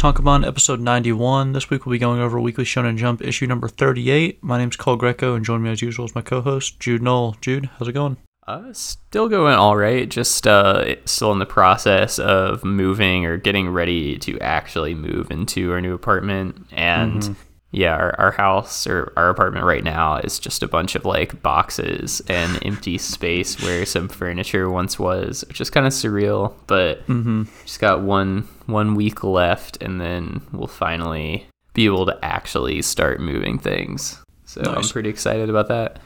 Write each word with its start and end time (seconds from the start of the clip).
Tonkabon, 0.00 0.46
episode 0.46 0.80
91. 0.80 1.52
This 1.52 1.68
week 1.68 1.84
we'll 1.84 1.92
be 1.92 1.98
going 1.98 2.22
over 2.22 2.40
Weekly 2.40 2.64
Shonen 2.64 2.96
Jump, 2.96 3.20
issue 3.20 3.46
number 3.46 3.68
38. 3.68 4.42
My 4.42 4.56
name's 4.56 4.76
Cole 4.76 4.96
Greco, 4.96 5.34
and 5.34 5.44
joining 5.44 5.64
me 5.64 5.70
as 5.72 5.82
usual 5.82 6.06
is 6.06 6.14
my 6.14 6.22
co 6.22 6.40
host, 6.40 6.80
Jude 6.80 7.02
Knoll. 7.02 7.36
Jude, 7.42 7.68
how's 7.76 7.86
it 7.86 7.92
going? 7.92 8.16
Uh, 8.48 8.72
still 8.72 9.28
going 9.28 9.52
all 9.52 9.76
right. 9.76 10.08
Just 10.08 10.46
uh, 10.46 10.94
still 11.04 11.32
in 11.32 11.38
the 11.38 11.44
process 11.44 12.18
of 12.18 12.64
moving 12.64 13.26
or 13.26 13.36
getting 13.36 13.68
ready 13.68 14.16
to 14.20 14.40
actually 14.40 14.94
move 14.94 15.30
into 15.30 15.70
our 15.70 15.82
new 15.82 15.92
apartment. 15.92 16.66
And 16.72 17.20
mm-hmm. 17.20 17.32
Yeah, 17.72 17.94
our, 17.94 18.18
our 18.18 18.30
house 18.32 18.86
or 18.86 19.12
our 19.16 19.30
apartment 19.30 19.64
right 19.64 19.84
now 19.84 20.16
is 20.16 20.38
just 20.40 20.62
a 20.62 20.68
bunch 20.68 20.96
of 20.96 21.04
like 21.04 21.40
boxes 21.40 22.20
and 22.28 22.58
empty 22.66 22.98
space 22.98 23.62
where 23.62 23.86
some 23.86 24.08
furniture 24.08 24.68
once 24.68 24.98
was, 24.98 25.44
which 25.48 25.60
is 25.60 25.70
kind 25.70 25.86
of 25.86 25.92
surreal. 25.92 26.54
But 26.66 27.06
mm-hmm. 27.06 27.44
just 27.64 27.80
got 27.80 28.02
one 28.02 28.48
one 28.66 28.94
week 28.94 29.22
left, 29.22 29.80
and 29.82 30.00
then 30.00 30.42
we'll 30.52 30.66
finally 30.66 31.46
be 31.72 31.86
able 31.86 32.06
to 32.06 32.18
actually 32.22 32.82
start 32.82 33.20
moving 33.20 33.58
things. 33.58 34.20
So 34.46 34.62
nice. 34.62 34.76
I'm 34.76 34.88
pretty 34.88 35.08
excited 35.08 35.48
about 35.48 35.68
that. 35.68 36.00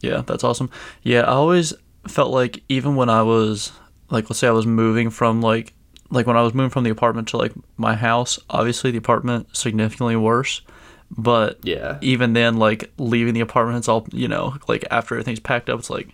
Yeah, 0.00 0.22
that's 0.26 0.42
awesome. 0.42 0.70
Yeah, 1.02 1.20
I 1.20 1.34
always 1.34 1.72
felt 2.08 2.32
like 2.32 2.62
even 2.68 2.96
when 2.96 3.08
I 3.08 3.22
was 3.22 3.72
like 4.10 4.28
let's 4.28 4.40
say 4.40 4.48
I 4.48 4.52
was 4.52 4.66
moving 4.66 5.10
from 5.10 5.40
like 5.40 5.72
like 6.10 6.26
when 6.26 6.36
I 6.36 6.42
was 6.42 6.54
moving 6.54 6.70
from 6.70 6.84
the 6.84 6.90
apartment 6.90 7.28
to 7.28 7.36
like 7.36 7.52
my 7.76 7.94
house, 7.94 8.38
obviously 8.50 8.90
the 8.90 8.98
apartment 8.98 9.56
significantly 9.56 10.16
worse. 10.16 10.62
But 11.10 11.58
yeah, 11.62 11.98
even 12.00 12.32
then, 12.32 12.56
like 12.56 12.92
leaving 12.98 13.34
the 13.34 13.40
apartment, 13.40 13.78
it's 13.78 13.88
all 13.88 14.06
you 14.12 14.28
know. 14.28 14.56
Like 14.68 14.84
after 14.90 15.14
everything's 15.14 15.40
packed 15.40 15.70
up, 15.70 15.78
it's 15.78 15.90
like, 15.90 16.08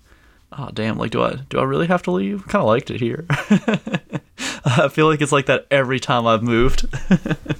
oh 0.53 0.71
damn, 0.73 0.98
like 0.98 1.11
do 1.11 1.23
I 1.23 1.37
do 1.48 1.59
I 1.59 1.65
really 1.65 1.87
have 1.87 2.03
to 2.05 2.11
leave? 2.11 2.47
Kind 2.47 2.62
of 2.62 2.67
liked 2.67 2.91
it 2.91 3.01
here. 3.01 3.27
I 4.65 4.89
feel 4.89 5.07
like 5.07 5.20
it's 5.20 5.33
like 5.33 5.47
that 5.47 5.67
every 5.70 5.98
time 5.98 6.27
I've 6.27 6.43
moved. 6.43 6.87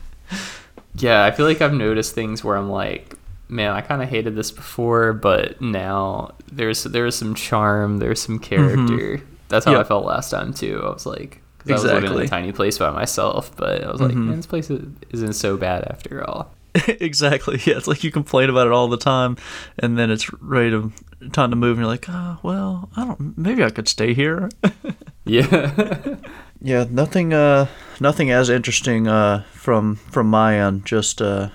yeah, 0.95 1.25
I 1.25 1.31
feel 1.31 1.47
like 1.47 1.61
I've 1.61 1.73
noticed 1.73 2.15
things 2.15 2.45
where 2.45 2.57
I'm 2.57 2.71
like, 2.71 3.17
man, 3.49 3.73
I 3.73 3.81
kind 3.81 4.03
of 4.03 4.09
hated 4.09 4.37
this 4.37 4.51
before, 4.51 5.13
but 5.13 5.61
now 5.61 6.35
there's 6.51 6.85
there's 6.85 7.15
some 7.15 7.35
charm, 7.35 7.99
there's 7.99 8.21
some 8.21 8.39
character. 8.39 9.19
Mm-hmm. 9.19 9.27
That's 9.49 9.65
how 9.65 9.73
yep. 9.73 9.81
I 9.81 9.85
felt 9.85 10.05
last 10.05 10.31
time 10.31 10.55
too. 10.55 10.81
I 10.85 10.91
was 10.91 11.07
like, 11.07 11.43
exactly. 11.61 11.73
I 11.73 11.75
was 11.75 11.85
living 11.85 12.19
in 12.19 12.25
a 12.25 12.29
tiny 12.29 12.53
place 12.53 12.79
by 12.79 12.91
myself, 12.91 13.55
but 13.57 13.85
I 13.85 13.91
was 13.91 14.01
like, 14.01 14.13
mm-hmm. 14.13 14.29
man, 14.29 14.37
this 14.37 14.47
place 14.47 14.71
isn't 14.71 15.35
so 15.35 15.57
bad 15.57 15.85
after 15.85 16.29
all. 16.29 16.53
exactly. 16.89 17.61
Yeah, 17.65 17.77
it's 17.77 17.87
like 17.87 18.05
you 18.05 18.11
complain 18.11 18.51
about 18.51 18.67
it 18.67 18.73
all 18.73 18.89
the 18.89 18.97
time, 18.97 19.37
and 19.79 19.99
then 19.99 20.11
it's 20.11 20.33
ready 20.43 20.71
to 20.71 20.93
time 21.31 21.51
to 21.51 21.57
move, 21.57 21.77
and 21.77 21.85
you're 21.85 21.87
like, 21.87 22.07
oh, 22.09 22.39
well, 22.43 22.89
I 22.97 23.05
don't. 23.05 23.37
Maybe 23.37 23.63
I 23.63 23.71
could 23.71 23.89
stay 23.89 24.15
here. 24.15 24.49
yeah. 25.25 26.17
yeah. 26.61 26.87
Nothing. 26.89 27.33
Uh, 27.33 27.67
nothing 28.01 28.31
as 28.31 28.49
interesting. 28.49 29.09
Uh, 29.09 29.45
from 29.53 29.97
from 29.97 30.29
my 30.29 30.59
end. 30.59 30.87
Just 30.87 31.21
uh, 31.21 31.51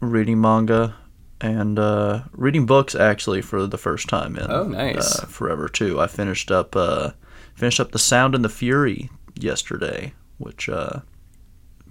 reading 0.00 0.40
manga 0.40 0.94
and 1.42 1.78
uh, 1.78 2.22
reading 2.32 2.66
books 2.66 2.94
actually 2.94 3.42
for 3.42 3.66
the 3.66 3.78
first 3.78 4.08
time 4.08 4.36
in 4.36 4.50
oh 4.50 4.64
nice 4.64 5.18
uh, 5.18 5.26
forever 5.26 5.68
too. 5.68 6.00
I 6.00 6.06
finished 6.06 6.50
up 6.50 6.76
uh, 6.76 7.10
finished 7.54 7.80
up 7.80 7.92
the 7.92 7.98
Sound 7.98 8.34
and 8.34 8.44
the 8.44 8.48
Fury 8.48 9.10
yesterday, 9.34 10.14
which 10.38 10.68
uh, 10.68 11.00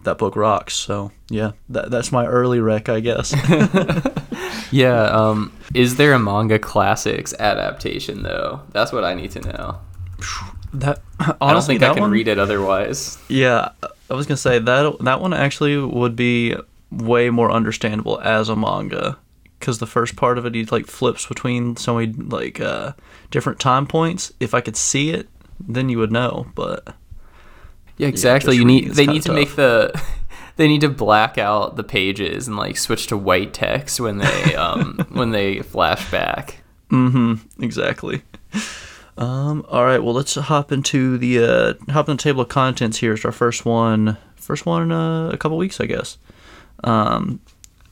that 0.04 0.18
book 0.18 0.36
rocks. 0.36 0.74
So 0.74 1.12
yeah, 1.30 1.52
that 1.70 1.92
that's 1.92 2.12
my 2.12 2.26
early 2.26 2.60
rec, 2.60 2.90
I 2.90 3.00
guess. 3.00 3.34
yeah. 4.72 5.04
Um, 5.04 5.54
is 5.74 5.96
there 5.96 6.14
a 6.14 6.20
manga 6.20 6.60
classics 6.60 7.34
adaptation 7.40 8.24
though? 8.24 8.62
That's 8.72 8.92
what 8.92 9.04
I 9.04 9.14
need 9.14 9.32
to 9.32 9.42
know. 9.42 9.80
That 10.74 11.02
honestly, 11.20 11.36
I 11.42 11.54
don't 11.54 11.64
think 11.64 11.84
I 11.84 11.94
can 11.94 12.02
one, 12.02 12.12
read 12.12 12.28
it 12.28 12.40
otherwise. 12.40 13.18
Yeah, 13.28 13.70
I 14.10 14.14
was 14.14 14.26
gonna 14.26 14.38
say 14.38 14.60
that 14.60 15.00
that 15.02 15.22
one 15.22 15.34
actually 15.34 15.78
would 15.78 16.16
be 16.16 16.56
way 16.92 17.30
more 17.30 17.52
understandable 17.52 18.20
as 18.20 18.50
a 18.50 18.56
manga 18.56 19.18
because 19.60 19.80
the 19.80 19.88
first 19.88 20.16
part 20.16 20.38
of 20.38 20.46
it 20.46 20.56
he 20.56 20.66
like 20.66 20.88
flips 20.88 21.26
between 21.26 21.78
so 21.78 21.96
many 21.96 22.12
like 22.12 22.60
uh, 22.60 22.94
different 23.30 23.60
time 23.60 23.88
points. 23.88 24.34
If 24.40 24.54
I 24.54 24.62
could 24.62 24.76
see 24.76 25.12
it, 25.12 25.30
then 25.60 25.88
you 25.88 26.00
would 26.00 26.12
know. 26.12 26.48
But 26.56 26.96
yeah, 28.02 28.08
exactly. 28.08 28.56
Yeah, 28.56 28.62
you 28.62 28.66
need 28.66 28.92
they 28.94 29.06
need 29.06 29.22
to 29.22 29.28
tough. 29.28 29.36
make 29.36 29.56
the 29.56 30.04
they 30.56 30.68
need 30.68 30.82
to 30.82 30.90
black 30.90 31.38
out 31.38 31.76
the 31.76 31.84
pages 31.84 32.48
and 32.48 32.58
like 32.58 32.76
switch 32.78 33.06
to 33.08 33.18
white 33.18 33.54
text 33.54 34.00
when 34.00 34.18
they 34.18 34.56
um 34.68 35.06
when 35.12 35.30
they 35.30 35.60
flash 35.60 36.10
back. 36.10 36.64
Mm-hmm. 36.90 37.64
Exactly. 37.64 38.24
Um. 39.18 39.64
All 39.70 39.86
right. 39.86 40.04
Well, 40.04 40.16
let's 40.16 40.34
hop 40.34 40.72
into 40.72 41.20
the 41.20 41.44
uh 41.44 41.92
hop 41.92 42.10
in 42.10 42.18
the 42.18 42.24
table 42.24 42.42
of 42.42 42.50
contents. 42.50 42.98
Here 42.98 43.14
is 43.14 43.24
our 43.24 43.32
first 43.32 43.66
one. 43.66 44.18
First 44.36 44.66
one 44.66 44.82
in 44.82 44.92
uh, 44.92 45.30
a 45.30 45.38
couple 45.38 45.58
weeks, 45.60 45.80
I 45.80 45.86
guess. 45.86 46.18
Um, 46.84 47.40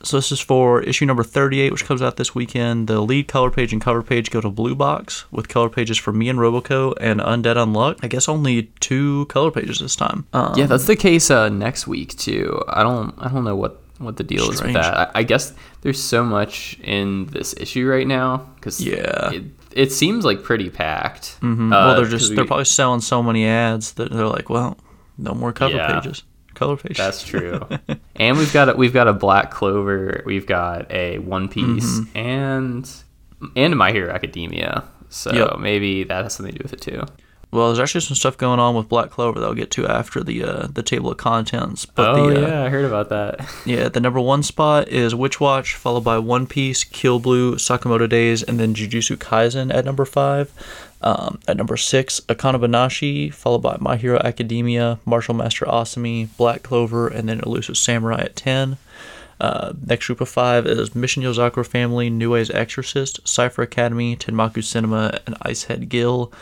so 0.04 0.18
this 0.18 0.32
is 0.32 0.40
for 0.40 0.82
issue 0.82 1.06
number 1.06 1.24
38, 1.24 1.72
which 1.72 1.86
comes 1.86 2.02
out 2.02 2.16
this 2.16 2.34
weekend. 2.34 2.88
The 2.88 3.02
lead 3.02 3.28
color 3.28 3.52
page 3.52 3.74
and 3.74 3.82
cover 3.82 4.02
page 4.02 4.32
go 4.32 4.42
to 4.42 4.50
Blue 4.50 4.76
Box 4.76 5.26
with 5.32 5.50
color 5.50 5.70
pages 5.70 5.98
for 5.98 6.14
me 6.14 6.30
and 6.30 6.40
Roboco 6.40 6.94
and 7.00 7.20
Undead 7.20 7.56
Unluck. 7.56 8.00
I 8.02 8.08
guess 8.08 8.30
only 8.30 8.72
two 8.80 9.26
color 9.26 9.52
pages 9.52 9.80
this 9.80 9.96
time. 9.96 10.26
Um, 10.34 10.54
yeah, 10.56 10.68
that's 10.68 10.86
the 10.86 10.96
case 10.96 11.30
uh, 11.30 11.50
next 11.50 11.88
week 11.88 12.18
too. 12.18 12.62
I 12.70 12.84
don't 12.84 13.14
I 13.18 13.30
don't 13.30 13.44
know 13.44 13.56
what 13.56 13.82
what 13.98 14.16
the 14.16 14.24
deal 14.24 14.44
strange. 14.54 14.56
is 14.56 14.62
with 14.62 14.74
that. 14.76 15.12
I, 15.16 15.20
I, 15.20 15.24
guess 15.24 15.54
there's 15.82 16.02
so 16.02 16.24
much 16.24 16.80
in 16.82 17.26
this 17.26 17.54
issue 17.58 17.86
right 17.86 18.08
now 18.08 18.50
because 18.56 18.80
yeah. 18.80 19.32
It, 19.32 19.44
it 19.74 19.92
seems 19.92 20.24
like 20.24 20.42
pretty 20.42 20.70
packed. 20.70 21.38
Mm-hmm. 21.42 21.74
Uh, 21.74 21.86
well, 21.86 21.96
they're 21.98 22.10
just 22.10 22.30
we, 22.30 22.38
they're 22.38 22.46
probably 22.46 22.64
selling 22.64 23.02
so 23.02 23.22
many 23.22 23.46
ads 23.46 23.94
that 23.94 24.12
they're 24.12 24.26
like, 24.26 24.50
well, 24.50 24.78
no 25.18 25.34
more 25.34 25.52
cover 25.52 25.76
yeah. 25.76 26.00
pages 26.00 26.24
color 26.60 26.78
page. 26.78 26.98
That's 26.98 27.24
true. 27.24 27.66
and 28.16 28.38
we've 28.38 28.54
got 28.54 28.70
a, 28.70 28.74
we've 28.74 28.94
got 28.94 29.08
a 29.08 29.14
Black 29.14 29.50
Clover, 29.50 30.22
we've 30.26 30.46
got 30.46 30.92
a 30.92 31.20
One 31.20 31.48
Piece, 31.48 32.00
mm-hmm. 32.00 32.18
and 32.18 32.92
and 33.56 33.78
My 33.78 33.92
Hero 33.92 34.14
Academia. 34.14 34.84
So 35.10 35.34
yep. 35.34 35.60
maybe 35.60 36.04
that 36.04 36.24
has 36.24 36.36
something 36.36 36.54
to 36.54 36.60
do 36.60 36.64
with 36.64 36.74
it 36.74 36.82
too. 36.82 37.04
Well, 37.52 37.68
there's 37.68 37.80
actually 37.80 38.02
some 38.02 38.16
stuff 38.16 38.38
going 38.38 38.60
on 38.60 38.76
with 38.76 38.88
Black 38.90 39.10
Clover 39.10 39.40
that 39.40 39.46
I'll 39.46 39.56
get 39.56 39.72
to 39.72 39.88
after 39.88 40.24
the 40.24 40.44
uh, 40.44 40.68
the 40.68 40.84
table 40.84 41.10
of 41.12 41.18
contents. 41.18 41.84
But 41.84 42.10
oh 42.10 42.30
the, 42.30 42.46
uh, 42.46 42.48
yeah, 42.48 42.64
I 42.64 42.70
heard 42.70 42.86
about 42.86 43.10
that. 43.10 43.50
yeah, 43.66 43.90
the 43.90 44.00
number 44.00 44.20
one 44.20 44.44
spot 44.44 44.88
is 44.90 45.16
Witch 45.16 45.40
Watch, 45.40 45.74
followed 45.74 46.04
by 46.04 46.20
One 46.20 46.46
Piece, 46.46 46.84
Kill 46.84 47.20
Blue, 47.20 47.56
Sakamoto 47.56 48.08
Days, 48.08 48.44
and 48.44 48.60
then 48.60 48.76
Jujutsu 48.76 49.18
Kaisen 49.18 49.74
at 49.74 49.84
number 49.84 50.06
five. 50.06 50.54
Um, 51.02 51.40
at 51.48 51.58
number 51.58 51.78
six, 51.78 52.20
Akane 52.22 52.60
Banashi, 52.60 53.34
followed 53.34 53.62
by 53.62 53.78
My 53.80 53.96
Hero 53.96 54.20
Academia, 54.20 55.00
Martial 55.06 55.34
Master 55.34 55.66
Asami, 55.66 56.28
Black 56.38 56.64
Clover, 56.64 57.08
and 57.08 57.30
then 57.30 57.40
Elusive 57.40 57.78
Samurai 57.78 58.22
at 58.22 58.36
10. 58.36 58.78
Uh, 59.40 59.74
next 59.86 60.08
group 60.08 60.20
of 60.20 60.28
five 60.28 60.68
is 60.68 60.94
Mission 60.94 61.24
Yozakura 61.24 61.66
Family, 61.66 62.10
Nue's 62.10 62.50
Exorcist, 62.50 63.26
Cipher 63.26 63.62
Academy, 63.62 64.18
Tenmaku 64.18 64.62
Cinema, 64.62 65.20
and 65.26 65.40
Icehead 65.40 65.88
Gill, 65.88 66.34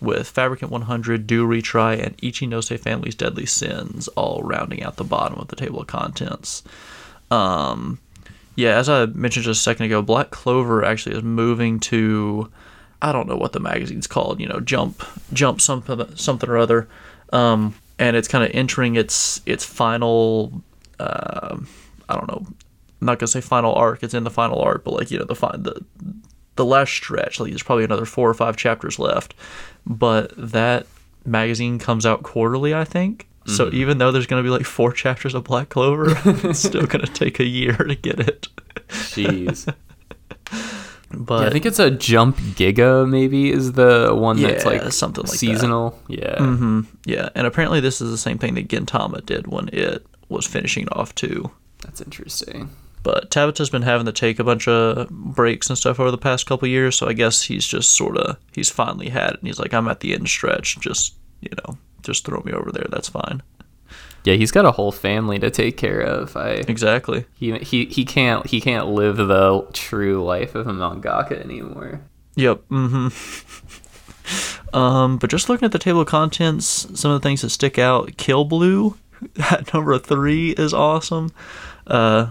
with 0.00 0.28
Fabricant 0.28 0.70
100, 0.70 1.26
Do 1.26 1.46
Retry, 1.46 2.00
and 2.00 2.16
Ichinose 2.18 2.78
Family's 2.78 3.14
Deadly 3.16 3.46
Sins 3.46 4.06
all 4.08 4.42
rounding 4.42 4.82
out 4.84 4.96
the 4.96 5.04
bottom 5.04 5.38
of 5.38 5.48
the 5.48 5.56
table 5.56 5.80
of 5.80 5.88
contents. 5.88 6.62
Um, 7.30 7.98
yeah, 8.54 8.78
as 8.78 8.88
I 8.88 9.06
mentioned 9.06 9.44
just 9.44 9.60
a 9.60 9.62
second 9.62 9.86
ago, 9.86 10.02
Black 10.02 10.30
Clover 10.30 10.84
actually 10.84 11.16
is 11.16 11.24
moving 11.24 11.80
to 11.80 12.50
I 13.04 13.12
don't 13.12 13.28
know 13.28 13.36
what 13.36 13.52
the 13.52 13.60
magazine's 13.60 14.06
called, 14.06 14.40
you 14.40 14.48
know, 14.48 14.60
Jump, 14.60 15.04
Jump 15.34 15.60
something, 15.60 16.16
something 16.16 16.48
or 16.48 16.56
other, 16.56 16.88
um, 17.34 17.74
and 17.98 18.16
it's 18.16 18.28
kind 18.28 18.42
of 18.42 18.50
entering 18.54 18.96
its 18.96 19.42
its 19.44 19.62
final. 19.62 20.62
Uh, 20.98 21.58
I 22.08 22.14
don't 22.14 22.28
know. 22.28 22.46
I'm 22.46 23.06
not 23.06 23.18
gonna 23.18 23.28
say 23.28 23.42
final 23.42 23.74
arc. 23.74 24.02
It's 24.02 24.14
in 24.14 24.24
the 24.24 24.30
final 24.30 24.58
arc, 24.58 24.84
but 24.84 24.94
like 24.94 25.10
you 25.10 25.18
know 25.18 25.26
the 25.26 25.34
the 25.34 25.84
the 26.56 26.64
last 26.64 26.92
stretch. 26.94 27.38
Like 27.38 27.50
there's 27.50 27.62
probably 27.62 27.84
another 27.84 28.06
four 28.06 28.30
or 28.30 28.34
five 28.34 28.56
chapters 28.56 28.98
left, 28.98 29.34
but 29.84 30.32
that 30.38 30.86
magazine 31.26 31.78
comes 31.78 32.06
out 32.06 32.22
quarterly, 32.22 32.74
I 32.74 32.84
think. 32.84 33.28
Mm-hmm. 33.40 33.52
So 33.52 33.68
even 33.74 33.98
though 33.98 34.12
there's 34.12 34.26
gonna 34.26 34.42
be 34.42 34.48
like 34.48 34.64
four 34.64 34.92
chapters 34.94 35.34
of 35.34 35.44
Black 35.44 35.68
Clover, 35.68 36.06
it's 36.24 36.60
still 36.60 36.86
gonna 36.86 37.06
take 37.06 37.38
a 37.38 37.44
year 37.44 37.76
to 37.76 37.94
get 37.94 38.18
it. 38.18 38.48
Jeez. 38.88 39.70
But 41.18 41.42
yeah, 41.42 41.46
I 41.46 41.50
think 41.50 41.66
it's 41.66 41.78
a 41.78 41.90
Jump 41.90 42.36
Giga. 42.36 43.08
Maybe 43.08 43.50
is 43.50 43.72
the 43.72 44.14
one 44.14 44.38
yeah, 44.38 44.48
that's 44.48 44.64
like 44.64 44.92
something 44.92 45.24
like 45.24 45.34
seasonal. 45.34 45.98
That. 46.08 46.18
Yeah, 46.18 46.36
mm-hmm. 46.36 46.80
yeah, 47.04 47.28
and 47.34 47.46
apparently 47.46 47.80
this 47.80 48.00
is 48.00 48.10
the 48.10 48.18
same 48.18 48.38
thing 48.38 48.54
that 48.54 48.68
Gintama 48.68 49.24
did 49.24 49.46
when 49.46 49.68
it 49.72 50.06
was 50.28 50.46
finishing 50.46 50.88
off 50.90 51.14
too. 51.14 51.50
That's 51.82 52.00
interesting. 52.00 52.70
But 53.02 53.30
Tabata's 53.30 53.68
been 53.68 53.82
having 53.82 54.06
to 54.06 54.12
take 54.12 54.38
a 54.38 54.44
bunch 54.44 54.66
of 54.66 55.10
breaks 55.10 55.68
and 55.68 55.76
stuff 55.76 56.00
over 56.00 56.10
the 56.10 56.18
past 56.18 56.46
couple 56.46 56.66
years, 56.66 56.96
so 56.96 57.06
I 57.06 57.12
guess 57.12 57.42
he's 57.42 57.66
just 57.66 57.92
sort 57.92 58.16
of 58.16 58.38
he's 58.52 58.70
finally 58.70 59.10
had 59.10 59.32
it, 59.32 59.40
and 59.40 59.46
he's 59.46 59.58
like, 59.58 59.74
I'm 59.74 59.88
at 59.88 60.00
the 60.00 60.14
end 60.14 60.28
stretch. 60.28 60.80
Just 60.80 61.14
you 61.40 61.50
know, 61.58 61.76
just 62.02 62.24
throw 62.24 62.42
me 62.44 62.52
over 62.52 62.72
there. 62.72 62.86
That's 62.90 63.08
fine. 63.08 63.42
Yeah, 64.24 64.34
he's 64.34 64.50
got 64.50 64.64
a 64.64 64.72
whole 64.72 64.90
family 64.90 65.38
to 65.38 65.50
take 65.50 65.76
care 65.76 66.00
of. 66.00 66.36
I 66.36 66.64
exactly. 66.66 67.26
He 67.34 67.56
he 67.58 67.84
he 67.86 68.04
can't 68.04 68.46
he 68.46 68.60
can't 68.60 68.88
live 68.88 69.18
the 69.18 69.66
true 69.72 70.24
life 70.24 70.54
of 70.54 70.66
a 70.66 70.72
mangaka 70.72 71.44
anymore. 71.44 72.00
Yep. 72.36 72.62
Mm-hmm. 72.70 73.08
um, 74.76 75.18
but 75.18 75.28
just 75.30 75.50
looking 75.50 75.66
at 75.66 75.72
the 75.72 75.78
table 75.78 76.00
of 76.00 76.06
contents, 76.06 76.86
some 76.94 77.10
of 77.10 77.20
the 77.20 77.26
things 77.26 77.42
that 77.42 77.50
stick 77.50 77.78
out: 77.78 78.16
Kill 78.16 78.44
Blue 78.44 78.96
at 79.50 79.74
number 79.74 79.98
three 79.98 80.52
is 80.52 80.72
awesome. 80.72 81.30
Uh, 81.86 82.30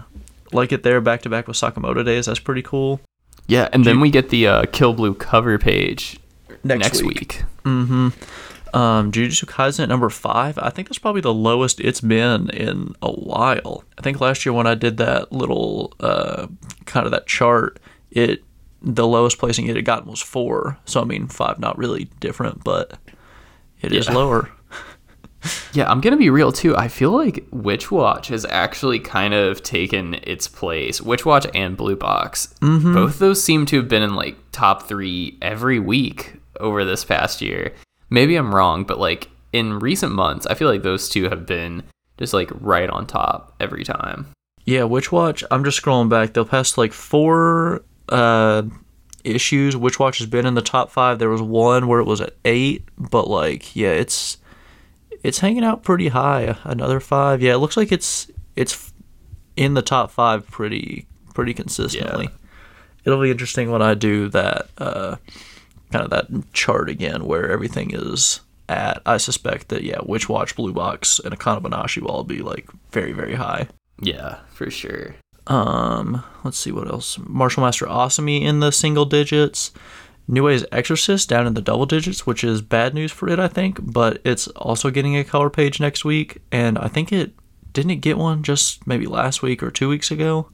like 0.52 0.72
it 0.72 0.82
there 0.82 1.00
back 1.00 1.22
to 1.22 1.28
back 1.28 1.46
with 1.46 1.56
Sakamoto 1.56 2.04
Days. 2.04 2.26
That's 2.26 2.40
pretty 2.40 2.62
cool. 2.62 3.00
Yeah, 3.46 3.68
and 3.72 3.84
then 3.84 4.00
we 4.00 4.10
get 4.10 4.30
the 4.30 4.46
uh, 4.46 4.64
Kill 4.72 4.94
Blue 4.94 5.14
cover 5.14 5.58
page 5.58 6.18
Next 6.64 6.82
next, 6.82 7.02
week. 7.02 7.20
week. 7.20 7.42
Mm-hmm. 7.64 8.08
Um, 8.74 9.12
Jujutsu 9.12 9.44
Kaisen 9.46 9.80
at 9.84 9.88
number 9.88 10.10
five. 10.10 10.58
I 10.58 10.70
think 10.70 10.88
that's 10.88 10.98
probably 10.98 11.20
the 11.20 11.32
lowest 11.34 11.80
it's 11.80 12.00
been 12.00 12.50
in 12.50 12.94
a 13.02 13.10
while. 13.12 13.84
I 13.98 14.02
think 14.02 14.20
last 14.20 14.44
year 14.44 14.52
when 14.52 14.66
I 14.66 14.74
did 14.74 14.96
that 14.96 15.30
little 15.32 15.92
uh, 16.00 16.46
kind 16.84 17.06
of 17.06 17.12
that 17.12 17.26
chart, 17.26 17.78
it 18.10 18.42
the 18.82 19.06
lowest 19.06 19.38
placing 19.38 19.66
it 19.66 19.76
had 19.76 19.84
gotten 19.84 20.10
was 20.10 20.20
four. 20.20 20.76
So 20.84 21.00
I 21.00 21.04
mean, 21.04 21.26
five 21.28 21.58
not 21.58 21.78
really 21.78 22.04
different, 22.20 22.64
but 22.64 22.98
it 23.80 23.92
is 23.92 24.08
Yeah. 24.08 24.14
lower. 24.14 24.50
Yeah, 25.74 25.90
I'm 25.90 26.00
gonna 26.00 26.16
be 26.16 26.30
real 26.30 26.52
too. 26.52 26.74
I 26.74 26.88
feel 26.88 27.10
like 27.10 27.44
Witch 27.50 27.90
Watch 27.90 28.28
has 28.28 28.46
actually 28.46 28.98
kind 28.98 29.34
of 29.34 29.62
taken 29.62 30.14
its 30.22 30.48
place. 30.48 31.02
Witch 31.02 31.26
Watch 31.26 31.46
and 31.54 31.76
Blue 31.76 31.96
Box, 31.96 32.54
Mm-hmm. 32.62 32.94
both 32.94 33.18
those 33.18 33.42
seem 33.42 33.66
to 33.66 33.76
have 33.76 33.86
been 33.88 34.02
in 34.02 34.14
like 34.14 34.36
top 34.52 34.84
three 34.88 35.36
every 35.42 35.78
week 35.78 36.36
over 36.60 36.82
this 36.86 37.04
past 37.04 37.42
year. 37.42 37.74
Maybe 38.14 38.36
I'm 38.36 38.54
wrong, 38.54 38.84
but 38.84 39.00
like 39.00 39.28
in 39.52 39.80
recent 39.80 40.12
months, 40.12 40.46
I 40.46 40.54
feel 40.54 40.68
like 40.68 40.84
those 40.84 41.08
two 41.08 41.28
have 41.28 41.46
been 41.46 41.82
just 42.16 42.32
like 42.32 42.48
right 42.60 42.88
on 42.88 43.08
top 43.08 43.56
every 43.58 43.82
time. 43.82 44.28
Yeah, 44.64 44.84
Witch 44.84 45.10
Watch. 45.10 45.42
I'm 45.50 45.64
just 45.64 45.82
scrolling 45.82 46.08
back. 46.08 46.32
The 46.32 46.44
past 46.44 46.78
like 46.78 46.92
four 46.92 47.82
uh, 48.08 48.62
issues, 49.24 49.76
Witch 49.76 49.98
Watch 49.98 50.18
has 50.18 50.28
been 50.28 50.46
in 50.46 50.54
the 50.54 50.62
top 50.62 50.92
five. 50.92 51.18
There 51.18 51.28
was 51.28 51.42
one 51.42 51.88
where 51.88 51.98
it 51.98 52.04
was 52.04 52.20
at 52.20 52.36
eight, 52.44 52.84
but 52.96 53.28
like, 53.28 53.74
yeah, 53.74 53.90
it's 53.90 54.38
it's 55.24 55.40
hanging 55.40 55.64
out 55.64 55.82
pretty 55.82 56.06
high. 56.06 56.56
Another 56.62 57.00
five. 57.00 57.42
Yeah, 57.42 57.54
it 57.54 57.58
looks 57.58 57.76
like 57.76 57.90
it's 57.90 58.30
it's 58.54 58.92
in 59.56 59.74
the 59.74 59.82
top 59.82 60.12
five 60.12 60.48
pretty 60.48 61.08
pretty 61.34 61.52
consistently. 61.52 62.26
Yeah. 62.26 62.38
It'll 63.04 63.20
be 63.20 63.32
interesting 63.32 63.72
when 63.72 63.82
I 63.82 63.94
do 63.94 64.28
that 64.28 64.68
uh, 64.78 65.16
kind 65.94 66.04
of 66.04 66.10
that 66.10 66.52
chart 66.52 66.90
again 66.90 67.24
where 67.24 67.52
everything 67.52 67.94
is 67.94 68.40
at. 68.68 69.00
I 69.06 69.16
suspect 69.18 69.68
that 69.68 69.84
yeah, 69.84 70.00
Witch 70.04 70.28
Watch, 70.28 70.56
Blue 70.56 70.72
Box, 70.72 71.20
and 71.20 71.38
Akane 71.38 71.62
Banashi 71.62 72.02
will 72.02 72.10
all 72.10 72.24
be 72.24 72.42
like 72.42 72.68
very 72.90 73.12
very 73.12 73.34
high. 73.34 73.68
Yeah, 74.00 74.40
for 74.52 74.70
sure. 74.70 75.14
Um, 75.46 76.24
let's 76.42 76.58
see 76.58 76.72
what 76.72 76.88
else. 76.88 77.16
Martial 77.18 77.62
Master 77.62 77.86
Asami 77.86 78.42
in 78.42 78.58
the 78.58 78.72
single 78.72 79.04
digits. 79.04 79.70
Nue's 80.26 80.64
Exorcist 80.72 81.28
down 81.28 81.46
in 81.46 81.54
the 81.54 81.60
double 81.60 81.86
digits, 81.86 82.26
which 82.26 82.42
is 82.42 82.60
bad 82.60 82.94
news 82.94 83.12
for 83.12 83.28
it, 83.28 83.38
I 83.38 83.46
think. 83.46 83.78
But 83.80 84.20
it's 84.24 84.48
also 84.48 84.90
getting 84.90 85.16
a 85.16 85.22
color 85.22 85.50
page 85.50 85.78
next 85.78 86.04
week, 86.04 86.38
and 86.50 86.76
I 86.76 86.88
think 86.88 87.12
it 87.12 87.34
didn't 87.72 87.92
it 87.92 87.96
get 87.96 88.18
one 88.18 88.42
just 88.42 88.84
maybe 88.84 89.06
last 89.06 89.42
week 89.42 89.62
or 89.62 89.70
two 89.70 89.88
weeks 89.88 90.10
ago. 90.10 90.48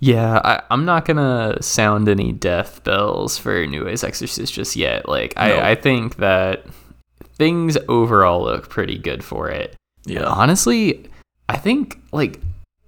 Yeah, 0.00 0.40
I, 0.42 0.62
I'm 0.70 0.84
not 0.84 1.04
gonna 1.04 1.58
sound 1.62 2.08
any 2.08 2.32
death 2.32 2.82
bells 2.84 3.36
for 3.36 3.66
Nue's 3.66 4.02
Exorcist 4.02 4.52
just 4.52 4.74
yet. 4.74 5.08
Like, 5.08 5.36
No. 5.36 5.42
I, 5.42 5.70
I 5.70 5.74
think 5.74 6.16
that 6.16 6.64
things 7.36 7.76
overall 7.88 8.42
look 8.44 8.68
pretty 8.70 8.98
good 8.98 9.22
for 9.22 9.48
it. 9.50 9.76
Yeah, 10.06 10.24
Honestly, 10.24 11.08
I 11.48 11.56
think 11.58 11.98
like 12.12 12.40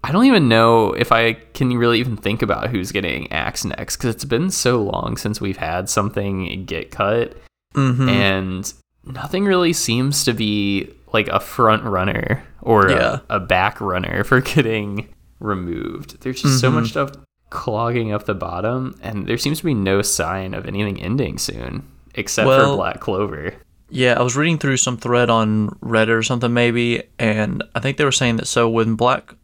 I 0.03 0.11
don't 0.11 0.25
even 0.25 0.49
know 0.49 0.93
if 0.93 1.13
I 1.13 1.35
can 1.35 1.77
really 1.77 2.01
even 2.01 2.17
think 2.17 2.43
about 2.43 2.71
who's 2.71 2.91
getting 2.91 3.31
axed 3.31 3.67
next 3.67 3.99
because 3.99 4.15
it's 4.15 4.25
been 4.25 4.51
so 4.51 4.83
long 4.83 5.17
since 5.17 5.41
we've 5.41 5.59
had 5.59 5.89
something 5.89 6.65
get 6.65 6.91
cut, 6.91 7.37
mm-hmm. 7.75 8.09
and 8.09 8.73
nothing 9.05 9.45
really 9.45 9.73
seems 9.75 10.25
to 10.25 10.33
be 10.33 10.93
like 11.13 11.29
a 11.29 11.39
front 11.41 11.85
runner 11.85 12.43
or 12.63 12.91
Yeah. 12.91 13.19
a, 13.29 13.37
a 13.37 13.41
back 13.41 13.81
runner 13.81 14.25
for 14.25 14.41
getting 14.55 15.09
removed. 15.43 16.21
There's 16.23 16.41
just 16.43 16.61
so 16.61 16.71
Mhm. 16.71 16.75
much 16.75 16.89
stuff 16.91 17.11
clogging 17.51 18.13
up 18.13 18.25
the 18.25 18.35
bottom, 18.35 18.99
and 19.03 19.27
there 19.27 19.37
seems 19.39 19.59
to 19.59 19.65
be 19.65 19.75
no 19.75 20.01
sign 20.03 20.55
of 20.55 20.67
anything 20.67 21.01
ending 21.01 21.39
soon, 21.39 21.83
except 22.15 22.49
for 22.49 22.77
Black 22.77 23.01
Clover. 23.01 23.55
Yeah, 23.91 24.15
I 24.19 24.23
was 24.23 24.37
reading 24.37 24.57
through 24.59 24.79
some 24.79 24.97
thread 24.97 25.29
on 25.29 25.69
Reddit 25.83 26.09
or 26.09 26.23
something 26.23 26.53
maybe, 26.55 27.03
and 27.19 27.63
I 27.75 27.81
think 27.81 27.99
they 27.99 28.05
were 28.07 28.13
saying 28.13 28.37
that 28.37 28.47
so 28.47 28.69
when 28.69 28.95
Black 28.95 29.35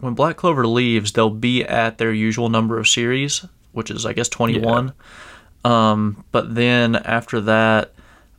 when 0.00 0.14
Black 0.14 0.36
Clover 0.36 0.66
leaves, 0.66 1.12
they'll 1.12 1.30
be 1.30 1.64
at 1.64 1.96
their 1.98 2.12
usual 2.12 2.50
number 2.50 2.78
of 2.78 2.86
series, 2.88 3.44
which 3.72 3.90
is 3.90 4.04
I 4.06 4.12
guess 4.12 4.28
21. 4.28 4.92
Yeah. 5.64 5.90
Um, 5.92 6.24
but 6.30 6.54
then 6.54 6.96
after 6.96 7.40
that, 7.42 7.92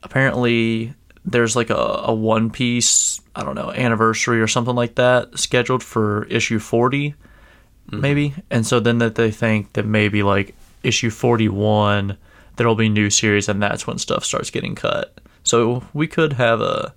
apparently 0.03 0.93
there's 1.25 1.55
like 1.55 1.69
a, 1.69 1.73
a 1.75 2.13
One 2.13 2.49
Piece, 2.49 3.19
I 3.35 3.43
don't 3.43 3.55
know, 3.55 3.71
anniversary 3.71 4.41
or 4.41 4.47
something 4.47 4.75
like 4.75 4.95
that 4.95 5.37
scheduled 5.37 5.83
for 5.83 6.25
issue 6.25 6.59
40 6.59 7.11
mm-hmm. 7.11 7.99
maybe. 7.99 8.33
And 8.49 8.65
so 8.65 8.79
then 8.79 8.99
that 8.99 9.15
they 9.15 9.31
think 9.31 9.73
that 9.73 9.85
maybe 9.85 10.23
like 10.23 10.55
issue 10.83 11.09
41 11.09 12.17
there'll 12.57 12.75
be 12.75 12.89
new 12.89 13.09
series 13.09 13.49
and 13.49 13.61
that's 13.61 13.85
when 13.85 13.97
stuff 13.97 14.23
starts 14.23 14.49
getting 14.49 14.75
cut. 14.75 15.19
So 15.43 15.83
we 15.93 16.07
could 16.07 16.33
have 16.33 16.61
a 16.61 16.93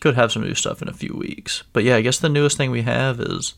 could 0.00 0.14
have 0.16 0.32
some 0.32 0.42
new 0.42 0.54
stuff 0.54 0.82
in 0.82 0.88
a 0.88 0.92
few 0.92 1.14
weeks. 1.16 1.62
But 1.72 1.84
yeah, 1.84 1.94
I 1.94 2.00
guess 2.00 2.18
the 2.18 2.28
newest 2.28 2.56
thing 2.56 2.70
we 2.70 2.82
have 2.82 3.20
is 3.20 3.54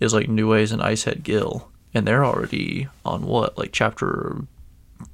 is 0.00 0.14
like 0.14 0.28
Nue's 0.28 0.72
and 0.72 0.80
Icehead 0.80 1.22
Gill 1.22 1.68
and 1.92 2.06
they're 2.06 2.24
already 2.24 2.88
on 3.04 3.26
what? 3.26 3.58
Like 3.58 3.72
chapter 3.72 4.36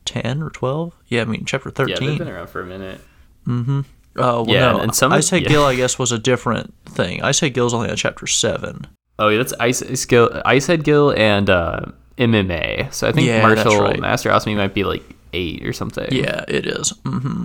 10 0.04 0.42
or 0.42 0.50
12? 0.50 0.94
Yeah, 1.08 1.22
I 1.22 1.25
mean 1.25 1.44
chapter 1.44 1.70
thirteen. 1.70 1.94
Yeah, 1.94 2.00
they've 2.00 2.08
13. 2.10 2.19
been 2.19 2.34
around 2.34 2.48
for 2.48 2.60
a 2.60 2.66
minute. 2.66 3.00
Mm-hmm. 3.46 3.80
Uh, 4.18 4.42
well, 4.42 4.46
Yeah, 4.48 4.72
no. 4.72 4.78
and 4.80 4.94
some- 4.94 5.12
Icehead 5.12 5.42
yeah. 5.42 5.48
Gill, 5.48 5.64
I 5.64 5.74
guess, 5.76 5.98
was 5.98 6.12
a 6.12 6.18
different 6.18 6.74
thing. 6.86 7.20
Icehead 7.20 7.54
Gill's 7.54 7.74
only 7.74 7.90
on 7.90 7.96
chapter 7.96 8.26
seven. 8.26 8.86
Oh, 9.18 9.28
yeah, 9.28 9.38
that's 9.38 9.52
Ice, 9.60 9.82
Ice 9.82 10.04
Gill, 10.04 10.28
Icehead 10.46 10.84
Gill 10.84 11.10
and 11.16 11.50
uh, 11.50 11.86
MMA. 12.18 12.92
So 12.94 13.08
I 13.08 13.12
think 13.12 13.26
Yeah, 13.26 13.42
Martial 13.42 13.80
right. 13.80 13.98
Master 14.00 14.30
Asami 14.30 14.56
might 14.56 14.74
be 14.74 14.84
like 14.84 15.02
eight 15.32 15.64
or 15.66 15.72
something. 15.72 16.06
Yeah, 16.12 16.44
it 16.48 16.66
is. 16.66 16.92
Mm-hmm. 17.04 17.44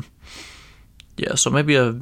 Yeah, 1.18 1.36
so 1.36 1.50
maybe 1.50 1.76
a 1.76 1.96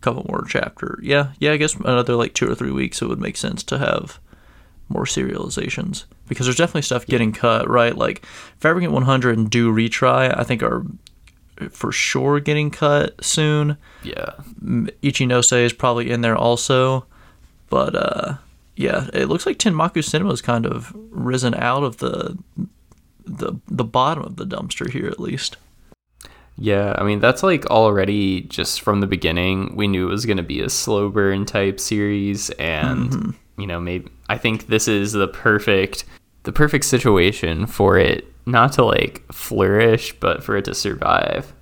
couple 0.00 0.24
more 0.28 0.44
chapter. 0.48 0.98
Yeah, 1.02 1.32
yeah. 1.38 1.52
I 1.52 1.56
guess 1.56 1.74
another 1.74 2.14
like 2.14 2.34
two 2.34 2.50
or 2.50 2.54
three 2.54 2.70
weeks. 2.70 3.02
It 3.02 3.08
would 3.08 3.20
make 3.20 3.36
sense 3.36 3.62
to 3.64 3.78
have 3.78 4.18
more 4.88 5.04
serializations 5.04 6.04
because 6.28 6.46
there's 6.46 6.56
definitely 6.56 6.82
stuff 6.82 7.04
getting 7.06 7.32
cut. 7.32 7.68
Right, 7.68 7.96
like 7.96 8.24
Fabricant 8.58 8.92
100 8.92 9.36
and 9.38 9.50
Do 9.50 9.72
Retry. 9.72 10.34
I 10.38 10.44
think 10.44 10.62
are 10.62 10.84
for 11.70 11.92
sure 11.92 12.40
getting 12.40 12.70
cut 12.70 13.22
soon. 13.24 13.76
Yeah. 14.02 14.32
Ichinose 15.02 15.64
is 15.64 15.72
probably 15.72 16.10
in 16.10 16.20
there 16.20 16.36
also, 16.36 17.04
but 17.68 17.94
uh, 17.94 18.34
yeah, 18.76 19.08
it 19.12 19.26
looks 19.26 19.46
like 19.46 19.58
Tenmaku 19.58 20.04
Cinema 20.04 20.30
has 20.30 20.40
kind 20.42 20.66
of 20.66 20.92
risen 21.10 21.54
out 21.54 21.82
of 21.82 21.98
the 21.98 22.36
the 23.24 23.54
the 23.68 23.84
bottom 23.84 24.24
of 24.24 24.36
the 24.36 24.46
dumpster 24.46 24.88
here 24.90 25.06
at 25.06 25.20
least. 25.20 25.56
Yeah, 26.56 26.94
I 26.98 27.04
mean 27.04 27.20
that's 27.20 27.42
like 27.42 27.66
already 27.66 28.42
just 28.42 28.80
from 28.80 29.00
the 29.00 29.06
beginning 29.06 29.76
we 29.76 29.86
knew 29.86 30.08
it 30.08 30.10
was 30.10 30.26
going 30.26 30.38
to 30.38 30.42
be 30.42 30.60
a 30.60 30.68
slow 30.68 31.08
burn 31.08 31.44
type 31.46 31.78
series 31.78 32.50
and 32.50 33.10
Mm-hmm. 33.10 33.60
you 33.60 33.66
know 33.66 33.78
maybe 33.80 34.10
I 34.28 34.38
think 34.38 34.66
this 34.66 34.88
is 34.88 35.12
the 35.12 35.28
perfect 35.28 36.04
the 36.42 36.52
perfect 36.52 36.84
situation 36.86 37.66
for 37.66 37.96
it 37.98 38.26
not 38.50 38.72
to 38.72 38.84
like 38.84 39.22
flourish 39.32 40.12
but 40.18 40.42
for 40.42 40.56
it 40.56 40.64
to 40.66 40.74
survive. 40.74 41.52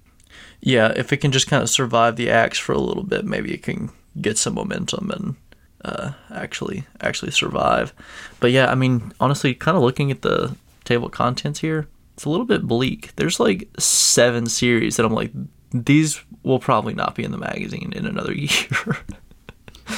Yeah, 0.61 0.93
if 0.97 1.13
it 1.13 1.19
can 1.19 1.33
just 1.33 1.49
kind 1.49 1.63
of 1.63 1.71
survive 1.71 2.17
the 2.17 2.31
axe 2.31 2.59
for 2.59 2.73
a 2.73 2.79
little 2.79 3.03
bit, 3.03 3.25
maybe 3.25 3.53
it 3.53 3.63
can 3.63 3.91
get 4.21 4.39
some 4.39 4.55
momentum 4.55 5.11
and 5.11 5.37
uh, 5.85 6.13
actually 6.31 6.85
actually 7.01 7.31
survive. 7.31 7.93
But 8.41 8.51
yeah, 8.51 8.71
I 8.71 8.75
mean, 8.75 9.13
honestly, 9.21 9.55
kind 9.55 9.77
of 9.77 9.83
looking 9.83 10.11
at 10.11 10.23
the 10.23 10.57
table 10.85 11.07
of 11.07 11.13
contents 11.13 11.61
here, 11.61 11.87
it's 12.15 12.25
a 12.25 12.31
little 12.31 12.47
bit 12.47 12.67
bleak. 12.67 13.15
There's 13.17 13.39
like 13.39 13.69
seven 13.79 14.47
series 14.47 14.97
that 14.97 15.07
I'm 15.07 15.13
like, 15.13 15.33
these 15.73 16.21
will 16.43 16.59
probably 16.59 16.95
not 16.95 17.15
be 17.15 17.25
in 17.25 17.33
the 17.33 17.39
magazine 17.39 17.93
in 17.95 18.07
another 18.07 18.33
year. 18.35 18.97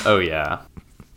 Oh 0.05 0.19
yeah. 0.19 0.61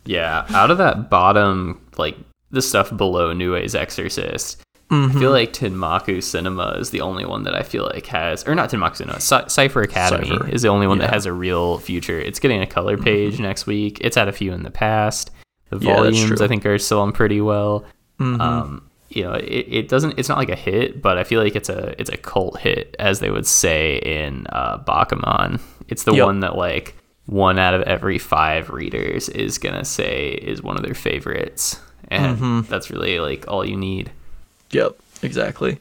Yeah, 0.04 0.46
out 0.50 0.70
of 0.70 0.78
that 0.78 1.10
bottom 1.10 1.80
like 1.96 2.16
the 2.50 2.62
stuff 2.62 2.94
below 2.96 3.32
Nue 3.32 3.56
Exorcist, 3.56 4.62
I 4.92 5.12
feel 5.12 5.30
like 5.30 5.52
Tenmaku 5.52 6.22
Cinema 6.22 6.76
is 6.78 6.90
the 6.90 7.00
only 7.00 7.24
one 7.24 7.44
that 7.44 7.54
I 7.54 7.62
feel 7.62 7.84
like 7.84 8.06
has, 8.06 8.46
or 8.46 8.54
not 8.54 8.70
Tenmaku 8.70 8.96
Cinema, 8.96 9.20
Cy- 9.20 9.46
Cipher 9.48 9.80
Academy 9.82 10.28
Cipher. 10.28 10.48
is 10.48 10.62
the 10.62 10.68
only 10.68 10.86
one 10.86 10.98
that 10.98 11.04
Yeah. 11.04 11.08
Mm-hmm. 11.08 11.14
has 11.14 11.26
a 11.26 11.32
real 11.32 11.78
future. 11.78 12.18
It's 12.20 12.38
getting 12.38 12.60
a 12.60 12.66
color 12.66 12.98
page 12.98 13.40
next 13.40 13.66
week. 13.66 13.98
It's 14.02 14.16
had 14.16 14.28
a 14.28 14.32
few 14.32 14.52
in 14.52 14.62
the 14.64 14.70
past. 14.70 15.30
The 15.70 15.78
Yeah, 15.78 15.96
volumes. 15.96 16.40
I 16.42 16.48
think 16.48 16.66
are 16.66 16.78
selling 16.78 17.12
pretty 17.12 17.40
well. 17.40 17.84
Mhm. 18.20 18.40
Um, 18.40 18.82
you 19.08 19.22
know, 19.24 19.32
it, 19.32 19.66
it 19.68 19.88
doesn't. 19.88 20.18
It's 20.18 20.28
not 20.28 20.36
like 20.38 20.50
a 20.50 20.54
hit, 20.56 21.00
but 21.00 21.16
I 21.18 21.24
feel 21.24 21.42
like 21.42 21.56
it's 21.56 21.68
a 21.70 21.94
it's 21.98 22.10
a 22.10 22.16
cult 22.18 22.58
hit, 22.60 22.94
as 22.98 23.20
they 23.20 23.30
would 23.30 23.46
say 23.46 23.96
in 23.98 24.46
uh, 24.50 24.78
Bakuman. 24.84 25.60
It's 25.88 26.04
the 26.04 26.12
Yep. 26.14 26.26
one 26.26 26.40
that 26.40 26.56
like 26.56 26.94
one 27.26 27.58
out 27.58 27.72
of 27.74 27.82
every 27.82 28.18
five 28.18 28.68
readers 28.70 29.28
is 29.30 29.56
gonna 29.58 29.84
say 29.84 30.30
is 30.32 30.62
one 30.62 30.76
of 30.76 30.82
their 30.82 30.94
favorites, 30.94 31.78
and 32.08 32.36
Mm-hmm. 32.36 32.60
that's 32.70 32.90
really 32.90 33.18
like 33.20 33.46
all 33.48 33.64
you 33.64 33.76
need. 33.76 34.10
Yep, 34.72 34.96
exactly. 35.22 35.78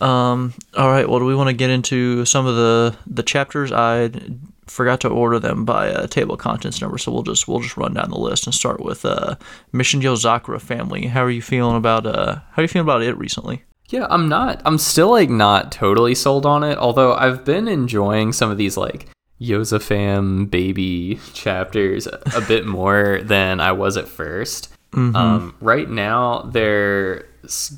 Um, 0.00 0.52
all 0.76 0.90
right. 0.90 1.08
Well, 1.08 1.20
do 1.20 1.24
we 1.24 1.34
want 1.34 1.48
to 1.48 1.54
get 1.54 1.70
into 1.70 2.24
some 2.24 2.46
of 2.46 2.56
the 2.56 2.96
the 3.06 3.22
chapters? 3.22 3.72
I 3.72 4.10
forgot 4.66 5.00
to 5.00 5.08
order 5.08 5.38
them 5.38 5.64
by 5.64 5.90
uh, 5.90 6.06
table 6.06 6.34
of 6.34 6.40
contents 6.40 6.80
number, 6.80 6.98
so 6.98 7.12
we'll 7.12 7.22
just 7.22 7.48
we'll 7.48 7.60
just 7.60 7.76
run 7.76 7.94
down 7.94 8.10
the 8.10 8.18
list 8.18 8.46
and 8.46 8.54
start 8.54 8.80
with 8.80 9.04
uh, 9.04 9.36
Mission 9.72 10.00
Yozakura 10.00 10.60
family. 10.60 11.06
How 11.06 11.22
are 11.22 11.30
you 11.30 11.42
feeling 11.42 11.76
about 11.76 12.06
uh 12.06 12.36
How 12.50 12.60
are 12.60 12.62
you 12.62 12.68
feeling 12.68 12.86
about 12.86 13.02
it 13.02 13.16
recently? 13.16 13.62
Yeah, 13.88 14.06
I'm 14.10 14.28
not. 14.28 14.60
I'm 14.64 14.78
still 14.78 15.10
like 15.10 15.30
not 15.30 15.70
totally 15.70 16.14
sold 16.14 16.44
on 16.44 16.64
it. 16.64 16.76
Although 16.78 17.14
I've 17.14 17.44
been 17.44 17.68
enjoying 17.68 18.32
some 18.32 18.50
of 18.50 18.58
these 18.58 18.76
like 18.76 19.06
Yozafam 19.40 20.50
baby 20.50 21.20
chapters 21.34 22.06
a 22.06 22.40
bit 22.48 22.66
more 22.66 23.20
than 23.22 23.60
I 23.60 23.72
was 23.72 23.96
at 23.96 24.06
1st 24.06 24.68
Mm-hmm. 24.94 25.16
Um, 25.16 25.56
right 25.60 25.90
now, 25.90 26.42
they're 26.42 27.26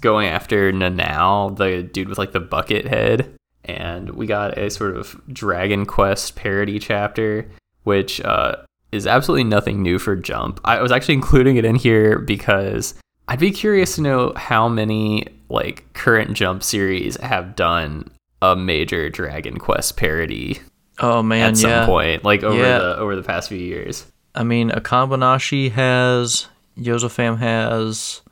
going 0.01 0.29
after 0.29 0.73
Nanao, 0.73 1.57
the 1.57 1.83
dude 1.83 2.09
with 2.09 2.19
like 2.19 2.33
the 2.33 2.41
bucket 2.41 2.87
head, 2.87 3.35
and 3.65 4.11
we 4.11 4.27
got 4.27 4.57
a 4.59 4.71
sort 4.71 4.97
of 4.97 5.21
Dragon 5.33 5.87
Quest 5.87 6.37
parody 6.37 6.79
chapter, 6.79 7.49
which 7.85 8.21
uh, 8.23 8.57
is 8.93 9.07
absolutely 9.07 9.45
nothing 9.45 9.83
new 9.83 9.99
for 9.99 10.17
Jump. 10.17 10.61
I 10.65 10.81
was 10.81 10.93
actually 10.93 11.15
including 11.15 11.57
it 11.57 11.65
in 11.65 11.75
here 11.77 12.19
because 12.19 12.95
I'd 13.29 13.41
be 13.41 13.51
curious 13.51 13.97
to 13.97 14.03
know 14.03 14.33
how 14.37 14.69
many 14.69 15.27
like 15.49 15.93
current 15.95 16.35
Jump 16.35 16.63
series 16.63 17.17
have 17.21 17.57
done 17.57 18.11
a 18.43 18.55
major 18.57 19.09
Dragon 19.09 19.59
Quest 19.59 19.97
parody 19.97 20.61
Oh 20.99 21.23
man, 21.23 21.51
at 21.51 21.57
some 21.59 21.71
yeah. 21.71 21.87
point, 21.87 22.25
like 22.25 22.43
over 22.43 22.57
Yeah. 22.59 22.79
the 22.79 22.97
over 22.97 23.17
the 23.17 23.23
past 23.23 23.49
few 23.49 23.59
years. 23.59 24.07
I 24.35 24.45
mean, 24.45 24.71
Akane 24.71 25.09
Banashi 25.09 25.71
has, 25.73 26.47
Yozafam 26.79 27.39
has, 27.39 28.23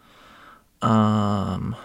um, 0.84 1.76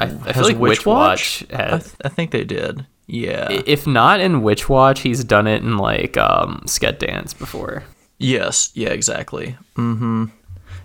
I, 0.00 0.04
I 0.04 0.32
feel 0.32 0.44
like 0.44 0.58
Witch 0.58 0.86
Watch 0.86 1.44
I, 1.52 1.56
has. 1.62 1.84
th- 1.84 1.96
I 2.04 2.08
think 2.08 2.30
they 2.30 2.44
did. 2.44 2.86
Yeah. 3.06 3.48
If 3.66 3.86
not 3.86 4.20
in 4.20 4.42
Witch 4.42 4.68
Watch, 4.68 5.00
he's 5.00 5.22
done 5.24 5.46
it 5.46 5.62
in 5.62 5.76
like 5.78 6.16
um, 6.16 6.62
Sket 6.66 6.98
Dance 6.98 7.34
before. 7.34 7.84
yes. 8.18 8.70
Yeah. 8.74 8.88
Exactly. 8.90 9.56
Mm-hmm. 9.76 10.26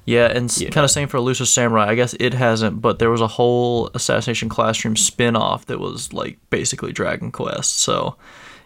Yeah, 0.05 0.25
and 0.35 0.55
Yeah. 0.57 0.69
kind 0.69 0.83
of 0.83 0.89
same 0.91 1.07
for 1.07 1.17
Elusive 1.17 1.47
Samurai. 1.47 1.87
I 1.89 1.95
guess 1.95 2.15
it 2.19 2.33
hasn't, 2.33 2.81
but 2.81 2.97
there 2.99 3.11
was 3.11 3.21
a 3.21 3.27
whole 3.27 3.89
Assassination 3.93 4.49
Classroom 4.49 4.95
spin-off 4.95 5.67
that 5.67 5.79
was 5.79 6.11
like 6.11 6.37
basically 6.49 6.91
Dragon 6.91 7.31
Quest. 7.31 7.79
So, 7.79 8.15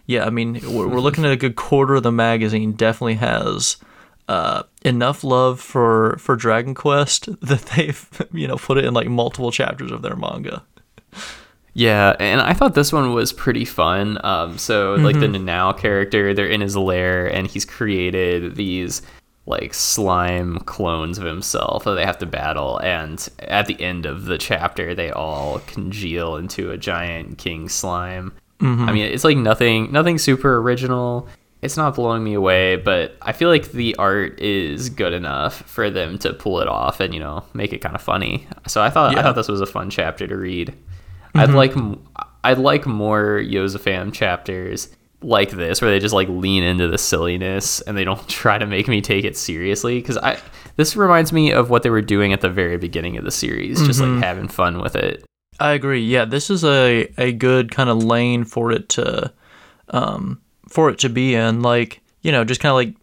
yeah, 0.06 0.24
I 0.24 0.30
mean, 0.30 0.54
we're, 0.64 0.88
we're 0.88 1.00
looking 1.00 1.24
at 1.26 1.32
a 1.32 1.36
good 1.36 1.54
quarter 1.54 1.94
of 1.96 2.02
the 2.04 2.10
magazine. 2.12 2.72
Definitely 2.72 3.14
has 3.16 3.76
uh, 4.28 4.64
enough 4.84 5.24
love 5.24 5.60
for 5.60 6.16
for 6.18 6.36
Dragon 6.36 6.74
Quest 6.74 7.28
that 7.40 7.60
they've 7.76 8.22
you 8.32 8.48
know 8.48 8.56
put 8.56 8.78
it 8.78 8.84
in 8.84 8.94
like 8.94 9.08
multiple 9.08 9.50
chapters 9.50 9.90
of 9.90 10.02
their 10.02 10.16
manga. 10.16 10.64
Yeah, 11.74 12.16
and 12.18 12.40
I 12.40 12.54
thought 12.54 12.74
this 12.74 12.90
one 12.90 13.12
was 13.12 13.34
pretty 13.34 13.66
fun. 13.66 14.18
Um, 14.24 14.56
so 14.56 14.94
like 14.94 15.20
the 15.20 15.26
Nanao 15.26 15.76
character, 15.78 16.32
they're 16.32 16.46
in 16.46 16.62
his 16.62 16.74
lair, 16.74 17.26
and 17.26 17.46
he's 17.46 17.66
created 17.66 18.56
these 18.56 19.02
like 19.44 19.74
slime 19.74 20.58
clones 20.60 21.18
of 21.18 21.24
himself 21.24 21.84
that 21.84 21.94
they 21.94 22.04
have 22.04 22.16
to 22.18 22.26
battle. 22.26 22.78
And 22.78 23.28
at 23.40 23.66
the 23.66 23.78
end 23.78 24.06
of 24.06 24.24
the 24.24 24.38
chapter, 24.38 24.94
they 24.94 25.10
all 25.10 25.60
congeal 25.66 26.36
into 26.36 26.70
a 26.70 26.78
giant 26.78 27.36
king 27.36 27.68
slime. 27.68 28.32
I 28.88 28.92
mean, 28.92 29.04
it's 29.04 29.22
like 29.24 29.36
nothing, 29.36 29.92
nothing 29.92 30.16
super 30.16 30.56
original. 30.56 31.28
It's 31.66 31.76
not 31.76 31.96
blowing 31.96 32.24
me 32.24 32.34
away, 32.34 32.76
but 32.76 33.16
I 33.20 33.32
feel 33.32 33.50
like 33.50 33.72
the 33.72 33.94
art 33.96 34.40
is 34.40 34.88
good 34.88 35.12
enough 35.12 35.62
for 35.62 35.90
them 35.90 36.16
to 36.20 36.32
pull 36.32 36.60
it 36.60 36.68
off 36.68 37.00
and 37.00 37.12
you 37.12 37.20
know 37.20 37.44
make 37.52 37.72
it 37.72 37.78
kind 37.78 37.94
of 37.94 38.00
funny. 38.00 38.46
So 38.66 38.80
I 38.82 38.88
thought 38.88 39.18
I 39.18 39.22
thought 39.22 39.34
this 39.34 39.48
was 39.48 39.60
a 39.60 39.66
fun 39.66 39.90
chapter 39.90 40.26
to 40.26 40.36
read. 40.36 40.74
I'd 41.34 41.50
like 41.50 41.74
I'd 42.44 42.58
like 42.58 42.86
more 42.86 43.40
Yozafam 43.44 44.12
chapters 44.12 44.88
like 45.22 45.50
this 45.50 45.80
where 45.80 45.90
they 45.90 45.98
just 45.98 46.14
like 46.14 46.28
lean 46.28 46.62
into 46.62 46.88
the 46.88 46.98
silliness 46.98 47.80
and 47.80 47.96
they 47.96 48.04
don't 48.04 48.28
try 48.28 48.58
to 48.58 48.66
make 48.66 48.86
me 48.86 49.00
take 49.00 49.24
it 49.24 49.36
seriously 49.36 49.98
because 49.98 50.16
I 50.18 50.38
this 50.76 50.94
reminds 50.94 51.32
me 51.32 51.52
of 51.52 51.70
what 51.70 51.82
they 51.82 51.90
were 51.90 52.02
doing 52.02 52.32
at 52.32 52.42
the 52.42 52.50
very 52.50 52.76
beginning 52.76 53.16
of 53.16 53.24
the 53.24 53.30
series, 53.30 53.84
just 53.86 54.00
like 54.00 54.22
having 54.22 54.46
fun 54.46 54.80
with 54.80 54.94
it. 54.94 55.24
I 55.58 55.72
agree. 55.72 56.04
Yeah, 56.04 56.26
this 56.26 56.50
is 56.50 56.64
a 56.64 57.08
a 57.18 57.32
good 57.32 57.70
kind 57.70 57.90
of 57.90 58.04
lane 58.04 58.44
for 58.44 58.72
it 58.72 58.88
to 58.90 59.32
um 59.88 60.40
for 60.68 60.90
it 60.90 60.98
to 61.00 61.08
be 61.08 61.34
in 61.34 61.62
like, 61.62 62.00
you 62.22 62.32
know, 62.32 62.44
just 62.44 62.60
kind 62.60 62.70
of 62.70 62.76
like 62.76 62.94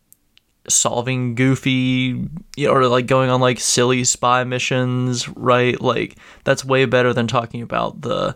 solving 0.69 1.35
goofy 1.35 2.25
you 2.55 2.67
know, 2.67 2.73
or 2.73 2.87
like 2.87 3.05
going 3.05 3.29
on 3.29 3.41
like 3.41 3.59
silly 3.59 4.03
spy 4.03 4.43
missions, 4.43 5.27
right? 5.29 5.79
Like 5.81 6.15
that's 6.43 6.63
way 6.63 6.85
better 6.85 7.13
than 7.13 7.27
talking 7.27 7.61
about 7.61 8.01
the 8.01 8.35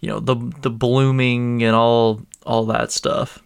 you 0.00 0.08
know, 0.08 0.20
the 0.20 0.36
the 0.62 0.70
blooming 0.70 1.62
and 1.62 1.74
all 1.74 2.22
all 2.46 2.66
that 2.66 2.92
stuff. 2.92 3.42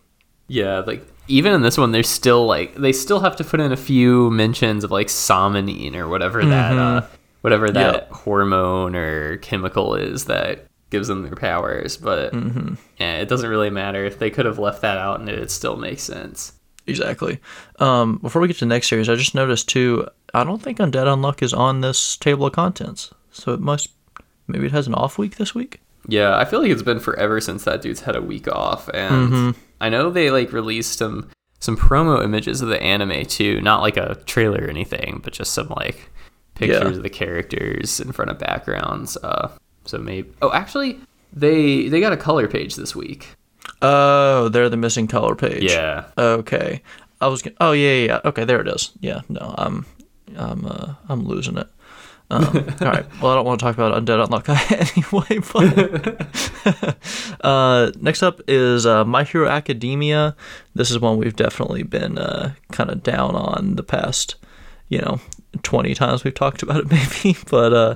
Yeah, 0.49 0.81
like 0.81 1.07
even 1.29 1.53
in 1.55 1.63
this 1.63 1.79
one, 1.79 1.93
there's 1.93 2.09
still 2.09 2.47
like 2.47 2.75
they 2.75 2.93
still 2.93 3.21
have 3.21 3.37
to 3.37 3.45
put 3.45 3.61
in 3.61 3.73
a 3.73 3.77
few 3.77 4.31
mentions 4.31 4.85
of 4.85 4.91
like 4.91 5.07
somanine 5.07 5.95
or 5.95 6.09
whatever 6.09 6.45
that 6.45 6.73
uh, 6.79 7.07
whatever 7.41 7.71
that 7.71 7.95
Yep. 7.95 8.11
hormone 8.13 8.95
or 8.95 9.39
chemical 9.39 9.95
is 9.95 10.27
that 10.27 10.67
gives 10.93 11.09
them 11.09 11.23
their 11.25 11.35
powers. 11.35 11.97
But 11.97 12.33
yeah, 13.01 13.17
it 13.19 13.29
doesn't 13.29 13.51
really 13.51 13.71
matter. 13.71 14.05
If 14.05 14.21
they 14.21 14.31
could 14.31 14.47
have 14.47 14.61
left 14.61 14.83
that 14.83 14.97
out, 14.99 15.19
and 15.19 15.29
it 15.29 15.51
still 15.51 15.77
makes 15.77 16.03
sense. 16.05 16.53
Exactly. 16.87 17.41
Um, 17.81 18.19
before 18.19 18.41
we 18.43 18.49
get 18.49 18.55
to 18.59 18.61
the 18.65 18.67
next 18.75 18.89
series, 18.89 19.09
I 19.09 19.15
just 19.17 19.35
noticed 19.35 19.69
too. 19.69 20.07
I 20.35 20.45
don't 20.45 20.63
think 20.63 20.79
Undead 20.79 21.07
Unluck 21.07 21.43
is 21.43 21.53
on 21.55 21.81
this 21.81 22.17
table 22.17 22.47
of 22.47 22.53
contents, 22.53 23.13
so 23.33 23.53
it 23.53 23.61
must 23.61 23.89
maybe 24.47 24.67
it 24.67 24.73
has 24.73 24.87
an 24.87 24.95
off 24.95 25.19
week 25.19 25.37
this 25.37 25.55
week. 25.55 25.81
Yeah, 26.09 26.37
I 26.37 26.45
feel 26.45 26.61
like 26.61 26.71
it's 26.71 26.83
been 26.83 26.99
forever 27.01 27.41
since 27.41 27.63
that 27.65 27.83
dude's 27.83 28.01
had 28.01 28.17
a 28.17 28.21
week 28.23 28.49
off, 28.49 28.89
and 28.93 29.55
I 29.81 29.89
know 29.89 30.11
they 30.11 30.31
like 30.33 30.53
released 30.53 30.99
some 30.99 31.31
some 31.61 31.77
promo 31.77 32.25
images 32.25 32.61
of 32.61 32.69
the 32.69 32.83
anime 32.83 33.25
too, 33.27 33.61
not 33.61 33.83
like 33.83 33.97
a 33.97 34.17
trailer 34.27 34.65
or 34.65 34.69
anything, 34.69 35.21
but 35.23 35.33
just 35.33 35.53
some 35.53 35.69
like 35.77 36.11
pictures 36.57 36.81
Yeah. 36.83 36.97
of 36.97 37.03
the 37.05 37.09
characters 37.11 38.01
in 38.01 38.11
front 38.11 38.33
of 38.33 38.39
backgrounds. 38.41 39.17
Uh, 39.19 39.49
so 39.85 39.99
maybe 39.99 40.31
oh, 40.43 40.53
actually, 40.53 41.01
they 41.33 41.89
they 41.89 42.01
got 42.01 42.13
a 42.13 42.17
color 42.17 42.49
page 42.49 42.77
this 42.77 42.95
week. 42.97 43.37
Oh, 43.81 44.49
they're 44.49 44.69
the 44.69 44.77
missing 44.77 45.07
color 45.07 45.35
page. 45.35 45.65
Yeah, 45.73 46.05
Okay. 46.17 46.83
I 47.21 47.29
was. 47.29 47.43
Gonna, 47.43 47.57
oh 47.61 47.73
yeah, 47.73 47.93
yeah, 47.93 48.07
yeah. 48.07 48.21
Okay, 48.25 48.45
there 48.45 48.61
it 48.61 48.69
is. 48.69 48.91
Yeah. 49.01 49.21
No, 49.29 49.55
I'm, 49.57 49.87
I'm, 50.37 50.65
uh, 50.67 50.95
I'm 51.09 51.25
losing 51.25 51.57
it. 51.57 51.69
Um, 52.31 52.45
all 52.81 52.89
right. 52.89 53.07
Well, 53.21 53.33
I 53.33 53.35
don't 53.37 53.45
want 53.45 53.61
to 53.61 53.65
talk 53.67 53.77
about 53.77 54.03
Undead 54.03 54.27
Unluck 54.27 54.49
anyway. 54.97 55.39
But 56.83 57.45
uh, 57.45 57.93
next 58.01 58.23
up 58.23 58.41
is 58.49 58.87
uh, 58.87 59.05
My 59.05 59.23
Hero 59.25 59.49
Academia. 59.49 60.35
This 60.75 60.91
is 60.91 60.99
one 60.99 61.19
we've 61.19 61.37
definitely 61.37 61.83
been 61.83 62.19
uh, 62.19 62.55
kind 62.73 62.91
of 62.91 63.03
down 63.03 63.35
on 63.37 63.77
the 63.77 63.83
past, 63.83 64.37
you 64.89 64.99
know, 64.99 65.21
twenty 65.63 65.95
times 65.95 66.25
we've 66.25 66.35
talked 66.35 66.63
about 66.63 66.79
it, 66.79 66.91
maybe. 67.25 67.37
But 67.51 67.73
uh, 67.73 67.95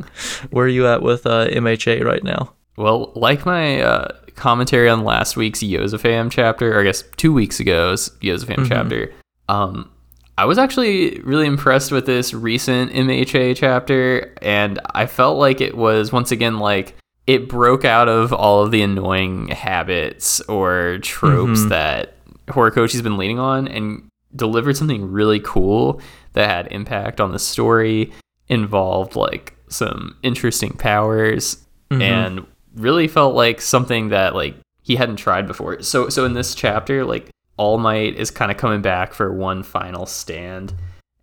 where 0.50 0.66
are 0.66 0.68
you 0.68 0.86
at 0.86 1.02
with 1.02 1.26
uh, 1.26 1.48
MHA 1.48 2.04
right 2.04 2.22
now? 2.22 2.52
Well, 2.76 3.12
like 3.14 3.46
my 3.46 3.80
uh, 3.80 4.12
commentary 4.34 4.88
on 4.88 5.04
last 5.04 5.36
week's 5.36 5.60
Yozafam 5.60 6.30
chapter, 6.30 6.76
or 6.76 6.80
I 6.80 6.84
guess 6.84 7.02
two 7.16 7.32
weeks 7.32 7.60
ago's 7.60 8.10
Yozafam 8.20 8.68
chapter, 8.68 9.12
um, 9.48 9.90
I 10.38 10.44
was 10.44 10.58
actually 10.58 11.20
really 11.20 11.46
impressed 11.46 11.90
with 11.90 12.04
this 12.04 12.34
recent 12.34 12.92
MHA 12.92 13.56
chapter, 13.56 14.34
and 14.42 14.78
I 14.94 15.06
felt 15.06 15.38
like 15.38 15.62
it 15.62 15.76
was 15.76 16.12
once 16.12 16.30
again 16.30 16.58
like 16.58 16.94
it 17.26 17.48
broke 17.48 17.84
out 17.84 18.08
of 18.08 18.32
all 18.32 18.62
of 18.62 18.70
the 18.70 18.82
annoying 18.82 19.48
habits 19.48 20.40
or 20.42 20.98
tropes 20.98 21.64
that 21.70 22.14
Horikoshi's 22.48 23.02
been 23.02 23.16
leaning 23.16 23.38
on 23.38 23.66
and 23.66 24.08
delivered 24.34 24.76
something 24.76 25.10
really 25.10 25.40
cool 25.40 26.00
that 26.36 26.48
had 26.48 26.68
impact 26.72 27.20
on 27.20 27.32
the 27.32 27.38
story, 27.40 28.12
involved 28.48 29.16
like 29.16 29.54
some 29.68 30.16
interesting 30.22 30.72
powers, 30.72 31.66
and 31.90 32.46
really 32.76 33.08
felt 33.08 33.34
like 33.34 33.60
something 33.60 34.10
that 34.10 34.34
like 34.34 34.54
he 34.82 34.94
hadn't 34.96 35.16
tried 35.16 35.46
before. 35.48 35.82
So 35.82 36.08
so 36.08 36.24
in 36.24 36.32
this 36.34 36.54
chapter, 36.54 37.04
like 37.04 37.30
All 37.56 37.78
Might 37.78 38.14
is 38.16 38.30
kind 38.30 38.50
of 38.52 38.56
coming 38.56 38.82
back 38.82 39.12
for 39.12 39.32
one 39.32 39.62
final 39.64 40.06
stand, 40.06 40.72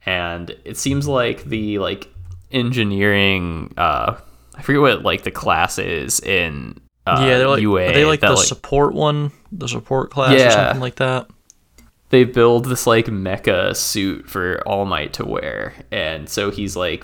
and 0.06 0.54
it 0.66 0.78
seems 0.78 1.08
like 1.08 1.46
the 1.46 1.80
like 1.80 2.10
engineering 2.52 3.74
uh 3.78 4.16
I 4.56 4.62
forget 4.62 4.82
what 4.82 5.02
like 5.04 5.24
the 5.24 5.32
class 5.32 5.80
is 5.80 6.20
in 6.20 6.80
uh, 7.06 7.26
yeah, 7.28 7.38
they're 7.38 7.48
like 7.50 7.62
UA. 7.62 7.90
are 7.90 7.94
they 7.94 8.06
like 8.06 8.22
that, 8.22 8.30
the 8.30 8.36
support 8.38 8.94
one, 8.94 9.32
the 9.52 9.68
support 9.68 10.10
class 10.12 10.32
or 10.32 10.38
Yeah. 10.38 10.50
something 10.52 10.80
like 10.82 10.96
that. 10.96 11.28
They 12.14 12.24
build 12.24 12.66
this 12.66 12.86
like 12.86 13.08
mecha 13.08 13.76
suit 13.76 14.30
for 14.30 14.62
All 14.68 14.86
Might 14.86 15.14
to 15.14 15.26
wear, 15.26 15.74
and 15.92 16.30
so 16.30 16.52
he's 16.52 16.76
like 16.76 17.04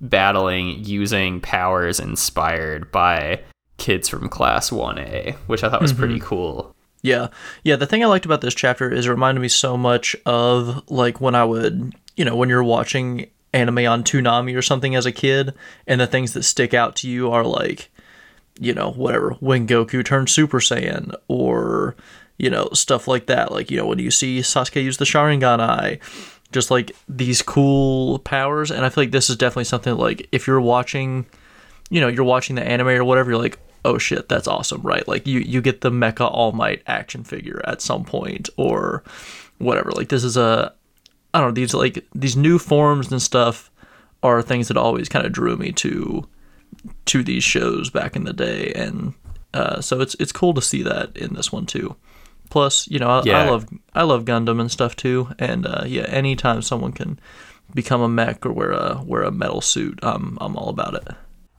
battling 0.00 0.84
using 0.84 1.40
powers 1.40 2.00
inspired 2.00 2.90
by 2.90 3.40
kids 3.76 4.08
from 4.08 4.28
Class 4.28 4.72
One 4.72 4.98
A, 4.98 5.36
which 5.46 5.62
I 5.62 5.70
thought 5.70 5.80
was 5.80 5.92
pretty 5.92 6.16
mm-hmm. 6.16 6.26
cool. 6.26 6.74
Yeah. 7.02 7.28
Yeah, 7.62 7.76
the 7.76 7.86
thing 7.86 8.02
I 8.02 8.08
liked 8.08 8.24
about 8.24 8.40
this 8.40 8.52
chapter 8.52 8.90
is 8.92 9.06
it 9.06 9.10
reminded 9.10 9.40
me 9.40 9.46
so 9.46 9.76
much 9.76 10.16
of 10.26 10.82
like 10.90 11.20
when 11.20 11.36
I 11.36 11.44
would, 11.44 11.94
you 12.16 12.24
know, 12.24 12.34
when 12.34 12.48
you're 12.48 12.64
watching 12.64 13.30
anime 13.52 13.86
on 13.86 14.02
Toonami 14.02 14.58
or 14.58 14.62
something 14.62 14.96
as 14.96 15.06
a 15.06 15.12
kid 15.12 15.54
and 15.86 16.00
the 16.00 16.08
things 16.08 16.32
that 16.32 16.42
stick 16.42 16.74
out 16.74 16.96
to 16.96 17.08
you 17.08 17.30
are 17.30 17.44
like, 17.44 17.90
you 18.58 18.74
know, 18.74 18.90
whatever, 18.90 19.36
when 19.38 19.68
Goku 19.68 20.04
turned 20.04 20.28
Super 20.28 20.58
Saiyan 20.58 21.14
or 21.28 21.94
you 22.38 22.48
know, 22.48 22.68
stuff 22.72 23.08
like 23.08 23.26
that. 23.26 23.52
Like, 23.52 23.70
you 23.70 23.76
know, 23.76 23.86
when 23.86 23.98
you 23.98 24.10
see 24.10 24.38
Sasuke 24.40 24.82
use 24.82 24.96
the 24.96 25.04
Sharingan 25.04 25.60
eye, 25.60 25.98
just 26.52 26.70
like 26.70 26.96
these 27.08 27.42
cool 27.42 28.20
powers. 28.20 28.70
And 28.70 28.84
I 28.84 28.88
feel 28.88 29.02
like 29.02 29.10
this 29.10 29.28
is 29.28 29.36
definitely 29.36 29.64
something 29.64 29.96
like 29.96 30.28
if 30.32 30.46
you're 30.46 30.60
watching, 30.60 31.26
you 31.90 32.00
know, 32.00 32.08
you're 32.08 32.24
watching 32.24 32.56
the 32.56 32.62
anime 32.62 32.88
or 32.88 33.04
whatever, 33.04 33.30
you're 33.30 33.40
like, 33.40 33.58
oh 33.84 33.98
shit, 33.98 34.28
that's 34.28 34.48
awesome, 34.48 34.80
right? 34.82 35.06
Like 35.06 35.26
you, 35.26 35.40
you 35.40 35.60
get 35.60 35.80
the 35.80 35.90
Mecha 35.90 36.30
All 36.30 36.52
Might 36.52 36.82
action 36.86 37.24
figure 37.24 37.60
at 37.64 37.82
some 37.82 38.04
point 38.04 38.48
or 38.56 39.02
whatever. 39.58 39.90
Like 39.90 40.08
this 40.08 40.24
is 40.24 40.36
a, 40.36 40.72
I 41.34 41.40
don't 41.40 41.48
know, 41.48 41.54
these 41.54 41.74
like 41.74 42.06
these 42.14 42.36
new 42.36 42.58
forms 42.58 43.12
and 43.12 43.20
stuff 43.20 43.70
are 44.22 44.42
things 44.42 44.68
that 44.68 44.76
always 44.76 45.08
kind 45.08 45.26
of 45.26 45.32
drew 45.32 45.56
me 45.56 45.72
to 45.72 46.26
to 47.06 47.22
these 47.22 47.44
shows 47.44 47.90
back 47.90 48.14
in 48.14 48.24
the 48.24 48.32
day 48.32 48.72
and 48.74 49.14
uh, 49.54 49.80
so 49.80 50.00
it's 50.00 50.14
it's 50.20 50.32
cool 50.32 50.54
to 50.54 50.62
see 50.62 50.82
that 50.82 51.16
in 51.16 51.34
this 51.34 51.52
one 51.52 51.66
too. 51.66 51.96
Plus, 52.50 52.88
you 52.88 52.98
know, 52.98 53.08
I, 53.08 53.22
Yeah. 53.24 53.42
I 53.42 53.50
love 53.50 53.66
I 53.94 54.02
love 54.02 54.24
Gundam 54.24 54.60
and 54.60 54.70
stuff 54.70 54.96
too, 54.96 55.28
and 55.38 55.66
uh, 55.66 55.84
yeah, 55.86 56.04
anytime 56.04 56.62
someone 56.62 56.92
can 56.92 57.18
become 57.74 58.00
a 58.00 58.08
mech 58.08 58.46
or 58.46 58.52
wear 58.52 58.72
a 58.72 59.02
wear 59.04 59.22
a 59.22 59.30
metal 59.30 59.60
suit, 59.60 59.98
I'm 60.02 60.38
I'm 60.40 60.56
all 60.56 60.68
about 60.68 60.94
it. 60.94 61.08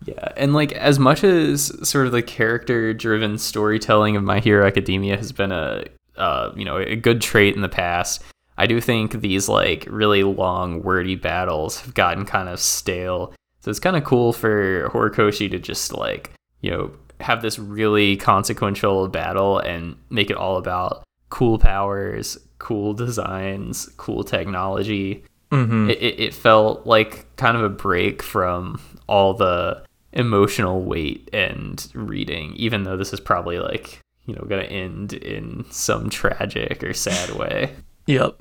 Yeah, 0.06 0.30
and 0.38 0.54
like 0.54 0.72
as 0.72 0.98
much 0.98 1.24
as 1.24 1.72
sort 1.88 2.06
of 2.06 2.14
the 2.14 2.22
character-driven 2.22 3.38
storytelling 3.38 4.16
of 4.16 4.24
My 4.24 4.40
Hero 4.40 4.66
Academia 4.66 5.18
has 5.18 5.32
been 5.32 5.52
a 5.52 5.84
uh, 6.18 6.52
you 6.56 6.66
know 6.66 6.78
a 6.78 6.96
good 6.96 7.22
trait 7.22 7.56
in 7.56 7.62
the 7.62 7.70
past, 7.70 8.24
I 8.58 8.66
do 8.66 8.82
think 8.82 9.22
these 9.22 9.48
like 9.48 9.86
really 9.90 10.24
long, 10.24 10.84
wordy 10.84 11.16
battles 11.16 11.82
have 11.82 11.94
gotten 11.94 12.26
kind 12.26 12.50
of 12.50 12.60
stale. 12.60 13.34
So 13.62 13.70
it's 13.70 13.80
kind 13.80 13.96
of 13.96 14.04
cool 14.04 14.34
for 14.34 14.90
Horikoshi 14.90 15.52
to 15.52 15.60
just 15.60 15.94
like 15.94 16.32
you 16.62 16.72
know 16.72 16.92
have 17.20 17.42
this 17.42 17.60
really 17.60 18.16
consequential 18.18 19.08
battle 19.08 19.60
and 19.60 19.96
make 20.10 20.30
it 20.30 20.38
all 20.38 20.58
about 20.58 21.04
cool 21.30 21.60
powers, 21.60 22.38
cool 22.60 22.94
designs, 22.94 23.90
cool 23.98 24.24
technology 24.24 25.24
Mm-hmm. 25.52 25.90
it, 25.90 25.98
it, 26.00 26.20
it 26.20 26.34
felt 26.36 26.86
like 26.86 27.26
kind 27.36 27.58
of 27.58 27.64
a 27.64 27.70
break 27.70 28.22
from 28.22 28.80
all 29.08 29.34
the 29.34 29.84
emotional 30.14 30.84
weight 30.84 31.28
and 31.34 31.90
reading 31.96 32.54
even 32.56 32.84
though 32.84 32.96
this 32.96 33.14
is 33.14 33.20
probably 33.20 33.58
like 33.58 34.00
you 34.26 34.36
know 34.36 34.46
gonna 34.48 34.62
end 34.62 35.14
in 35.14 35.66
some 35.72 36.08
tragic 36.12 36.84
or 36.84 36.94
sad 36.94 37.32
way 37.32 37.74
Yep. 38.06 38.40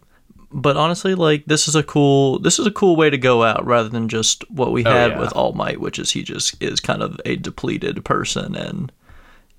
But 0.50 0.76
honestly, 0.78 1.14
like 1.14 1.44
this 1.46 1.68
is 1.68 1.74
a 1.74 1.82
cool 1.82 2.38
this 2.38 2.58
is 2.58 2.66
a 2.66 2.70
cool 2.70 2.96
way 2.96 3.10
to 3.10 3.18
go 3.18 3.42
out 3.44 3.66
rather 3.66 3.88
than 3.90 4.08
just 4.08 4.48
what 4.50 4.72
we 4.72 4.84
Oh, 4.84 4.90
had 4.90 5.10
yeah. 5.12 5.20
with 5.20 5.32
All 5.34 5.52
Might, 5.52 5.80
which 5.80 5.98
is 5.98 6.12
he 6.12 6.22
just 6.22 6.60
is 6.62 6.80
kind 6.80 7.02
of 7.02 7.20
a 7.26 7.36
depleted 7.36 8.02
person 8.04 8.54
and 8.56 8.90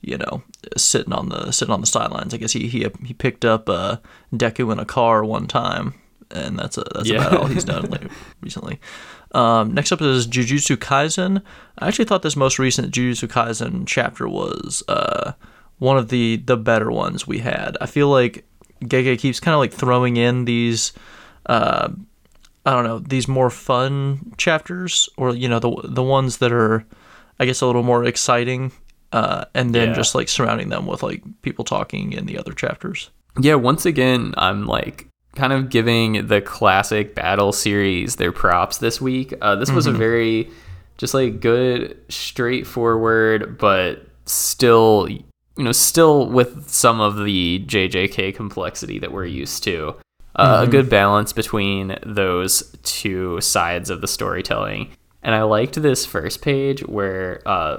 you 0.01 0.17
know 0.17 0.41
sitting 0.77 1.13
on 1.13 1.29
the 1.29 1.51
sitting 1.51 1.73
on 1.73 1.81
the 1.81 1.87
sidelines. 1.87 2.33
I 2.33 2.37
guess 2.37 2.53
he 2.53 2.67
he 2.67 2.87
he 3.05 3.13
picked 3.13 3.45
up 3.45 3.69
uh, 3.69 3.97
Deku 4.33 4.71
in 4.71 4.79
a 4.79 4.85
car 4.85 5.23
one 5.23 5.45
time, 5.45 5.93
and 6.31 6.57
that's 6.57 6.77
a, 6.79 6.83
that's 6.95 7.07
Yeah. 7.09 7.17
about 7.27 7.39
all 7.39 7.45
he's 7.47 7.63
done 7.65 7.83
lately, 7.83 8.09
recently. 8.41 8.79
Um, 9.33 9.75
next 9.75 9.91
up 9.91 10.01
is 10.01 10.25
Jujutsu 10.25 10.75
Kaisen. 10.77 11.43
I 11.77 11.87
actually 11.87 12.05
thought 12.05 12.23
this 12.23 12.35
most 12.35 12.57
recent 12.57 12.91
Jujutsu 12.91 13.27
Kaisen 13.27 13.83
chapter 13.85 14.27
was 14.27 14.81
uh, 14.87 15.33
one 15.77 15.97
of 15.99 16.09
the 16.09 16.37
the 16.37 16.57
better 16.57 16.89
ones 16.91 17.27
we 17.27 17.37
had. 17.39 17.77
I 17.79 17.85
feel 17.85 18.09
like 18.09 18.43
Gege 18.81 19.17
keeps 19.19 19.39
kind 19.39 19.53
of 19.53 19.59
like 19.59 19.73
throwing 19.73 20.17
in 20.17 20.45
these, 20.45 20.93
uh, 21.47 21.89
I 22.65 22.71
don't 22.71 22.83
know, 22.83 22.99
these 22.99 23.27
more 23.27 23.49
fun 23.49 24.33
chapters, 24.37 25.09
or 25.17 25.35
you 25.35 25.47
know 25.49 25.59
the 25.59 25.71
the 25.83 26.03
ones 26.03 26.37
that 26.37 26.51
are, 26.51 26.85
I 27.39 27.45
guess, 27.45 27.61
a 27.61 27.65
little 27.65 27.83
more 27.83 28.03
exciting, 28.05 28.71
uh, 29.11 29.45
and 29.53 29.73
then 29.75 29.89
Yeah. 29.89 29.95
just 29.95 30.15
like 30.15 30.29
surrounding 30.29 30.69
them 30.69 30.85
with 30.85 31.03
like 31.03 31.23
people 31.41 31.65
talking 31.65 32.13
in 32.13 32.25
the 32.25 32.37
other 32.37 32.53
chapters. 32.53 33.09
yeah 33.39 33.53
once 33.55 33.85
again 33.85 34.33
i'm 34.37 34.65
like 34.65 35.07
kind 35.35 35.53
of 35.53 35.69
giving 35.69 36.27
the 36.27 36.41
classic 36.41 37.13
battle 37.15 37.51
series 37.53 38.15
their 38.15 38.31
props 38.31 38.79
this 38.79 38.99
week 38.99 39.33
uh, 39.41 39.55
this 39.55 39.69
was 39.71 39.85
a 39.85 39.91
very 39.91 40.49
just 40.97 41.13
like 41.13 41.39
good 41.39 41.95
straightforward 42.09 43.57
but 43.57 44.07
still 44.25 45.07
you 45.59 45.65
know 45.65 45.71
still 45.73 46.27
with 46.27 46.69
some 46.69 46.99
of 46.99 47.23
the 47.23 47.63
jjk 47.67 48.33
complexity 48.33 48.97
that 48.97 49.11
we're 49.11 49.25
used 49.25 49.63
to 49.63 49.93
uh, 50.35 50.63
a 50.65 50.71
good 50.71 50.89
balance 50.89 51.33
between 51.33 51.97
those 52.05 52.75
two 52.83 53.39
sides 53.41 53.89
of 53.89 53.99
the 53.99 54.07
storytelling 54.07 54.89
and 55.21 55.35
i 55.35 55.43
liked 55.43 55.79
this 55.81 56.05
first 56.05 56.41
page 56.41 56.81
where 56.87 57.41
uh, 57.45 57.77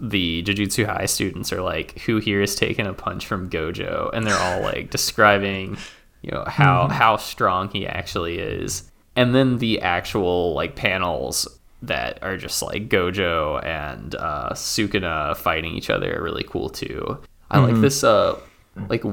the 0.00 0.42
Jujutsu 0.42 0.86
High 0.86 1.06
students 1.06 1.52
are 1.52 1.62
like, 1.62 2.00
"Who 2.00 2.18
here 2.18 2.40
has 2.40 2.56
taken 2.56 2.86
a 2.86 2.92
punch 2.92 3.26
from 3.26 3.48
Gojo?" 3.48 4.10
And 4.12 4.26
they're 4.26 4.36
all 4.36 4.60
like 4.72 4.90
describing, 4.90 5.78
you 6.20 6.32
know, 6.32 6.44
how 6.46 6.88
how 6.88 7.16
strong 7.16 7.70
he 7.70 7.86
actually 7.86 8.38
is. 8.38 8.90
And 9.16 9.34
then 9.34 9.58
the 9.58 9.80
actual 9.80 10.52
like 10.52 10.74
panels 10.74 11.46
that 11.86 12.18
are 12.22 12.36
just 12.36 12.62
like 12.62 12.88
Gojo 12.88 13.64
and 13.64 14.14
uh, 14.14 14.50
Sukuna 14.52 15.36
fighting 15.36 15.74
each 15.74 15.90
other 15.90 16.18
are 16.18 16.22
really 16.22 16.44
cool 16.44 16.68
too. 16.70 17.20
I 17.50 17.58
like 17.60 17.80
this 17.80 18.02
uh 18.02 18.40
like 18.88 19.04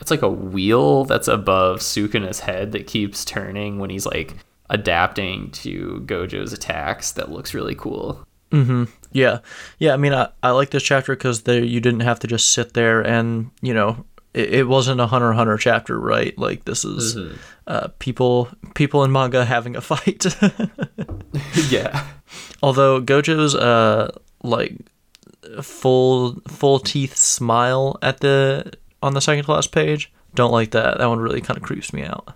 it's 0.00 0.10
like 0.10 0.22
a 0.22 0.28
wheel 0.28 1.04
that's 1.04 1.28
above 1.28 1.80
Sukuna's 1.80 2.40
head 2.40 2.72
that 2.72 2.86
keeps 2.86 3.24
turning 3.24 3.78
when 3.78 3.90
he's 3.90 4.06
like 4.06 4.36
adapting 4.70 5.50
to 5.52 6.02
Gojo's 6.06 6.52
attacks. 6.52 7.12
That 7.12 7.30
looks 7.30 7.54
really 7.54 7.74
cool. 7.74 8.26
Hmm. 8.50 8.84
Yeah, 9.12 9.38
yeah. 9.78 9.94
I 9.94 9.96
mean, 9.96 10.12
I, 10.12 10.28
I 10.42 10.50
like 10.50 10.70
this 10.70 10.82
chapter 10.82 11.14
because 11.14 11.46
you 11.46 11.80
didn't 11.80 12.00
have 12.00 12.18
to 12.20 12.26
just 12.26 12.50
sit 12.50 12.74
there 12.74 13.00
and 13.00 13.50
you 13.62 13.72
know 13.74 14.04
it, 14.34 14.54
it 14.54 14.68
wasn't 14.68 15.00
a 15.00 15.06
Hunter 15.06 15.32
Hunter 15.32 15.56
chapter, 15.56 15.98
right? 15.98 16.36
Like 16.38 16.64
this 16.64 16.84
is 16.84 17.16
uh, 17.66 17.88
people 17.98 18.48
people 18.74 19.04
in 19.04 19.12
manga 19.12 19.44
having 19.44 19.76
a 19.76 19.80
fight. 19.80 20.26
yeah. 21.70 22.06
Although 22.62 23.00
Gojo's 23.00 23.54
uh 23.54 24.16
like 24.42 24.76
full 25.60 26.40
full 26.48 26.78
teeth 26.78 27.16
smile 27.16 27.98
at 28.02 28.20
the 28.20 28.72
on 29.02 29.14
the 29.14 29.20
second 29.20 29.44
class 29.44 29.66
page, 29.66 30.12
don't 30.34 30.52
like 30.52 30.70
that. 30.70 30.98
That 30.98 31.06
one 31.08 31.18
really 31.18 31.40
kind 31.40 31.56
of 31.56 31.62
creeps 31.62 31.92
me 31.92 32.04
out. 32.04 32.34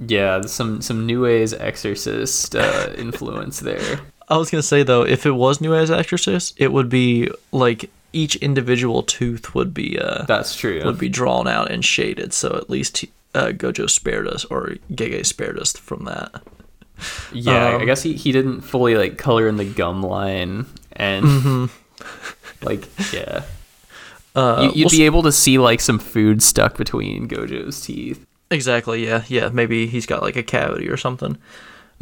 Yeah, 0.00 0.42
some 0.42 0.82
some 0.82 1.06
Nue's 1.06 1.54
Exorcist 1.54 2.56
uh, 2.56 2.92
influence 2.96 3.60
there. 3.60 4.00
I 4.28 4.36
was 4.38 4.50
gonna 4.50 4.62
say 4.62 4.82
though, 4.82 5.04
if 5.04 5.26
it 5.26 5.32
was 5.32 5.60
Nue's 5.60 5.90
Exorcist, 5.90 6.54
it 6.56 6.72
would 6.72 6.88
be 6.88 7.30
like 7.52 7.90
each 8.14 8.36
individual 8.36 9.02
tooth 9.02 9.54
would 9.54 9.74
be 9.74 9.98
uh 9.98 10.24
That's 10.26 10.56
true. 10.56 10.82
would 10.84 10.98
be 10.98 11.08
drawn 11.08 11.46
out 11.48 11.70
and 11.70 11.84
shaded, 11.84 12.32
so 12.32 12.54
at 12.56 12.70
least 12.70 13.04
uh, 13.34 13.48
Gojo 13.48 13.90
spared 13.90 14.28
us, 14.28 14.44
or 14.46 14.74
Gege 14.92 15.26
spared 15.26 15.58
us 15.58 15.72
from 15.72 16.04
that. 16.04 16.42
yeah, 17.32 17.66
I 17.70 17.74
um, 17.74 17.86
guess 17.86 18.02
he, 18.02 18.14
he 18.14 18.30
didn't 18.32 18.60
fully 18.62 18.94
like 18.96 19.18
color 19.18 19.48
in 19.48 19.56
the 19.56 19.64
gum 19.64 20.02
line 20.02 20.66
and 20.92 21.24
Mm-hmm. 21.24 22.64
like 22.64 22.88
yeah. 23.12 23.42
Uh, 24.36 24.62
you, 24.74 24.80
you'd 24.80 24.84
we'll 24.86 24.98
be 24.98 25.04
able 25.04 25.22
to 25.22 25.32
see 25.32 25.58
like 25.58 25.80
some 25.80 25.98
food 25.98 26.42
stuck 26.42 26.76
between 26.76 27.28
Gojo's 27.28 27.80
teeth. 27.80 28.24
Exactly. 28.50 29.04
Yeah. 29.06 29.24
Yeah. 29.28 29.48
Maybe 29.48 29.86
he's 29.86 30.06
got 30.06 30.22
like 30.22 30.36
a 30.36 30.42
cavity 30.42 30.88
or 30.88 30.96
something. 30.96 31.38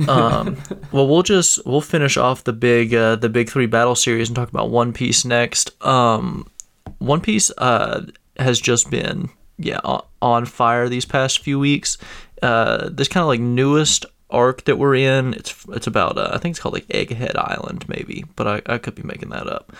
Um, 0.09 0.57
well, 0.93 1.09
we'll 1.09 1.23
just 1.23 1.65
we'll 1.67 1.81
finish 1.81 2.17
off 2.17 2.45
the 2.45 2.53
big 2.53 2.95
uh, 2.95 3.17
the 3.17 3.29
big 3.29 3.51
three 3.51 3.67
battle 3.67 3.95
series 3.95 4.29
and 4.29 4.37
talk 4.37 4.49
about 4.49 4.71
One 4.71 4.93
Piece 4.93 5.25
next. 5.25 5.71
Um, 5.85 6.51
One 6.99 7.21
Piece 7.21 7.51
uh, 7.59 8.07
has 8.39 8.61
just 8.61 8.91
been 8.91 9.31
yeah 9.59 9.81
on, 9.85 10.05
on 10.21 10.47
fire 10.47 10.89
these 10.89 11.05
past 11.05 11.41
few 11.41 11.59
weeks. 11.59 11.99
Uh, 12.43 12.89
this 12.91 13.09
kind 13.09 13.23
of 13.23 13.29
like 13.29 13.41
newest 13.41 14.07
arc 14.31 14.65
that 14.65 14.77
we're 14.77 14.97
in. 14.97 15.35
It's 15.35 15.65
it's 15.69 15.87
about 15.87 16.19
uh, 16.19 16.31
I 16.33 16.39
think 16.39 16.55
it's 16.55 16.61
called 16.61 16.75
like 16.75 16.89
Egghead 16.89 17.37
Island 17.37 17.89
maybe, 17.89 18.25
but 18.35 18.47
I, 18.47 18.75
I 18.75 18.79
could 18.79 18.95
be 18.95 19.03
making 19.03 19.31
that 19.31 19.47
up. 19.47 19.73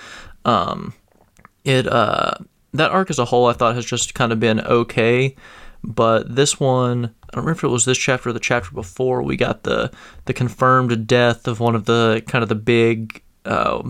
Um, 0.45 0.95
it 1.65 1.87
uh 1.87 2.35
that 2.75 2.91
arc 2.91 3.11
as 3.11 3.19
a 3.19 3.25
whole 3.25 3.47
I 3.47 3.53
thought 3.53 3.75
has 3.75 3.85
just 3.85 4.15
kind 4.15 4.33
of 4.33 4.41
been 4.41 4.61
okay, 4.61 5.37
but 5.83 6.35
this 6.35 6.61
one 6.61 7.15
I 7.33 7.37
don't 7.37 7.45
remember 7.45 7.59
if 7.59 7.65
it 7.65 7.69
was 7.69 7.85
this 7.85 7.99
chapter 7.99 8.29
or 8.29 8.33
the 8.33 8.41
chapter 8.41 8.71
before 8.73 9.23
we 9.23 9.37
got 9.37 9.63
the 9.63 9.91
the 10.27 10.35
confirmed 10.35 11.07
death 11.07 11.49
of 11.49 11.61
one 11.61 11.75
of 11.75 11.87
the 11.87 12.23
kind 12.29 12.43
of 12.43 12.49
the 12.49 12.55
big 12.55 13.23
uh, 13.45 13.83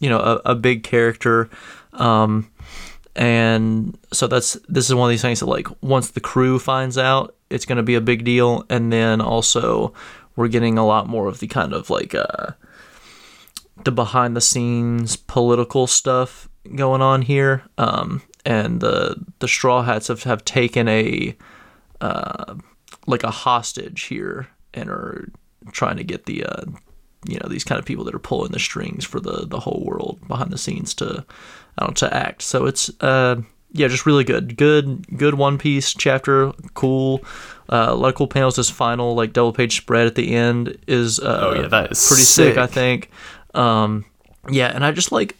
you 0.00 0.08
know 0.08 0.18
a, 0.18 0.50
a 0.50 0.54
big 0.54 0.82
character 0.82 1.48
um 1.94 2.50
and 3.16 3.98
so 4.12 4.26
that's 4.26 4.54
this 4.68 4.88
is 4.88 4.94
one 4.94 5.08
of 5.08 5.10
these 5.10 5.22
things 5.22 5.40
that 5.40 5.46
like 5.46 5.66
once 5.82 6.10
the 6.10 6.20
crew 6.20 6.58
finds 6.58 6.98
out 6.98 7.34
it's 7.50 7.64
going 7.64 7.76
to 7.76 7.82
be 7.82 7.94
a 7.94 8.00
big 8.00 8.24
deal 8.24 8.64
and 8.68 8.92
then 8.92 9.20
also 9.20 9.92
we're 10.36 10.48
getting 10.48 10.78
a 10.78 10.86
lot 10.86 11.08
more 11.08 11.26
of 11.26 11.40
the 11.40 11.46
kind 11.46 11.72
of 11.72 11.90
like 11.90 12.14
uh 12.14 12.52
the 13.84 13.92
behind 13.92 14.36
the 14.36 14.40
scenes 14.40 15.16
political 15.16 15.86
stuff 15.86 16.48
going 16.74 17.02
on 17.02 17.22
here. 17.22 17.62
Um, 17.76 18.22
and 18.44 18.80
the 18.80 19.16
the 19.40 19.48
straw 19.48 19.82
hats 19.82 20.08
have, 20.08 20.22
have 20.22 20.44
taken 20.44 20.88
a 20.88 21.36
uh, 22.00 22.54
like 23.08 23.24
a 23.24 23.30
hostage 23.30 24.02
here 24.02 24.46
and 24.74 24.88
are 24.90 25.28
trying 25.72 25.96
to 25.96 26.04
get 26.04 26.26
the 26.26 26.44
uh, 26.44 26.64
you 27.26 27.38
know 27.38 27.48
these 27.48 27.64
kind 27.64 27.78
of 27.78 27.84
people 27.84 28.04
that 28.04 28.14
are 28.14 28.18
pulling 28.20 28.52
the 28.52 28.58
strings 28.60 29.04
for 29.04 29.18
the 29.18 29.46
the 29.46 29.58
whole 29.60 29.82
world 29.84 30.20
behind 30.28 30.52
the 30.52 30.58
scenes 30.58 30.94
to 30.94 31.24
I 31.76 31.84
don't 31.86 32.00
know, 32.00 32.08
to 32.08 32.14
act. 32.14 32.42
So 32.42 32.66
it's 32.66 32.90
uh 33.00 33.42
yeah, 33.72 33.88
just 33.88 34.06
really 34.06 34.24
good. 34.24 34.56
Good, 34.56 35.06
good 35.18 35.34
One 35.34 35.58
Piece 35.58 35.92
chapter. 35.92 36.52
Cool. 36.72 37.22
Uh, 37.68 37.88
a 37.90 37.94
lot 37.94 38.08
of 38.08 38.14
cool 38.14 38.26
panels. 38.26 38.56
This 38.56 38.70
final 38.70 39.14
like 39.14 39.34
double 39.34 39.52
page 39.52 39.76
spread 39.76 40.06
at 40.06 40.14
the 40.14 40.34
end 40.34 40.78
is 40.86 41.20
uh, 41.20 41.50
Oh, 41.52 41.60
yeah, 41.60 41.68
that 41.68 41.92
is 41.92 42.08
pretty 42.08 42.22
sick. 42.22 42.54
sick. 42.54 42.56
I 42.56 42.66
think. 42.66 43.10
Um, 43.54 44.06
yeah, 44.50 44.68
and 44.74 44.82
I 44.86 44.92
just 44.92 45.12
like 45.12 45.36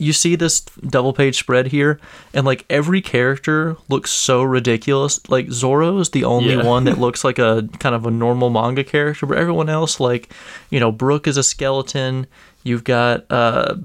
you 0.00 0.12
see 0.12 0.34
this 0.34 0.60
double 0.60 1.12
page 1.12 1.38
spread 1.38 1.66
here, 1.68 2.00
and 2.34 2.44
like 2.46 2.64
every 2.70 3.00
character 3.02 3.76
looks 3.88 4.10
so 4.10 4.42
ridiculous. 4.42 5.20
Like 5.28 5.50
Zoro 5.50 5.98
is 5.98 6.10
the 6.10 6.24
only 6.24 6.54
Yeah. 6.54 6.64
one 6.64 6.84
that 6.84 6.98
looks 7.04 7.22
like 7.22 7.38
a 7.38 7.68
kind 7.78 7.94
of 7.94 8.06
a 8.06 8.10
normal 8.10 8.50
manga 8.50 8.82
character, 8.82 9.26
but 9.26 9.38
everyone 9.38 9.68
else, 9.68 10.00
like 10.00 10.32
you 10.70 10.80
know, 10.80 10.90
Brooke 10.90 11.28
is 11.28 11.36
a 11.36 11.42
skeleton. 11.42 12.26
You've 12.64 12.84
got 12.84 13.24
uh, 13.30 13.76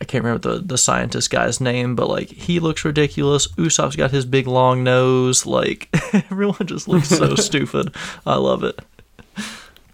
I 0.00 0.04
can't 0.06 0.24
remember 0.24 0.54
the 0.56 0.60
the 0.60 0.78
scientist 0.78 1.30
guy's 1.30 1.60
name, 1.60 1.94
but 1.94 2.08
like 2.08 2.28
he 2.30 2.58
looks 2.58 2.84
ridiculous. 2.84 3.46
Usopp's 3.56 3.96
got 3.96 4.10
his 4.10 4.24
big 4.24 4.46
long 4.46 4.82
nose. 4.82 5.46
Like 5.46 5.88
everyone 6.30 6.66
just 6.66 6.88
looks 6.88 7.08
so 7.10 7.34
stupid. 7.36 7.94
I 8.26 8.36
love 8.36 8.64
it. 8.64 8.78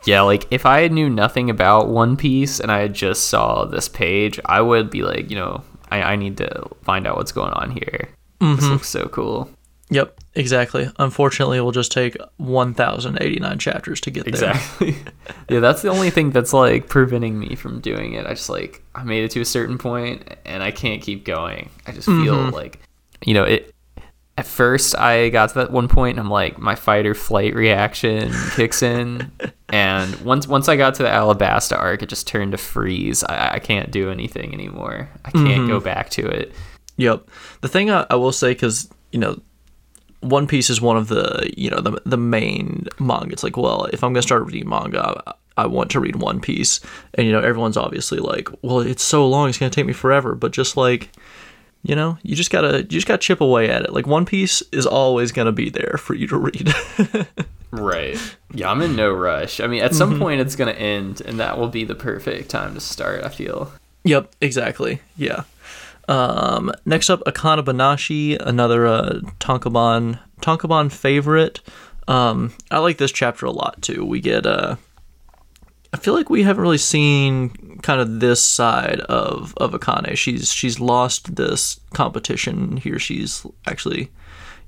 Yeah, 0.06 0.22
like 0.22 0.46
if 0.50 0.64
I 0.64 0.88
knew 0.88 1.10
nothing 1.10 1.50
about 1.50 1.88
One 1.88 2.16
Piece 2.16 2.60
and 2.60 2.70
I 2.70 2.88
just 2.88 3.28
saw 3.28 3.64
this 3.64 3.88
page, 3.88 4.40
I 4.44 4.60
would 4.60 4.88
be 4.88 5.02
like, 5.02 5.30
you 5.30 5.36
know, 5.36 5.64
I, 5.90 6.02
I 6.02 6.16
need 6.16 6.36
to 6.38 6.68
find 6.82 7.06
out 7.06 7.16
what's 7.16 7.32
going 7.32 7.52
on 7.52 7.70
here. 7.72 8.08
This 8.40 8.48
mm-hmm. 8.48 8.72
looks 8.72 8.88
so 8.88 9.08
cool. 9.08 9.50
Yep, 9.90 10.18
exactly. 10.34 10.90
Unfortunately, 10.98 11.58
it 11.58 11.60
will 11.60 11.72
just 11.72 11.92
take 11.92 12.16
1,089 12.38 13.58
chapters 13.58 14.00
to 14.00 14.10
get 14.10 14.24
there. 14.24 14.30
Exactly. 14.30 14.96
yeah, 15.48 15.60
that's 15.60 15.82
the 15.82 15.90
only 15.90 16.10
thing 16.10 16.30
that's 16.30 16.52
like 16.52 16.88
preventing 16.88 17.38
me 17.38 17.54
from 17.54 17.80
doing 17.80 18.14
it. 18.14 18.26
I 18.26 18.30
just 18.30 18.50
like 18.50 18.82
I 18.94 19.04
made 19.04 19.24
it 19.24 19.30
to 19.32 19.40
a 19.40 19.44
certain 19.44 19.78
point 19.78 20.36
and 20.44 20.62
I 20.62 20.72
can't 20.72 21.02
keep 21.02 21.24
going. 21.24 21.70
I 21.86 21.92
just 21.92 22.06
feel 22.06 22.34
mm-hmm. 22.34 22.54
like 22.54 22.80
you 23.24 23.34
know, 23.34 23.44
it 23.44 23.74
at 24.38 24.46
first 24.46 24.96
I 24.98 25.30
got 25.30 25.48
to 25.50 25.54
that 25.56 25.70
one 25.70 25.88
point 25.88 26.18
and 26.18 26.20
I'm 26.26 26.30
like 26.30 26.58
my 26.58 26.74
fight 26.74 27.06
or 27.06 27.14
flight 27.14 27.54
reaction 27.54 28.30
kicks 28.54 28.82
in 28.82 29.30
and 29.70 30.14
once 30.16 30.46
once 30.46 30.68
I 30.68 30.76
got 30.76 30.94
to 30.96 31.02
the 31.02 31.08
Alabasta 31.08 31.78
arc 31.78 32.02
it 32.02 32.08
just 32.08 32.26
turned 32.26 32.52
to 32.52 32.58
freeze. 32.58 33.24
I, 33.24 33.54
I 33.54 33.58
can't 33.58 33.90
do 33.90 34.10
anything 34.10 34.52
anymore. 34.52 35.08
I 35.24 35.30
can't 35.30 35.46
mm-hmm. 35.46 35.68
go 35.68 35.80
back 35.80 36.10
to 36.10 36.26
it. 36.26 36.52
Yep. 36.96 37.28
The 37.60 37.68
thing 37.68 37.90
I, 37.90 38.06
I 38.10 38.16
will 38.16 38.32
say, 38.32 38.52
because 38.52 38.88
you 39.12 39.18
know, 39.18 39.40
One 40.20 40.46
Piece 40.46 40.70
is 40.70 40.80
one 40.80 40.96
of 40.96 41.08
the 41.08 41.50
you 41.56 41.70
know 41.70 41.80
the 41.80 42.00
the 42.04 42.16
main 42.16 42.86
manga. 42.98 43.32
It's 43.32 43.44
like, 43.44 43.56
well, 43.56 43.84
if 43.92 44.02
I'm 44.02 44.12
gonna 44.12 44.22
start 44.22 44.46
reading 44.46 44.68
manga, 44.68 45.22
I, 45.26 45.32
I 45.58 45.66
want 45.66 45.90
to 45.92 46.00
read 46.00 46.16
One 46.16 46.40
Piece, 46.40 46.80
and 47.14 47.26
you 47.26 47.32
know, 47.32 47.40
everyone's 47.40 47.76
obviously 47.76 48.18
like, 48.18 48.48
well, 48.62 48.80
it's 48.80 49.02
so 49.02 49.28
long, 49.28 49.48
it's 49.48 49.58
gonna 49.58 49.70
take 49.70 49.86
me 49.86 49.92
forever. 49.92 50.34
But 50.34 50.52
just 50.52 50.76
like, 50.76 51.10
you 51.86 51.94
know, 51.94 52.18
you 52.22 52.34
just 52.34 52.50
gotta 52.50 52.78
you 52.78 52.84
just 52.84 53.06
gotta 53.06 53.18
chip 53.18 53.40
away 53.40 53.70
at 53.70 53.82
it. 53.82 53.92
Like 53.92 54.06
One 54.06 54.26
Piece 54.26 54.62
is 54.72 54.86
always 54.86 55.32
gonna 55.32 55.52
be 55.52 55.70
there 55.70 55.96
for 55.98 56.14
you 56.14 56.26
to 56.28 56.36
read. 56.36 56.74
Right. 57.72 58.18
Yeah, 58.54 58.70
I'm 58.70 58.80
in 58.80 58.96
no 58.96 59.12
rush. 59.12 59.60
I 59.60 59.66
mean, 59.66 59.82
at 59.82 59.94
some 59.94 60.18
point 60.18 60.40
it's 60.40 60.56
to 60.56 60.78
end 60.78 61.20
and 61.20 61.40
that 61.40 61.58
will 61.58 61.68
be 61.68 61.84
the 61.84 61.94
perfect 61.94 62.48
time 62.48 62.74
to 62.74 62.80
start, 62.80 63.24
I 63.24 63.28
feel. 63.28 63.72
Yep, 64.04 64.34
exactly. 64.40 65.00
Yeah. 65.16 65.42
Um, 66.08 66.72
next 66.84 67.10
up, 67.10 67.22
Akane 67.24 67.64
Banashi, 67.64 68.38
another 68.40 68.86
uh, 68.86 69.20
Tonkaban 69.40 70.20
Tonkaban 70.40 70.92
favorite. 70.92 71.60
Um, 72.08 72.52
I 72.70 72.78
like 72.78 72.98
this 72.98 73.10
chapter 73.10 73.46
a 73.46 73.50
lot 73.50 73.82
too. 73.82 74.04
We 74.04 74.20
get 74.20 74.46
uh, 74.46 74.76
I 75.92 75.96
feel 75.98 76.14
like 76.14 76.30
we 76.30 76.42
haven't 76.42 76.62
really 76.62 76.78
seen 76.78 77.78
kind 77.82 78.00
of 78.00 78.20
this 78.20 78.42
side 78.42 79.00
of 79.00 79.54
of 79.58 79.72
Akane. 79.72 80.16
She's 80.16 80.52
she's 80.52 80.80
lost 80.80 81.36
this 81.36 81.80
competition 81.94 82.76
here. 82.76 82.98
She's 82.98 83.46
actually 83.66 84.00
you 84.00 84.08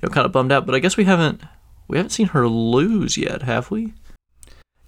know 0.02 0.08
kind 0.08 0.26
of 0.26 0.32
bummed 0.32 0.52
out. 0.52 0.66
But 0.66 0.74
I 0.74 0.78
guess 0.78 0.96
we 0.96 1.04
haven't 1.04 1.42
we 1.88 1.96
haven't 1.96 2.10
seen 2.10 2.28
her 2.28 2.46
lose 2.46 3.16
yet, 3.16 3.42
have 3.42 3.70
we? 3.70 3.94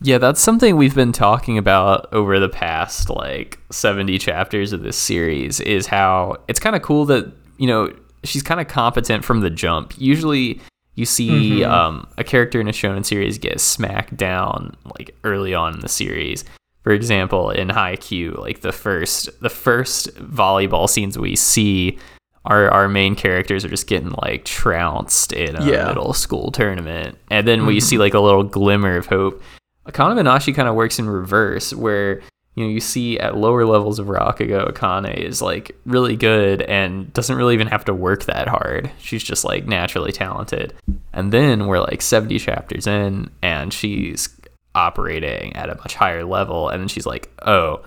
Yeah, 0.02 0.18
that's 0.18 0.40
something 0.40 0.76
we've 0.76 0.94
been 0.94 1.12
talking 1.12 1.58
about 1.58 2.10
over 2.12 2.38
the 2.40 2.48
past 2.48 3.10
like 3.10 3.58
70 3.70 4.18
chapters 4.18 4.72
of 4.72 4.82
this 4.82 4.96
series 4.96 5.60
is 5.60 5.86
how 5.86 6.38
it's 6.48 6.58
kind 6.58 6.74
of 6.74 6.80
cool 6.80 7.04
that, 7.06 7.30
you 7.58 7.66
know, 7.66 7.94
she's 8.24 8.42
kind 8.42 8.60
of 8.60 8.68
competent 8.68 9.26
from 9.26 9.40
the 9.40 9.50
jump. 9.50 9.92
Usually 9.98 10.60
you 11.00 11.06
see 11.06 11.64
um, 11.64 12.06
a 12.18 12.22
character 12.24 12.60
in 12.60 12.68
a 12.68 12.72
shonen 12.72 13.04
series 13.04 13.38
get 13.38 13.60
smacked 13.60 14.16
down 14.16 14.76
like 14.96 15.14
early 15.24 15.54
on 15.54 15.74
in 15.74 15.80
the 15.80 15.88
series. 15.88 16.44
For 16.84 16.92
example, 16.92 17.50
in 17.50 17.68
Haikyuu, 17.68 18.38
like 18.38 18.60
the 18.60 18.72
first 18.72 19.28
the 19.42 19.50
first 19.50 20.14
volleyball 20.16 20.88
scenes 20.88 21.18
we 21.18 21.34
see 21.36 21.98
our 22.46 22.70
our 22.70 22.88
main 22.88 23.14
characters 23.16 23.64
are 23.64 23.68
just 23.68 23.86
getting 23.86 24.14
like 24.22 24.44
trounced 24.44 25.32
in 25.32 25.56
a 25.56 25.64
Yeah. 25.64 25.88
middle 25.88 26.12
school 26.14 26.50
tournament. 26.52 27.18
And 27.30 27.46
then 27.46 27.66
we 27.66 27.80
see 27.80 27.98
like 27.98 28.14
a 28.14 28.20
little 28.20 28.44
glimmer 28.44 28.96
of 28.96 29.06
hope. 29.06 29.42
Akane 29.86 30.14
Banashi 30.16 30.54
kind 30.54 30.68
of 30.68 30.74
works 30.74 30.98
in 30.98 31.08
reverse, 31.08 31.74
where 31.74 32.20
you 32.60 32.66
know 32.66 32.70
you 32.70 32.80
see 32.80 33.18
at 33.18 33.36
lower 33.36 33.64
levels 33.64 33.98
of 33.98 34.06
Rakugo, 34.06 34.70
Akane 34.70 35.16
is 35.16 35.40
like 35.40 35.74
really 35.86 36.14
good 36.14 36.60
and 36.62 37.10
doesn't 37.14 37.36
really 37.36 37.54
even 37.54 37.68
have 37.68 37.86
to 37.86 37.94
work 37.94 38.24
that 38.24 38.48
hard. 38.48 38.90
She's 38.98 39.22
just 39.22 39.44
like 39.44 39.66
naturally 39.66 40.12
talented. 40.12 40.74
And 41.14 41.32
then 41.32 41.66
we're 41.66 41.80
like 41.80 42.02
70 42.02 42.38
chapters 42.38 42.86
in, 42.86 43.30
and 43.42 43.72
she's 43.72 44.28
operating 44.74 45.56
at 45.56 45.70
a 45.70 45.76
much 45.76 45.94
higher 45.94 46.24
level, 46.24 46.68
and 46.68 46.80
then 46.80 46.88
she's 46.88 47.06
like, 47.06 47.30
oh. 47.46 47.82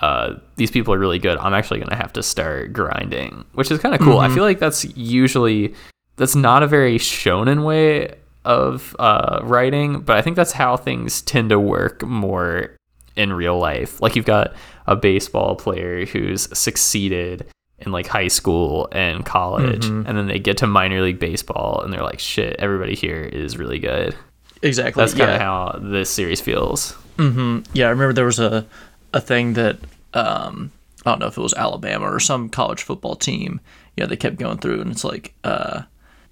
Uh, 0.00 0.38
these 0.56 0.70
people 0.70 0.94
are 0.94 0.98
really 0.98 1.18
good. 1.18 1.36
I'm 1.38 1.52
actually 1.52 1.80
gonna 1.80 1.96
have 1.96 2.12
to 2.14 2.22
start 2.22 2.72
grinding, 2.72 3.44
which 3.52 3.70
is 3.70 3.80
kind 3.80 3.94
of 3.94 4.00
cool. 4.00 4.18
I 4.18 4.32
feel 4.32 4.44
like 4.44 4.58
that's 4.58 4.84
usually 4.96 5.74
that's 6.16 6.36
not 6.36 6.62
a 6.62 6.66
very 6.66 6.96
shonen 6.96 7.66
way 7.66 8.14
of 8.46 8.96
uh, 8.98 9.40
writing, 9.42 10.00
but 10.00 10.16
I 10.16 10.22
think 10.22 10.36
that's 10.36 10.52
how 10.52 10.78
things 10.78 11.20
tend 11.20 11.50
to 11.50 11.60
work 11.60 12.02
more 12.02 12.76
in 13.16 13.32
real 13.32 13.58
life. 13.58 14.00
Like 14.00 14.16
you've 14.16 14.24
got 14.24 14.54
a 14.86 14.96
baseball 14.96 15.56
player 15.56 16.04
who's 16.06 16.48
succeeded 16.56 17.46
in 17.78 17.92
like 17.92 18.06
high 18.06 18.28
school 18.28 18.88
and 18.92 19.24
college, 19.24 19.86
and 19.86 20.06
then 20.06 20.26
they 20.26 20.38
get 20.38 20.58
to 20.58 20.66
minor 20.66 21.00
league 21.00 21.18
baseball, 21.18 21.80
and 21.82 21.92
they're 21.92 22.02
like, 22.02 22.18
"Shit, 22.18 22.56
everybody 22.58 22.94
here 22.94 23.22
is 23.22 23.56
really 23.56 23.78
good." 23.78 24.14
Exactly. 24.62 25.00
That's 25.00 25.14
kind 25.14 25.30
yeah. 25.30 25.36
of 25.36 25.40
how 25.40 25.78
this 25.80 26.10
series 26.10 26.40
feels. 26.40 26.92
Hmm. 27.16 27.60
Yeah, 27.72 27.86
I 27.86 27.90
remember 27.90 28.12
there 28.12 28.26
was 28.26 28.38
a 28.38 28.66
a 29.12 29.20
thing 29.20 29.54
that 29.54 29.78
um, 30.14 30.70
I 31.04 31.10
don't 31.10 31.20
know 31.20 31.26
if 31.26 31.38
it 31.38 31.42
was 31.42 31.54
Alabama 31.54 32.10
or 32.10 32.20
some 32.20 32.48
college 32.48 32.82
football 32.82 33.16
team. 33.16 33.60
Yeah, 33.96 34.06
they 34.06 34.16
kept 34.16 34.36
going 34.36 34.58
through, 34.58 34.80
and 34.82 34.90
it's 34.90 35.04
like, 35.04 35.34
uh, 35.44 35.82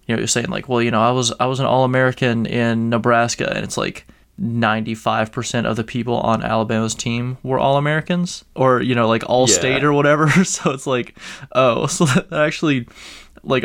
you 0.06 0.14
know, 0.14 0.20
you're 0.20 0.28
saying 0.28 0.48
like, 0.48 0.68
well, 0.68 0.82
you 0.82 0.90
know, 0.90 1.02
I 1.02 1.10
was 1.10 1.32
I 1.40 1.46
was 1.46 1.60
an 1.60 1.66
All 1.66 1.84
American 1.84 2.46
in 2.46 2.90
Nebraska, 2.90 3.50
and 3.54 3.64
it's 3.64 3.76
like. 3.76 4.06
95% 4.40 5.64
of 5.66 5.76
the 5.76 5.84
people 5.84 6.18
on 6.20 6.42
Alabama's 6.42 6.94
team 6.94 7.38
were 7.42 7.58
all 7.58 7.76
Americans 7.76 8.44
or 8.54 8.80
you 8.80 8.94
know 8.94 9.08
like 9.08 9.24
all 9.28 9.48
Yeah. 9.48 9.54
state 9.54 9.84
or 9.84 9.92
whatever 9.92 10.28
so 10.44 10.70
it's 10.70 10.86
like 10.86 11.18
oh 11.52 11.86
so 11.88 12.04
that 12.06 12.32
actually 12.32 12.86
like 13.42 13.64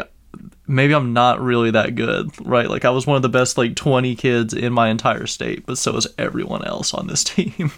maybe 0.68 0.94
I'm 0.96 1.14
not 1.14 1.42
really 1.42 1.72
that 1.72 1.94
good, 1.96 2.32
right? 2.46 2.70
Like 2.70 2.86
I 2.86 2.90
was 2.90 3.06
one 3.06 3.16
of 3.18 3.22
the 3.22 3.30
best 3.30 3.58
like 3.58 3.76
20 3.76 4.16
kids 4.16 4.54
in 4.54 4.74
my 4.74 4.90
entire 4.90 5.28
state, 5.28 5.66
but 5.66 5.78
so 5.78 5.96
is 5.98 6.08
everyone 6.18 6.66
else 6.66 6.94
on 6.94 7.06
this 7.08 7.24
team. 7.36 7.72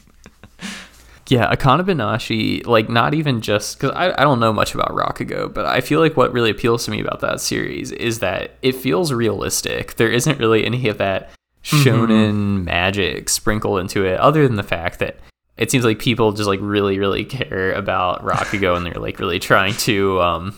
Yeah, 1.27 1.53
Akane 1.53 1.81
Banashi, 1.81 2.65
like 2.67 2.87
not 2.87 3.15
even 3.15 3.41
just 3.41 3.77
because 3.79 3.91
I, 3.95 4.11
I 4.11 4.23
don't 4.23 4.39
know 4.39 4.53
much 4.53 4.75
about 4.75 4.89
Rakugo, 4.91 5.51
but 5.51 5.65
I 5.65 5.81
feel 5.81 5.99
like 5.99 6.15
what 6.15 6.31
really 6.31 6.51
appeals 6.51 6.85
to 6.85 6.91
me 6.91 7.01
about 7.01 7.19
that 7.21 7.41
series 7.41 7.91
is 7.91 8.19
that 8.19 8.51
it 8.61 8.75
feels 8.75 9.11
realistic. 9.11 9.95
There 9.95 10.11
isn't 10.11 10.37
really 10.37 10.63
any 10.65 10.87
of 10.87 10.99
that 10.99 11.31
shonen 11.65 12.63
magic 12.63 13.29
sprinkled 13.29 13.79
into 13.79 14.05
it, 14.05 14.19
other 14.19 14.47
than 14.47 14.55
the 14.55 14.63
fact 14.63 14.99
that 14.99 15.17
it 15.57 15.71
seems 15.71 15.85
like 15.85 15.99
people 15.99 16.31
just 16.31 16.47
like 16.47 16.59
really, 16.61 16.99
really 16.99 17.25
care 17.25 17.73
about 17.73 18.23
Rakugo 18.23 18.75
and 18.75 18.85
they're 18.85 18.93
like 18.93 19.19
really 19.19 19.39
trying 19.39 19.73
to 19.73 20.21
um 20.21 20.55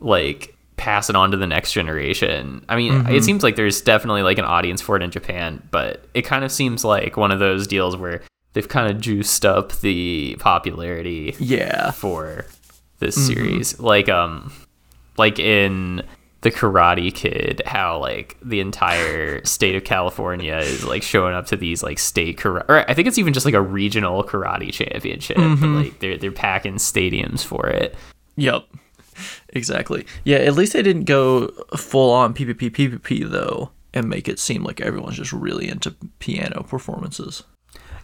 like 0.00 0.56
pass 0.76 1.08
it 1.08 1.14
on 1.14 1.30
to 1.30 1.36
the 1.36 1.46
next 1.46 1.72
generation. 1.72 2.64
I 2.68 2.76
mean, 2.76 3.06
it 3.06 3.22
seems 3.22 3.44
like 3.44 3.54
there's 3.54 3.80
definitely 3.80 4.22
like 4.22 4.38
an 4.38 4.44
audience 4.44 4.80
for 4.80 4.96
it 4.96 5.02
in 5.02 5.12
Japan, 5.12 5.62
but 5.70 6.04
it 6.12 6.22
kind 6.22 6.44
of 6.44 6.50
seems 6.50 6.84
like 6.84 7.16
one 7.16 7.30
of 7.30 7.38
those 7.38 7.68
deals 7.68 7.96
where 7.96 8.20
they've 8.52 8.68
kind 8.68 8.90
of 8.90 9.00
juiced 9.00 9.46
up 9.46 9.72
the 9.80 10.36
popularity 10.40 11.36
yeah. 11.38 11.92
for 11.92 12.46
this 12.98 13.14
series. 13.14 13.78
Like 13.78 14.08
um 14.08 14.52
like 15.16 15.38
in 15.38 16.02
the 16.42 16.50
Karate 16.50 17.14
Kid, 17.14 17.62
how 17.64 17.98
like 17.98 18.36
the 18.42 18.60
entire 18.60 19.44
state 19.44 19.76
of 19.76 19.84
California 19.84 20.56
is 20.56 20.84
like 20.84 21.02
showing 21.02 21.34
up 21.34 21.46
to 21.46 21.56
these 21.56 21.82
like 21.82 21.98
state 21.98 22.36
karate, 22.36 22.68
or 22.68 22.90
I 22.90 22.94
think 22.94 23.08
it's 23.08 23.18
even 23.18 23.32
just 23.32 23.46
like 23.46 23.54
a 23.54 23.62
regional 23.62 24.22
karate 24.24 24.72
championship, 24.72 25.36
but 25.36 25.68
like 25.68 26.00
they're 26.00 26.18
they're 26.18 26.32
packing 26.32 26.74
stadiums 26.74 27.44
for 27.44 27.68
it. 27.68 27.94
Yep. 28.36 28.64
Exactly. 29.50 30.04
Yeah, 30.24 30.38
at 30.38 30.54
least 30.54 30.72
they 30.72 30.82
didn't 30.82 31.04
go 31.04 31.48
full 31.76 32.12
on 32.12 32.34
PPP 32.34 32.70
PPP 32.70 33.30
though 33.30 33.70
and 33.94 34.08
make 34.08 34.28
it 34.28 34.38
seem 34.38 34.64
like 34.64 34.80
everyone's 34.80 35.16
just 35.16 35.32
really 35.32 35.68
into 35.68 35.94
piano 36.18 36.64
performances. 36.64 37.44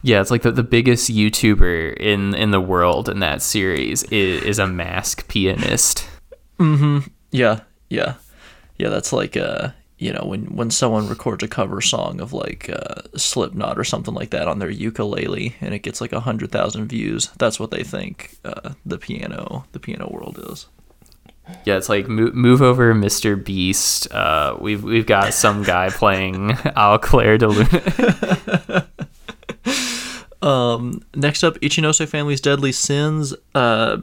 Yeah, 0.03 0.20
it's 0.20 0.31
like 0.31 0.42
the, 0.42 0.53
the 0.53 0.62
biggest 0.62 1.11
YouTuber 1.11 1.96
in 1.96 2.35
in 2.35 2.53
the 2.53 2.61
world 2.61 3.09
in 3.09 3.18
that 3.18 3.42
series 3.42 4.05
is, 4.05 4.42
is 4.44 4.59
a 4.61 4.66
mask 4.66 5.27
pianist. 5.27 6.07
Mm-hmm. 6.61 7.09
Yeah. 7.33 7.62
Yeah. 7.88 8.14
Yeah, 8.78 8.88
that's 8.88 9.12
like 9.12 9.36
uh, 9.36 9.70
you 9.98 10.12
know, 10.12 10.24
when 10.24 10.44
when 10.54 10.70
someone 10.70 11.08
records 11.08 11.42
a 11.42 11.48
cover 11.48 11.80
song 11.80 12.20
of 12.20 12.32
like 12.32 12.70
uh, 12.70 13.02
Slipknot 13.16 13.78
or 13.78 13.84
something 13.84 14.14
like 14.14 14.30
that 14.30 14.46
on 14.46 14.60
their 14.60 14.70
ukulele 14.70 15.56
and 15.60 15.74
it 15.74 15.80
gets 15.80 16.00
like 16.00 16.12
a 16.12 16.20
hundred 16.20 16.52
thousand 16.52 16.86
views, 16.86 17.30
that's 17.38 17.58
what 17.58 17.72
they 17.72 17.82
think 17.82 18.36
uh, 18.44 18.74
the 18.86 18.98
piano 18.98 19.66
the 19.72 19.80
piano 19.80 20.08
world 20.10 20.38
is. 20.50 20.66
Yeah, 21.64 21.78
it's 21.78 21.88
like 21.88 22.08
move, 22.08 22.34
move 22.34 22.62
over, 22.62 22.94
Mr. 22.94 23.42
Beast. 23.42 24.12
Uh, 24.12 24.56
we've 24.60 24.84
we've 24.84 25.06
got 25.06 25.34
some 25.34 25.64
guy 25.64 25.90
playing 25.90 26.56
Au 26.76 26.98
Clair 26.98 27.38
de 27.38 27.48
Lune. 27.48 28.84
um, 30.42 31.02
next 31.16 31.42
up, 31.42 31.58
Ichinose 31.58 32.06
Family's 32.06 32.40
Deadly 32.40 32.70
Sins. 32.70 33.34
Uh, 33.54 33.96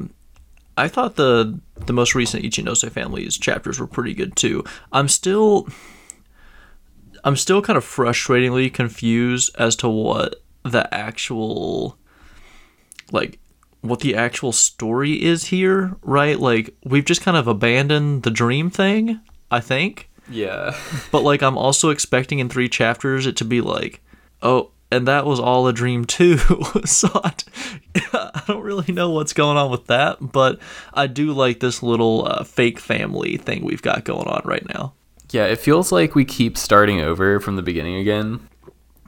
I 0.78 0.88
thought 0.88 1.16
the 1.16 1.60
the 1.76 1.94
most 1.94 2.16
recent 2.16 2.44
Ichinose 2.44 2.90
Family's 2.92 3.38
chapters 3.38 3.80
were 3.80 3.88
pretty 3.88 4.14
good 4.14 4.36
too. 4.36 4.64
I'm 4.92 5.08
still 5.08 5.68
I'm 7.24 7.36
still 7.36 7.62
kind 7.62 7.78
of 7.78 7.86
frustratingly 7.86 8.74
confused 8.74 9.56
as 9.58 9.76
to 9.78 9.90
what 9.90 10.44
the 10.64 10.92
actual 10.94 11.98
like 13.12 13.40
what 13.82 14.00
the 14.00 14.16
actual 14.16 14.52
story 14.52 15.24
is 15.24 15.46
here, 15.46 15.96
right? 16.02 16.40
Like 16.40 16.76
we've 16.84 17.06
just 17.06 17.22
kind 17.22 17.38
of 17.38 17.48
abandoned 17.48 18.24
the 18.24 18.32
dream 18.32 18.70
thing, 18.70 19.20
I 19.52 19.60
think. 19.60 20.10
Yeah. 20.30 20.76
but 21.12 21.22
like 21.22 21.42
I'm 21.42 21.58
also 21.58 21.90
expecting 21.90 22.40
in 22.40 22.50
3 22.50 22.68
chapters 22.68 23.28
it 23.28 23.38
to 23.38 23.46
be 23.46 23.62
like, 23.62 24.02
"Oh, 24.42 24.72
and 24.92 25.08
that 25.08 25.26
was 25.26 25.40
all 25.40 25.68
a 25.68 25.74
dream 25.74 26.06
too. 26.06 26.38
so 26.86 27.10
I, 27.24 27.34
don't 28.54 28.64
really 28.64 28.94
know 28.94 29.12
what's 29.12 29.34
going 29.34 29.58
on 29.58 29.72
with 29.72 29.88
that, 29.88 30.18
but 30.20 30.60
I 30.94 31.08
do 31.08 31.34
like 31.34 31.60
this 31.60 31.82
little 31.82 32.28
uh, 32.28 32.44
fake 32.44 32.80
family 32.80 33.38
thing 33.38 33.64
we've 33.64 33.82
got 33.82 34.04
going 34.04 34.28
on 34.28 34.42
right 34.46 34.68
now. 34.70 34.94
Yeah, 35.32 35.46
it 35.46 35.60
feels 35.60 35.92
like 35.92 36.16
we 36.16 36.26
keep 36.26 36.58
starting 36.58 37.02
over 37.02 37.40
from 37.40 37.56
the 37.56 37.62
beginning 37.62 37.96
again. 37.96 38.48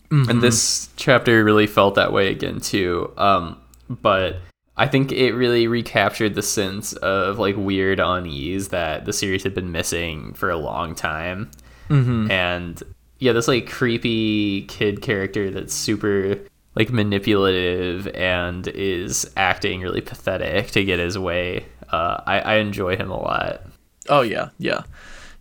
Mm-hmm. 0.10 0.30
And 0.30 0.42
this 0.42 0.90
chapter 0.96 1.44
really 1.44 1.68
felt 1.68 1.96
that 1.96 2.14
way 2.14 2.30
again 2.32 2.60
too. 2.60 3.14
Um, 3.18 3.62
but 3.90 4.38
I 4.78 4.88
think 4.88 5.12
it 5.12 5.34
really 5.34 5.68
recaptured 5.68 6.36
the 6.36 6.42
sense 6.42 6.94
of 6.94 7.40
like 7.40 7.56
weird 7.58 8.00
unease 8.00 8.70
that 8.70 9.06
the 9.06 9.14
series 9.14 9.44
had 9.44 9.54
been 9.54 9.72
missing 9.72 10.34
for 10.34 10.50
a 10.50 10.58
long 10.58 10.96
time. 10.96 11.52
Mm-hmm. 11.90 12.32
And 12.32 12.84
yeah, 13.20 13.34
this 13.34 13.48
like 13.48 13.70
creepy 13.70 14.64
kid 14.64 15.02
character 15.02 15.52
that's 15.52 15.74
super 15.74 16.40
like 16.78 16.92
manipulative 16.92 18.08
and 18.10 18.68
is 18.68 19.28
acting 19.36 19.82
really 19.82 20.00
pathetic 20.00 20.68
to 20.68 20.84
get 20.84 21.00
his 21.00 21.18
way. 21.18 21.66
Uh, 21.92 22.22
I, 22.28 22.40
I 22.40 22.56
enjoy 22.58 22.96
him 22.96 23.10
a 23.10 23.20
lot. 23.20 23.64
Oh 24.10 24.22
yeah, 24.22 24.50
yeah, 24.60 24.84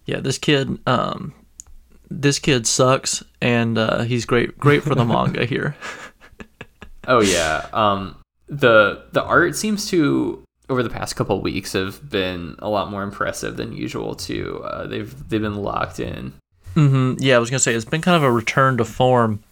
yeah. 0.06 0.20
This 0.20 0.38
kid, 0.38 0.78
um, 0.88 1.34
this 2.10 2.38
kid 2.38 2.66
sucks, 2.66 3.22
and 3.42 3.76
uh, 3.76 4.02
he's 4.04 4.24
great, 4.24 4.56
great 4.56 4.82
for 4.82 4.94
the 4.94 5.04
manga 5.04 5.44
here. 5.44 5.76
oh 7.06 7.20
yeah. 7.20 7.66
Um, 7.74 8.16
the 8.48 9.04
the 9.12 9.22
art 9.22 9.56
seems 9.56 9.90
to 9.90 10.42
over 10.70 10.82
the 10.82 10.88
past 10.90 11.16
couple 11.16 11.40
weeks 11.42 11.74
have 11.74 12.08
been 12.08 12.56
a 12.60 12.70
lot 12.70 12.90
more 12.90 13.02
impressive 13.02 13.58
than 13.58 13.74
usual 13.74 14.14
too. 14.14 14.62
Uh, 14.64 14.86
they've 14.86 15.28
they've 15.28 15.42
been 15.42 15.56
locked 15.56 16.00
in 16.00 16.32
Mm-hmm. 16.76 17.22
Yeah, 17.22 17.36
I 17.36 17.38
was 17.38 17.50
gonna 17.50 17.58
say 17.58 17.74
it's 17.74 17.86
been 17.86 18.02
kind 18.02 18.16
of 18.16 18.22
a 18.22 18.30
return 18.30 18.76
to 18.76 18.84
form. 18.84 19.42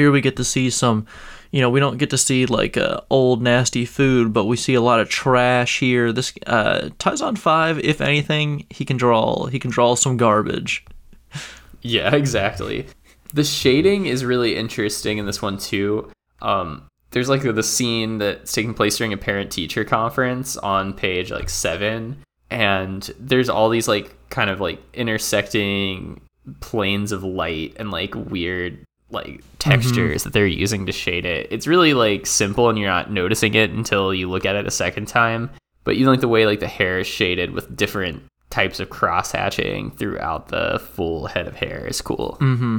Here 0.00 0.10
we 0.10 0.22
get 0.22 0.36
to 0.36 0.44
see 0.44 0.70
some, 0.70 1.04
you 1.50 1.60
know, 1.60 1.68
we 1.68 1.78
don't 1.78 1.98
get 1.98 2.08
to 2.08 2.16
see 2.16 2.46
like 2.46 2.78
uh, 2.78 3.02
old 3.10 3.42
nasty 3.42 3.84
food, 3.84 4.32
but 4.32 4.46
we 4.46 4.56
see 4.56 4.72
a 4.72 4.80
lot 4.80 4.98
of 4.98 5.10
trash 5.10 5.78
here. 5.78 6.10
This 6.10 6.32
uh, 6.46 6.88
Taizan 6.98 7.36
Five, 7.36 7.78
if 7.80 8.00
anything, 8.00 8.64
he 8.70 8.86
can 8.86 8.96
draw 8.96 9.44
he 9.44 9.58
can 9.58 9.70
draw 9.70 9.94
some 9.94 10.16
garbage. 10.16 10.84
Yeah, 11.82 12.14
exactly. 12.14 12.86
The 13.32 13.42
shading 13.42 14.04
is 14.04 14.22
really 14.22 14.54
interesting 14.54 15.16
in 15.16 15.24
this 15.24 15.40
one 15.40 15.56
too. 15.56 16.10
Um, 16.42 16.88
there's 17.12 17.30
like 17.30 17.42
the 17.42 17.62
scene 17.62 18.18
that's 18.18 18.52
taking 18.52 18.74
place 18.74 18.98
during 18.98 19.14
a 19.14 19.16
parent 19.16 19.50
teacher 19.50 19.84
conference 19.84 20.58
on 20.58 20.92
page 20.92 21.30
like 21.30 21.48
seven, 21.48 22.18
and 22.50 23.10
there's 23.18 23.48
all 23.48 23.70
these 23.70 23.88
like 23.88 24.14
kind 24.28 24.50
of 24.50 24.60
like 24.60 24.78
intersecting 24.92 26.20
planes 26.60 27.12
of 27.12 27.24
light 27.24 27.74
and 27.78 27.90
like 27.90 28.14
weird 28.14 28.84
like 29.10 29.42
textures 29.58 30.20
mm-hmm. 30.20 30.28
that 30.28 30.32
they're 30.32 30.46
using 30.46 30.86
to 30.86 30.92
shade 30.92 31.26
it. 31.26 31.48
It's 31.50 31.66
really 31.66 31.94
like 31.94 32.26
simple 32.26 32.68
and 32.68 32.78
you're 32.78 32.88
not 32.88 33.10
noticing 33.10 33.54
it 33.54 33.70
until 33.70 34.14
you 34.14 34.28
look 34.28 34.44
at 34.44 34.56
it 34.56 34.66
a 34.66 34.70
second 34.70 35.08
time. 35.08 35.50
But 35.84 35.96
you 35.96 36.06
like 36.06 36.20
the 36.20 36.28
way 36.28 36.46
like 36.46 36.60
the 36.60 36.68
hair 36.68 36.98
is 36.98 37.06
shaded 37.06 37.52
with 37.52 37.74
different 37.74 38.22
types 38.50 38.80
of 38.80 38.90
cross 38.90 39.32
hatching 39.32 39.92
throughout 39.92 40.48
the 40.48 40.80
full 40.92 41.26
head 41.26 41.46
of 41.46 41.56
hair 41.56 41.86
is 41.86 42.00
cool. 42.00 42.36
Mm-hmm. 42.40 42.78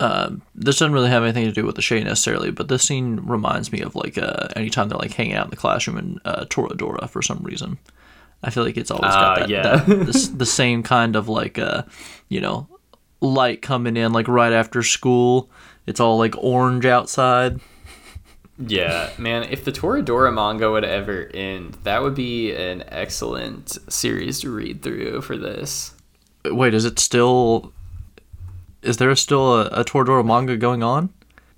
Uh, 0.00 0.30
this 0.54 0.78
doesn't 0.78 0.92
really 0.92 1.10
have 1.10 1.22
anything 1.22 1.44
to 1.44 1.52
do 1.52 1.64
with 1.64 1.76
the 1.76 1.82
shade 1.82 2.04
necessarily, 2.04 2.50
but 2.50 2.68
this 2.68 2.82
scene 2.82 3.20
reminds 3.22 3.70
me 3.70 3.80
of 3.82 3.94
like 3.94 4.18
uh, 4.18 4.48
anytime 4.56 4.88
they're 4.88 4.98
like 4.98 5.12
hanging 5.12 5.34
out 5.34 5.46
in 5.46 5.50
the 5.50 5.56
classroom 5.56 5.98
in 5.98 6.18
uh, 6.24 6.44
Toradora 6.46 7.08
for 7.08 7.22
some 7.22 7.38
reason. 7.42 7.78
I 8.42 8.50
feel 8.50 8.64
like 8.64 8.76
it's 8.76 8.90
always 8.90 9.12
got 9.12 9.38
uh, 9.38 9.40
that, 9.40 9.48
yeah. 9.48 9.62
that 9.62 9.86
the, 9.86 10.32
the, 10.38 10.46
same 10.46 10.82
kind 10.82 11.14
of 11.14 11.28
like 11.28 11.58
uh, 11.58 11.84
you 12.28 12.40
know 12.40 12.66
light 13.22 13.62
coming 13.62 13.96
in 13.96 14.12
like 14.12 14.28
right 14.28 14.52
after 14.52 14.82
school. 14.82 15.48
It's 15.86 16.00
all 16.00 16.18
like 16.18 16.34
orange 16.36 16.84
outside. 16.84 17.60
Yeah, 18.58 19.10
man, 19.18 19.44
if 19.44 19.64
the 19.64 19.72
Toradora 19.72 20.32
manga 20.32 20.70
would 20.70 20.84
ever 20.84 21.30
end, 21.32 21.78
that 21.84 22.02
would 22.02 22.14
be 22.14 22.52
an 22.54 22.84
excellent 22.88 23.78
series 23.92 24.40
to 24.40 24.50
read 24.50 24.82
through 24.82 25.22
for 25.22 25.36
this. 25.36 25.94
Wait, 26.44 26.74
is 26.74 26.84
it 26.84 26.98
still 26.98 27.72
is 28.82 28.98
there 28.98 29.14
still 29.16 29.60
a, 29.60 29.66
a 29.66 29.84
Toradora 29.84 30.24
manga 30.24 30.56
going 30.56 30.82
on? 30.82 31.10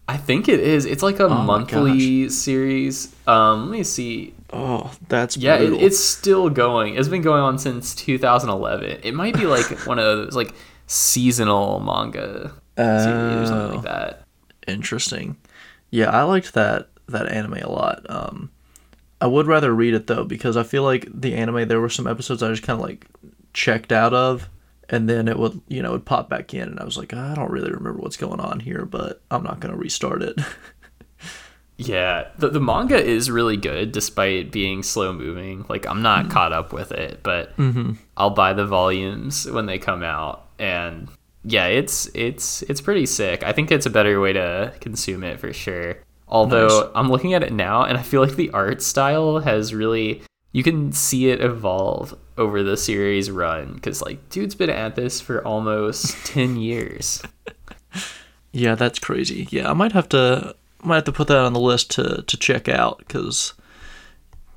I 0.07 0.18
think 0.18 0.48
it 0.48 0.61
is. 0.61 0.85
It's 0.85 1.03
like 1.03 1.18
a 1.18 1.24
oh 1.24 1.42
monthly 1.42 2.29
series. 2.29 3.14
Um, 3.27 3.70
let 3.70 3.79
me 3.79 3.85
see. 3.85 4.35
Oh, 4.53 4.92
that's 5.09 5.37
yeah. 5.37 5.57
It, 5.57 5.72
it's 5.72 5.98
still 5.98 6.50
going. 6.50 6.96
It's 6.96 7.09
been 7.09 7.22
going 7.22 7.42
on 7.42 7.59
since 7.59 7.94
2011. 7.94 9.00
It 9.03 9.14
might 9.14 9.35
be 9.35 9.46
like 9.46 9.66
one 9.87 9.98
of 9.98 10.05
those 10.05 10.37
like 10.37 10.55
seasonal 10.87 11.81
manga 11.81 12.53
series 12.77 13.07
or 13.07 13.47
something 13.47 13.77
like 13.77 13.79
oh. 13.79 13.83
that. 13.83 14.25
Interesting. 14.66 15.37
Yeah, 15.90 16.11
I 16.11 16.23
liked 16.23 16.55
that 16.55 16.88
that 17.09 17.29
anime 17.29 17.55
a 17.55 17.70
lot. 17.70 18.05
Um, 18.09 18.51
I 19.20 19.27
would 19.27 19.47
rather 19.47 19.75
read 19.75 19.94
it 19.94 20.07
though 20.07 20.25
because 20.25 20.57
I 20.57 20.62
feel 20.62 20.83
like 20.83 21.09
the 21.12 21.35
anime 21.35 21.68
there 21.68 21.81
were 21.81 21.88
some 21.88 22.07
episodes 22.07 22.42
I 22.42 22.51
just 22.51 22.62
kind 22.62 22.79
of 22.79 22.85
like 22.87 23.07
checked 23.53 23.92
out 23.92 24.12
of, 24.12 24.49
and 24.88 25.09
then 25.09 25.29
it 25.29 25.38
would 25.38 25.61
you 25.68 25.83
know 25.83 25.92
would 25.92 26.05
pop 26.05 26.29
back 26.29 26.53
in, 26.55 26.68
and 26.68 26.81
I 26.81 26.85
was 26.85 26.99
like 26.99 27.14
I 27.14 27.35
don't 27.35 27.51
really 27.51 27.73
remember 27.73 28.01
what's 28.01 28.16
going 28.16 28.40
on 28.40 28.61
here, 28.61 28.85
but 28.85 29.23
I'm 29.31 29.42
not 29.42 29.61
gonna 29.61 29.77
restart 29.77 30.23
it. 30.23 30.38
yeah, 31.77 32.29
the 32.38 32.49
the 32.49 32.61
manga 32.61 33.03
is 33.03 33.31
really 33.31 33.57
good 33.57 33.92
despite 33.92 34.53
being 34.53 34.83
slow 34.83 35.12
moving. 35.12 35.64
Like 35.68 35.87
I'm 35.87 36.03
not 36.03 36.25
mm-hmm. 36.25 36.33
caught 36.33 36.53
up 36.53 36.73
with 36.73 36.92
it, 36.92 37.23
but 37.23 37.57
mm-hmm. 37.57 37.92
I'll 38.16 38.31
buy 38.31 38.53
the 38.53 38.66
volumes 38.66 39.51
when 39.51 39.66
they 39.66 39.79
come 39.79 40.03
out 40.03 40.43
and 40.59 41.09
yeah, 41.45 41.67
it's 41.67 42.09
it's 42.14 42.62
it's 42.62 42.81
pretty 42.81 43.07
sick. 43.07 43.43
I 43.43 43.53
think 43.53 43.71
it's 43.71 43.87
a 43.87 43.90
better 43.90 44.21
way 44.21 44.33
to 44.33 44.73
consume 44.81 45.23
it 45.25 45.38
for 45.38 45.53
sure. 45.53 45.97
Although 46.27 46.81
nice. 46.81 46.90
I'm 46.95 47.11
looking 47.11 47.35
at 47.35 47.43
it 47.43 47.53
now 47.53 47.85
and 47.85 47.99
I 47.99 48.03
feel 48.03 48.23
like 48.23 48.37
the 48.37 48.51
art 48.51 48.83
style 48.83 49.40
has 49.40 49.75
really 49.75 50.23
you 50.53 50.62
can 50.62 50.93
see 50.93 51.29
it 51.31 51.40
evolve 51.40 52.17
over 52.38 52.62
the 52.62 52.77
series 52.77 53.31
run 53.31 53.79
cuz 53.81 54.01
like 54.01 54.29
dude's 54.31 54.55
been 54.55 54.71
at 54.71 54.97
this 54.97 55.21
for 55.21 55.45
almost 55.45 56.17
10 56.27 56.57
years. 56.57 57.23
Yeah, 58.53 58.75
that's 58.75 58.99
crazy. 58.99 59.47
Yeah, 59.51 59.71
I 59.71 59.75
might 59.75 59.93
have 59.93 60.09
to 60.11 60.55
might 60.83 60.97
have 60.97 61.05
to 61.05 61.12
put 61.12 61.29
that 61.29 61.38
on 61.38 61.53
the 61.53 61.61
list 61.61 61.90
to 61.93 62.23
to 62.23 62.37
check 62.37 62.69
out 62.69 63.05
cuz 63.09 63.53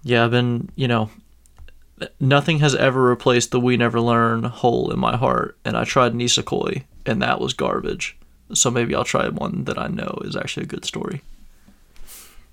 yeah, 0.04 0.24
I've 0.24 0.32
been, 0.32 0.70
you 0.76 0.88
know, 0.88 1.10
nothing 2.20 2.60
has 2.60 2.76
ever 2.76 3.02
replaced 3.02 3.52
the 3.52 3.60
We 3.60 3.78
Never 3.78 4.00
Learn 4.00 4.44
hole 4.44 4.92
in 4.92 5.00
my 5.00 5.18
heart, 5.18 5.58
and 5.66 5.78
I 5.78 5.84
tried 5.84 6.14
Nisekoi, 6.14 6.84
and 7.06 7.22
that 7.22 7.40
was 7.40 7.54
garbage. 7.54 8.18
So 8.54 8.72
maybe 8.72 8.96
I'll 8.96 9.04
try 9.04 9.28
one 9.30 9.66
that 9.66 9.78
I 9.78 9.88
know 9.88 10.22
is 10.24 10.36
actually 10.36 10.64
a 10.64 10.68
good 10.68 10.86
story. 10.86 11.22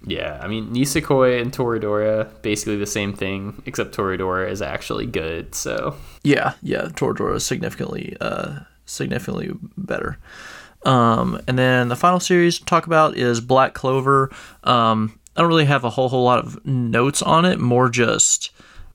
Yeah, 0.06 0.38
I 0.42 0.48
mean 0.48 0.74
Nisekoi 0.74 1.40
and 1.40 1.52
Toradora 1.52 2.28
basically 2.42 2.76
the 2.76 2.86
same 2.86 3.14
thing, 3.14 3.62
except 3.64 3.96
Toradora 3.96 4.50
is 4.50 4.60
actually 4.60 5.06
good. 5.06 5.54
So 5.54 5.96
yeah, 6.22 6.54
yeah, 6.62 6.82
Toradora 6.82 7.36
is 7.36 7.46
significantly, 7.46 8.16
uh, 8.20 8.60
significantly 8.86 9.50
better. 9.78 10.18
Um, 10.84 11.40
and 11.48 11.58
then 11.58 11.88
the 11.88 11.96
final 11.96 12.20
series 12.20 12.58
to 12.58 12.64
talk 12.66 12.86
about 12.86 13.16
is 13.16 13.40
Black 13.40 13.72
Clover. 13.72 14.30
Um, 14.64 15.18
I 15.36 15.40
don't 15.40 15.48
really 15.48 15.64
have 15.64 15.84
a 15.84 15.90
whole 15.90 16.10
whole 16.10 16.24
lot 16.24 16.40
of 16.40 16.64
notes 16.66 17.22
on 17.22 17.46
it, 17.46 17.58
more 17.58 17.88
just 17.88 18.50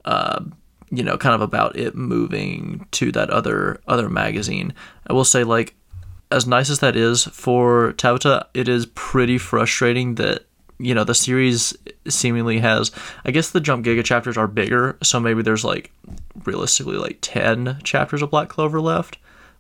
uh, 0.09 0.43
you 0.89 1.03
know, 1.03 1.17
kind 1.17 1.35
of 1.35 1.41
about 1.41 1.75
it 1.77 1.95
moving 1.95 2.87
to 2.91 3.11
that 3.11 3.29
other 3.29 3.79
other 3.87 4.09
magazine. 4.09 4.73
I 5.07 5.13
will 5.13 5.23
say, 5.23 5.43
like, 5.43 5.75
as 6.31 6.47
nice 6.47 6.69
as 6.71 6.79
that 6.79 6.95
is 6.95 7.25
for 7.25 7.93
Tabata, 7.93 8.45
it 8.55 8.67
is 8.67 8.87
pretty 8.87 9.37
frustrating 9.37 10.15
that 10.15 10.45
you 10.79 10.95
know 10.95 11.03
the 11.03 11.13
series 11.13 11.75
seemingly 12.07 12.59
has 12.59 12.89
i 13.25 13.31
guess 13.31 13.49
the 13.49 13.59
jump 13.59 13.85
giga 13.85 14.01
chapters 14.01 14.37
are 14.37 14.47
bigger 14.47 14.97
so 15.03 15.19
maybe 15.19 15.41
there's 15.41 15.65
like 15.65 15.91
realistically 16.45 16.95
like 16.95 17.17
10 17.19 17.81
chapters 17.83 18.21
of 18.21 18.31
black 18.31 18.47
clover 18.47 18.79
left 18.79 19.17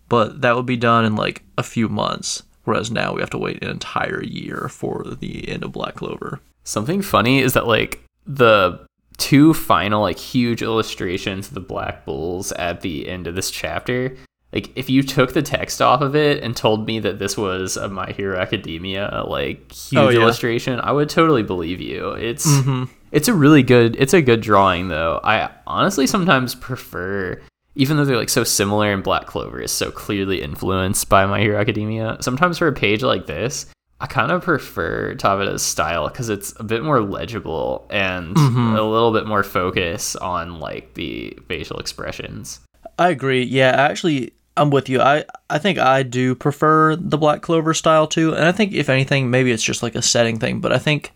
but 0.07 0.39
that 0.39 0.55
would 0.55 0.65
be 0.65 0.77
done 0.77 1.03
in 1.03 1.17
like 1.17 1.43
a 1.57 1.63
few 1.63 1.89
months 1.89 2.43
whereas 2.63 2.89
now 2.89 3.13
we 3.13 3.19
have 3.19 3.29
to 3.29 3.37
wait 3.37 3.61
an 3.61 3.69
entire 3.69 4.23
year 4.23 4.69
for 4.69 5.03
the 5.03 5.49
end 5.49 5.61
of 5.61 5.73
black 5.73 5.95
clover 5.95 6.39
Something 6.69 7.01
funny 7.01 7.39
is 7.39 7.53
that 7.53 7.65
like 7.65 8.03
the 8.27 8.85
two 9.19 9.53
final 9.53 10.01
like 10.01 10.17
huge 10.17 10.61
illustrations 10.61 11.49
of 11.49 11.53
the 11.53 11.59
black 11.59 12.05
bulls 12.05 12.51
at 12.53 12.81
the 12.81 13.07
end 13.07 13.27
of 13.27 13.35
this 13.35 13.51
chapter 13.51 14.15
like 14.51 14.71
if 14.75 14.89
you 14.89 15.03
took 15.03 15.33
the 15.33 15.41
text 15.43 15.79
off 15.81 16.01
of 16.01 16.15
it 16.15 16.41
and 16.41 16.55
told 16.57 16.87
me 16.87 16.99
that 16.99 17.19
this 17.19 17.37
was 17.37 17.77
a 17.77 17.87
my 17.89 18.11
hero 18.13 18.39
academia 18.39 19.23
like 19.27 19.71
huge 19.71 19.99
Oh, 19.99 20.09
yeah. 20.09 20.21
illustration 20.21 20.79
i 20.81 20.91
would 20.91 21.09
totally 21.09 21.43
believe 21.43 21.79
you 21.81 22.11
it's 22.13 22.47
Mm-hmm. 22.47 22.85
it's 23.11 23.27
a 23.27 23.33
really 23.33 23.61
good 23.61 23.95
it's 23.99 24.13
a 24.13 24.21
good 24.21 24.41
drawing 24.41 24.87
though 24.87 25.19
i 25.23 25.49
honestly 25.67 26.07
sometimes 26.07 26.55
prefer 26.55 27.39
even 27.75 27.95
though 27.97 28.05
they're 28.05 28.17
like 28.17 28.29
so 28.29 28.43
similar 28.43 28.91
and 28.91 29.03
black 29.03 29.25
clover 29.27 29.61
is 29.61 29.71
so 29.71 29.91
clearly 29.91 30.41
influenced 30.41 31.07
by 31.09 31.25
my 31.25 31.39
hero 31.39 31.59
academia 31.59 32.17
sometimes 32.21 32.57
for 32.57 32.67
a 32.67 32.73
page 32.73 33.03
like 33.03 33.25
this 33.27 33.67
i 34.01 34.07
kind 34.07 34.31
of 34.31 34.41
prefer 34.43 35.13
tabata's 35.15 35.61
style 35.61 36.07
because 36.07 36.29
it's 36.29 36.53
a 36.59 36.63
bit 36.63 36.83
more 36.83 37.01
legible 37.01 37.85
and 37.89 38.35
Mm-hmm. 38.35 38.75
a 38.75 38.81
little 38.83 39.11
bit 39.11 39.25
more 39.27 39.43
focus 39.43 40.15
on 40.15 40.59
like 40.59 40.93
the 40.93 41.37
facial 41.47 41.77
expressions 41.79 42.59
I 42.97 43.09
agree. 43.09 43.43
Yeah, 43.43 43.69
actually, 43.69 44.33
I'm 44.57 44.71
with 44.71 44.89
you. 44.89 44.99
I 44.99 45.23
I 45.49 45.57
think 45.57 45.77
I 45.79 46.03
do 46.03 46.35
prefer 46.35 46.97
the 46.97 47.17
Black 47.17 47.41
Clover 47.41 47.73
style 47.73 48.07
too, 48.07 48.33
and 48.35 48.43
I 48.43 48.51
think 48.51 48.73
if 48.73 48.89
anything, 48.89 49.29
maybe 49.31 49.51
it's 49.51 49.63
just 49.63 49.81
like 49.81 49.95
a 49.95 50.01
setting 50.01 50.37
thing. 50.37 50.59
But 50.59 50.73
I 50.73 50.79
think 50.79 51.13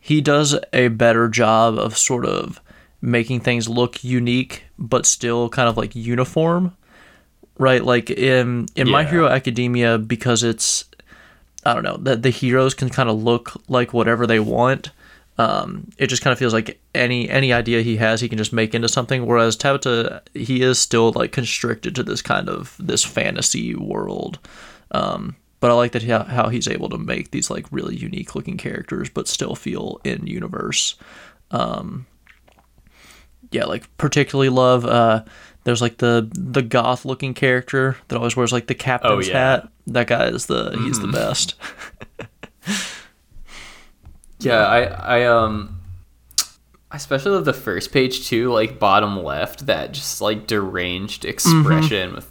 he 0.00 0.20
does 0.20 0.54
a 0.74 0.88
better 0.88 1.28
job 1.28 1.78
of 1.78 1.96
sort 1.96 2.26
of 2.26 2.60
making 3.00 3.40
things 3.40 3.70
look 3.70 4.04
unique, 4.04 4.64
but 4.78 5.06
still 5.06 5.48
kind 5.48 5.66
of 5.66 5.78
like 5.78 5.96
uniform, 5.96 6.76
right? 7.58 7.82
Like 7.82 8.10
in 8.10 8.66
in 8.76 8.90
My 8.90 9.04
Hero 9.04 9.26
Academia, 9.28 9.96
because 9.96 10.42
it's 10.42 10.84
I 11.66 11.74
don't 11.74 11.82
know 11.82 11.96
that 11.98 12.22
the 12.22 12.30
heroes 12.30 12.74
can 12.74 12.90
kind 12.90 13.08
of 13.08 13.22
look 13.22 13.52
like 13.68 13.92
whatever 13.92 14.26
they 14.26 14.40
want. 14.40 14.90
Um, 15.36 15.90
it 15.98 16.06
just 16.06 16.22
kind 16.22 16.32
of 16.32 16.38
feels 16.38 16.52
like 16.52 16.80
any 16.94 17.28
any 17.28 17.52
idea 17.52 17.82
he 17.82 17.96
has, 17.96 18.20
he 18.20 18.28
can 18.28 18.38
just 18.38 18.52
make 18.52 18.74
into 18.74 18.88
something. 18.88 19.26
Whereas 19.26 19.56
Tabata, 19.56 20.20
he 20.34 20.62
is 20.62 20.78
still 20.78 21.12
like 21.12 21.32
constricted 21.32 21.94
to 21.96 22.02
this 22.02 22.22
kind 22.22 22.48
of 22.48 22.76
this 22.78 23.04
fantasy 23.04 23.74
world. 23.74 24.38
Um, 24.92 25.36
but 25.60 25.70
I 25.70 25.74
like 25.74 25.92
that 25.92 26.02
he, 26.02 26.10
how 26.10 26.50
he's 26.50 26.68
able 26.68 26.90
to 26.90 26.98
make 26.98 27.30
these 27.30 27.50
like 27.50 27.66
really 27.70 27.96
unique 27.96 28.34
looking 28.34 28.58
characters, 28.58 29.08
but 29.08 29.26
still 29.26 29.56
feel 29.56 30.00
in 30.04 30.26
universe. 30.26 30.94
Um, 31.50 32.06
yeah, 33.50 33.64
like 33.64 33.84
particularly 33.96 34.50
love. 34.50 34.84
Uh, 34.84 35.24
there's 35.64 35.80
like 35.82 35.98
the 35.98 36.28
the 36.34 36.62
goth 36.62 37.04
looking 37.04 37.34
character 37.34 37.96
that 38.08 38.16
always 38.16 38.36
wears 38.36 38.52
like 38.52 38.66
the 38.68 38.74
captain's 38.74 39.28
Oh, 39.28 39.32
yeah. 39.32 39.38
hat. 39.56 39.68
That 39.88 40.06
guy 40.06 40.26
is 40.28 40.46
the 40.46 40.70
he's 40.84 41.00
the 41.00 41.08
best. 41.08 41.54
Yeah, 44.40 44.58
I 44.66 44.80
I 44.82 45.24
um 45.24 45.80
I 46.90 46.96
especially 46.96 47.32
love 47.32 47.44
the 47.44 47.52
first 47.52 47.92
page 47.92 48.26
too, 48.26 48.52
like 48.52 48.78
bottom 48.78 49.22
left, 49.22 49.66
that 49.66 49.92
just 49.92 50.20
like 50.20 50.46
deranged 50.46 51.24
expression 51.24 52.14
with 52.14 52.30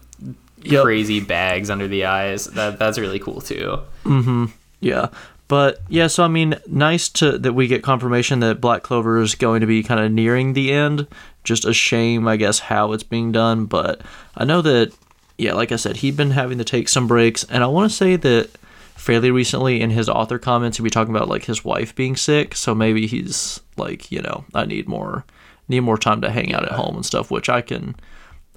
Yep. 0.65 0.83
crazy 0.83 1.19
bags 1.19 1.69
under 1.69 1.89
the 1.89 2.05
eyes. 2.05 2.45
That 2.45 2.79
that's 2.79 2.97
really 2.97 3.19
cool 3.19 3.41
too. 3.41 3.79
Mm-hmm. 4.05 4.45
Yeah. 4.79 5.09
But 5.47 5.81
yeah, 5.89 6.07
so 6.07 6.23
I 6.23 6.27
mean, 6.27 6.55
nice 6.67 7.09
to 7.09 7.37
that 7.37 7.53
we 7.53 7.67
get 7.67 7.83
confirmation 7.83 8.39
that 8.39 8.61
Black 8.61 8.83
Clover 8.83 9.21
is 9.21 9.35
going 9.35 9.61
to 9.61 9.67
be 9.67 9.83
kind 9.83 9.99
of 9.99 10.11
nearing 10.11 10.53
the 10.53 10.71
end. 10.71 11.07
Just 11.43 11.65
a 11.65 11.73
shame, 11.73 12.27
I 12.27 12.37
guess, 12.37 12.59
how 12.59 12.93
it's 12.93 13.03
being 13.03 13.31
done. 13.31 13.65
But 13.65 14.01
I 14.35 14.45
know 14.45 14.61
that, 14.61 14.93
yeah, 15.37 15.53
like 15.53 15.71
I 15.71 15.75
said, 15.75 15.97
he'd 15.97 16.17
been 16.17 16.31
having 16.31 16.57
to 16.59 16.63
take 16.63 16.87
some 16.87 17.07
breaks, 17.07 17.43
and 17.43 17.63
I 17.63 17.67
want 17.67 17.91
to 17.91 17.95
say 17.95 18.15
that 18.15 18.49
fairly 18.95 19.31
recently 19.31 19.81
in 19.81 19.89
his 19.89 20.07
author 20.07 20.39
comments, 20.39 20.77
he'd 20.77 20.83
be 20.83 20.89
talking 20.89 21.13
about 21.13 21.27
like 21.27 21.43
his 21.43 21.65
wife 21.65 21.93
being 21.93 22.15
sick. 22.15 22.55
So 22.55 22.73
maybe 22.73 23.05
he's 23.05 23.59
like, 23.75 24.11
you 24.11 24.21
know, 24.21 24.45
I 24.53 24.65
need 24.65 24.87
more, 24.87 25.25
need 25.67 25.81
more 25.81 25.97
time 25.97 26.21
to 26.21 26.31
hang 26.31 26.53
out 26.53 26.63
at 26.63 26.71
home 26.71 26.95
and 26.95 27.05
stuff, 27.05 27.29
which 27.29 27.49
I 27.49 27.61
can, 27.61 27.95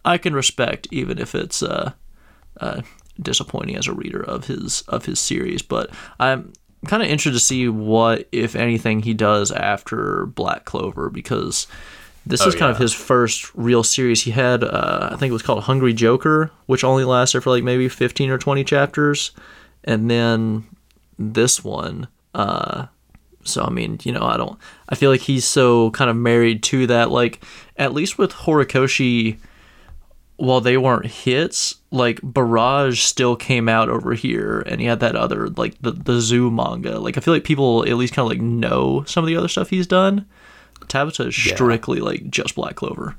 I 0.05 0.18
can 0.18 0.35
respect, 0.35 0.87
even 0.92 1.18
if 1.18 1.35
it's 1.35 1.64
uh, 1.64 1.92
uh, 2.61 2.83
disappointing 3.20 3.77
as 3.77 3.88
a 3.88 3.92
reader 3.92 4.22
of 4.22 4.46
his 4.46 4.83
of 4.83 5.07
his 5.07 5.18
series. 5.18 5.62
But 5.62 5.90
I'm 6.20 6.53
kind 6.87 7.03
of 7.03 7.09
interested 7.09 7.33
to 7.33 7.45
see 7.45 7.69
what, 7.69 8.29
if 8.33 8.55
anything, 8.55 9.01
he 9.01 9.15
does 9.15 9.51
after 9.51 10.27
Black 10.27 10.65
Clover 10.65 11.11
because 11.11 11.67
this 12.25 12.43
Oh, 12.43 12.49
is 12.49 12.55
kind 12.55 12.71
of 12.71 12.79
his 12.79 12.93
first 12.93 13.55
real 13.55 13.83
series. 13.83 14.23
He 14.23 14.33
had, 14.33 14.65
uh, 14.65 15.11
I 15.12 15.17
think 15.17 15.31
it 15.31 15.33
was 15.33 15.43
called 15.43 15.65
Hungry 15.65 15.93
Joker, 15.95 16.51
which 16.67 16.85
only 16.85 17.05
lasted 17.05 17.41
for 17.43 17.51
like 17.51 17.65
maybe 17.65 17.89
15 17.89 18.31
or 18.31 18.39
20 18.39 18.65
chapters, 18.65 19.31
and 19.85 20.11
then 20.11 20.65
this 21.19 21.62
one. 21.65 22.09
Uh, 22.35 22.87
so 23.45 23.62
I 23.62 23.71
mean, 23.71 24.01
you 24.03 24.11
know, 24.12 24.25
I 24.25 24.37
don't. 24.37 24.59
I 24.89 24.97
feel 24.97 25.11
like 25.11 25.21
he's 25.21 25.45
so 25.45 25.91
kind 25.93 26.11
of 26.11 26.17
married 26.17 26.62
to 26.65 26.87
that. 26.89 27.11
Like 27.11 27.43
at 27.77 27.93
least 27.95 28.19
with 28.19 28.33
Horikoshi, 28.33 29.39
while 30.37 30.61
they 30.61 30.77
weren't 30.77 31.07
hits, 31.07 31.77
like 31.97 32.21
Barrage 32.23 33.01
still 33.01 33.37
came 33.37 33.69
out 33.69 33.89
over 33.89 34.15
here, 34.15 34.61
and 34.67 34.81
he 34.81 34.87
had 34.87 35.01
that 35.01 35.17
other 35.17 35.49
like 35.51 35.77
the 35.81 35.93
the 35.93 36.21
Zoo 36.21 36.51
manga. 36.51 36.99
Like 36.99 37.17
I 37.17 37.21
feel 37.21 37.35
like 37.35 37.45
people 37.45 37.85
at 37.87 37.97
least 37.97 38.15
kind 38.15 38.25
of 38.27 38.31
like 38.31 38.41
know 38.41 39.05
some 39.07 39.25
of 39.25 39.29
the 39.29 39.37
other 39.37 39.49
stuff 39.49 39.71
he's 39.71 39.87
done. 39.87 40.27
Tabata 40.83 41.29
is 41.29 41.47
Yeah. 41.47 41.55
strictly 41.55 42.01
like 42.01 42.31
just 42.31 42.55
Black 42.55 42.77
Clover. 42.77 43.17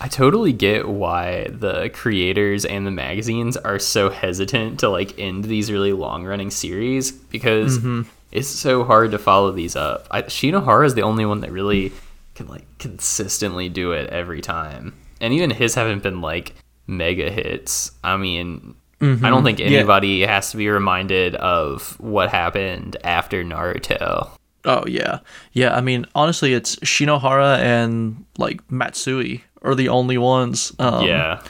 I 0.00 0.08
totally 0.08 0.52
get 0.52 0.88
why 0.88 1.46
the 1.48 1.88
creators 1.88 2.64
and 2.64 2.86
the 2.86 2.90
magazines 2.90 3.56
are 3.56 3.78
so 3.78 4.10
hesitant 4.10 4.80
to 4.80 4.90
like 4.90 5.18
end 5.18 5.44
these 5.44 5.72
really 5.72 5.92
long 5.92 6.24
running 6.24 6.50
series 6.50 7.12
because 7.12 7.78
mm-hmm. 7.78 8.02
it's 8.30 8.48
so 8.48 8.84
hard 8.84 9.12
to 9.12 9.18
follow 9.18 9.52
these 9.52 9.74
up. 9.74 10.06
I, 10.10 10.22
Shinohara 10.22 10.84
is 10.84 10.94
the 10.94 11.02
only 11.02 11.24
one 11.24 11.40
that 11.40 11.50
really 11.50 11.92
can 12.34 12.46
like 12.48 12.66
consistently 12.78 13.70
do 13.70 13.92
it 13.92 14.10
every 14.10 14.42
time, 14.42 14.94
and 15.20 15.32
even 15.32 15.50
his 15.50 15.74
haven't 15.74 16.02
been 16.02 16.20
like 16.20 16.54
mega 16.86 17.30
hits. 17.30 17.92
I 18.04 18.16
mean, 18.16 18.74
I 19.00 19.28
don't 19.28 19.44
think 19.44 19.60
anybody 19.60 20.22
has 20.22 20.50
to 20.52 20.56
be 20.56 20.68
reminded 20.68 21.34
of 21.36 21.98
what 22.00 22.30
happened 22.30 22.96
after 23.04 23.44
Naruto. 23.44 24.30
Oh 24.64 24.84
yeah, 24.86 25.20
yeah. 25.52 25.76
I 25.76 25.80
mean, 25.80 26.06
honestly, 26.14 26.52
it's 26.52 26.76
Shinohara 26.76 27.58
and 27.58 28.24
like 28.38 28.60
Matsui 28.70 29.44
are 29.62 29.74
the 29.74 29.88
only 29.88 30.18
ones. 30.18 30.72
Um, 30.78 31.06
yeah, 31.06 31.42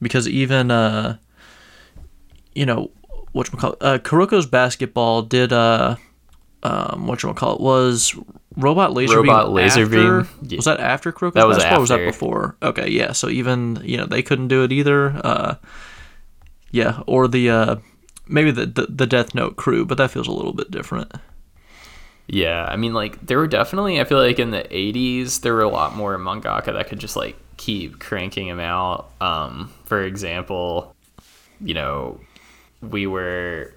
because 0.00 0.28
even 0.28 0.70
uh 0.70 1.16
you 2.54 2.64
know 2.64 2.90
what 3.32 3.48
uh 3.52 3.98
Kuroko's 3.98 4.46
basketball 4.46 5.22
did 5.22 5.52
uh 5.52 5.96
um 6.62 7.06
what 7.06 7.22
you 7.22 7.28
want 7.28 7.36
to 7.36 7.40
call 7.40 7.54
it 7.56 7.60
was 7.60 8.14
robot 8.56 8.92
laser 8.92 9.16
Robot 9.16 9.46
beam 9.46 9.54
Laser 9.54 9.82
after, 9.82 10.26
Beam? 10.42 10.56
Was 10.56 10.66
that 10.66 10.78
after 10.80 11.10
Kuroko's 11.12 11.34
That 11.34 11.46
was 11.46 11.56
basketball 11.56 11.78
or 11.78 11.80
was 11.80 11.88
that 11.90 12.04
before 12.04 12.56
okay 12.62 12.88
yeah 12.90 13.12
so 13.12 13.28
even 13.28 13.80
you 13.82 13.96
know 13.96 14.06
they 14.06 14.22
couldn't 14.22 14.48
do 14.48 14.62
it 14.62 14.72
either 14.72 15.10
uh 15.24 15.54
yeah 16.70 17.00
or 17.06 17.28
the 17.28 17.50
uh 17.50 17.76
maybe 18.28 18.50
the 18.50 18.66
the, 18.66 18.86
the 18.86 19.06
Death 19.06 19.34
Note 19.34 19.56
crew 19.56 19.84
but 19.84 19.98
that 19.98 20.10
feels 20.10 20.28
a 20.28 20.32
little 20.32 20.52
bit 20.52 20.70
different 20.70 21.12
Yeah, 22.28 22.64
I 22.64 22.76
mean, 22.76 22.94
like 22.94 23.24
there 23.26 23.36
were 23.38 23.48
definitely. 23.48 24.00
I 24.00 24.04
feel 24.04 24.18
like 24.18 24.38
in 24.38 24.52
the 24.52 24.62
'80s 24.62 25.40
there 25.40 25.54
were 25.54 25.62
a 25.62 25.68
lot 25.68 25.96
more 25.96 26.16
mangaka 26.18 26.72
that 26.72 26.88
could 26.88 27.00
just 27.00 27.16
like 27.16 27.36
keep 27.56 27.98
cranking 27.98 28.46
them 28.48 28.60
out. 28.60 29.10
Um, 29.20 29.72
for 29.84 30.02
example, 30.02 30.94
you 31.60 31.74
know, 31.74 32.20
we 32.80 33.06
were 33.06 33.74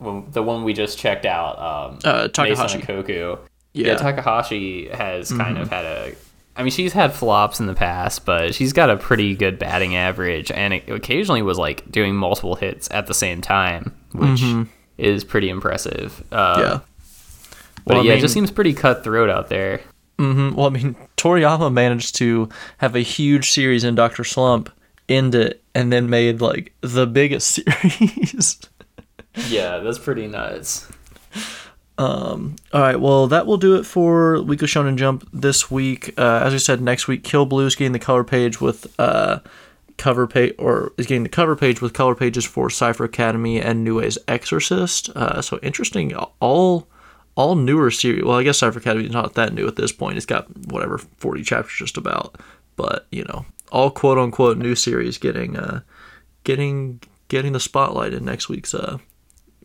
the 0.00 0.42
one 0.42 0.64
we 0.64 0.72
just 0.72 0.98
checked 0.98 1.24
out. 1.24 1.58
Um, 1.58 1.98
Uh, 2.04 2.28
Takahashi. 2.28 2.80
Koku. 2.80 3.36
Yeah. 3.72 3.88
Yeah, 3.88 3.94
Takahashi 3.96 4.88
has 4.88 5.32
kind 5.32 5.58
of 5.58 5.68
had 5.70 5.84
a. 5.84 6.14
I 6.56 6.62
mean, 6.62 6.70
she's 6.70 6.92
had 6.92 7.12
flops 7.12 7.58
in 7.58 7.66
the 7.66 7.74
past, 7.74 8.24
but 8.24 8.54
she's 8.54 8.72
got 8.72 8.88
a 8.88 8.96
pretty 8.96 9.34
good 9.34 9.58
batting 9.58 9.96
average, 9.96 10.52
and 10.52 10.72
it 10.74 10.88
occasionally 10.88 11.42
was 11.42 11.58
like 11.58 11.90
doing 11.90 12.14
multiple 12.14 12.54
hits 12.54 12.88
at 12.92 13.08
the 13.08 13.14
same 13.14 13.40
time, 13.40 13.92
which 14.12 14.40
is 14.96 15.24
pretty 15.24 15.48
impressive. 15.48 16.22
Uh, 16.30 16.56
yeah 16.60 16.80
but 17.86 17.96
Well, 17.96 18.02
I 18.04 18.06
yeah, 18.06 18.12
it 18.14 18.20
just 18.20 18.32
seems 18.32 18.50
pretty 18.50 18.72
cutthroat 18.72 19.28
out 19.28 19.48
there. 19.48 19.80
hmm 20.18 20.54
Well, 20.54 20.66
I 20.66 20.70
mean, 20.70 20.94
Toriyama 21.16 21.72
managed 21.72 22.14
to 22.16 22.48
have 22.78 22.94
a 22.94 23.00
huge 23.00 23.50
series 23.50 23.82
in 23.84 23.94
Doctor 23.96 24.22
Slump, 24.24 24.70
end 25.08 25.34
it, 25.34 25.62
and 25.74 25.92
then 25.92 26.08
made 26.08 26.40
like 26.40 26.72
the 26.80 27.06
biggest 27.06 27.48
series. 27.66 28.60
Yeah, 29.48 29.78
that's 29.78 29.98
pretty 29.98 30.26
nuts. 30.26 30.88
All 32.72 32.80
right, 32.80 33.00
well, 33.00 33.28
that 33.28 33.46
will 33.46 33.56
do 33.56 33.76
it 33.76 33.84
for 33.84 34.42
Weekly 34.42 34.66
Shonen 34.66 34.96
Jump 34.96 35.28
this 35.32 35.70
week. 35.70 36.12
Uh, 36.18 36.40
as 36.42 36.52
I 36.52 36.56
said, 36.56 36.80
next 36.80 37.06
week, 37.06 37.22
Kill 37.22 37.46
Blue 37.46 37.66
is 37.66 37.76
getting 37.76 37.92
the 37.92 37.98
cover 37.98 38.24
page 38.24 38.60
with 38.60 38.92
uh, 38.98 39.40
cover 39.96 40.26
page, 40.26 40.54
or 40.58 40.92
is 40.96 41.06
getting 41.06 41.22
the 41.22 41.28
cover 41.28 41.54
page 41.54 41.80
with 41.80 41.92
color 41.92 42.14
pages 42.14 42.44
for 42.44 42.68
Cipher 42.68 43.04
Academy 43.04 43.60
and 43.60 43.84
Nue 43.84 44.10
Exorcist. 44.26 45.10
Uh, 45.10 45.40
so 45.40 45.58
interesting, 45.62 46.14
all 46.40 46.88
all 47.36 47.54
newer 47.54 47.90
series. 47.90 48.24
Well, 48.24 48.38
I 48.38 48.42
guess 48.42 48.58
Cipher 48.58 48.78
Academy 48.78 49.06
is 49.06 49.12
not 49.12 49.34
that 49.34 49.54
new 49.54 49.66
at 49.66 49.76
this 49.76 49.92
point. 49.92 50.16
It's 50.16 50.26
got 50.26 50.48
whatever 50.66 50.98
forty 50.98 51.42
chapters 51.42 51.76
just 51.78 51.96
about, 51.96 52.36
but 52.76 53.06
you 53.10 53.24
know, 53.24 53.46
all 53.70 53.90
quote 53.90 54.18
unquote 54.18 54.58
new 54.58 54.74
series 54.74 55.18
getting 55.18 55.56
uh 55.56 55.80
getting 56.44 57.00
getting 57.28 57.52
the 57.52 57.60
spotlight 57.60 58.14
in 58.14 58.24
next 58.24 58.48
week's 58.48 58.74
uh 58.74 58.98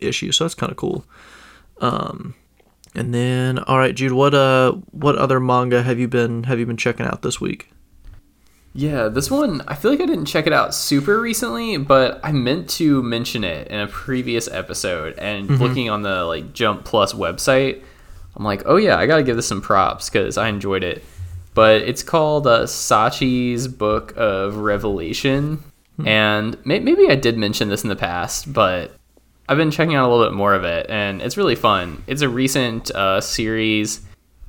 issue. 0.02 0.32
So 0.32 0.43
that's 0.43 0.56
kind 0.56 0.72
of 0.72 0.78
cool. 0.78 1.06
Um, 1.82 2.36
and 2.95 3.14
then 3.14 3.60
all 3.60 3.78
right, 3.78 3.95
Jude, 3.95 4.14
what 4.14 4.34
uh 4.34 4.74
what 4.91 5.16
other 5.16 5.39
manga 5.39 5.84
have 5.84 6.00
you 6.00 6.08
been 6.08 6.43
have 6.43 6.60
you 6.60 6.66
been 6.66 6.78
checking 6.78 7.06
out 7.06 7.22
this 7.22 7.39
week? 7.39 7.72
Yeah, 8.74 9.08
this 9.08 9.32
one, 9.32 9.64
I 9.68 9.76
feel 9.76 9.91
like 9.91 10.00
I 10.00 10.06
didn't 10.06 10.26
check 10.26 10.45
it 10.45 10.54
out 10.54 10.76
super 10.76 11.20
recently, 11.20 11.78
but 11.78 12.20
I 12.24 12.32
meant 12.32 12.70
to 12.72 13.02
mention 13.02 13.43
it 13.43 13.68
in 13.68 13.80
a 13.80 13.88
previous 13.88 14.47
episode. 14.47 15.18
And 15.18 15.50
mm-hmm. 15.50 15.62
looking 15.62 15.89
on 15.89 16.04
the 16.04 16.24
like 16.24 16.54
Jump 16.54 16.86
Plus 16.86 17.14
website, 17.14 17.82
I'm 18.36 18.43
like, 18.43 18.64
oh 18.66 18.78
yeah, 18.78 18.97
I 18.97 19.06
gotta 19.06 19.24
give 19.24 19.36
this 19.36 19.47
some 19.47 19.62
props 19.62 20.10
because 20.10 20.38
I 20.38 20.50
enjoyed 20.50 20.84
it. 20.84 21.04
But 21.56 21.82
it's 21.82 22.04
called 22.04 22.45
uh, 22.47 22.68
Sachi's 22.68 23.68
Book 23.68 24.14
of 24.16 24.58
Revelation. 24.58 25.58
Mm-hmm. 25.97 26.08
And 26.08 26.66
may- 26.66 26.80
maybe 26.80 27.10
I 27.10 27.16
did 27.16 27.38
mention 27.38 27.70
this 27.70 27.84
in 27.84 27.89
the 27.89 27.95
past, 27.95 28.54
but 28.54 28.95
I've 29.50 29.58
been 29.58 29.72
checking 29.72 29.95
out 29.95 30.08
a 30.08 30.10
little 30.14 30.30
bit 30.30 30.38
more 30.38 30.54
of 30.54 30.64
it, 30.64 30.86
and 30.89 31.24
it's 31.24 31.36
really 31.36 31.56
fun. 31.56 32.04
It's 32.06 32.22
a 32.22 32.30
recent 32.30 32.91
uh, 32.91 33.20
series 33.20 34.02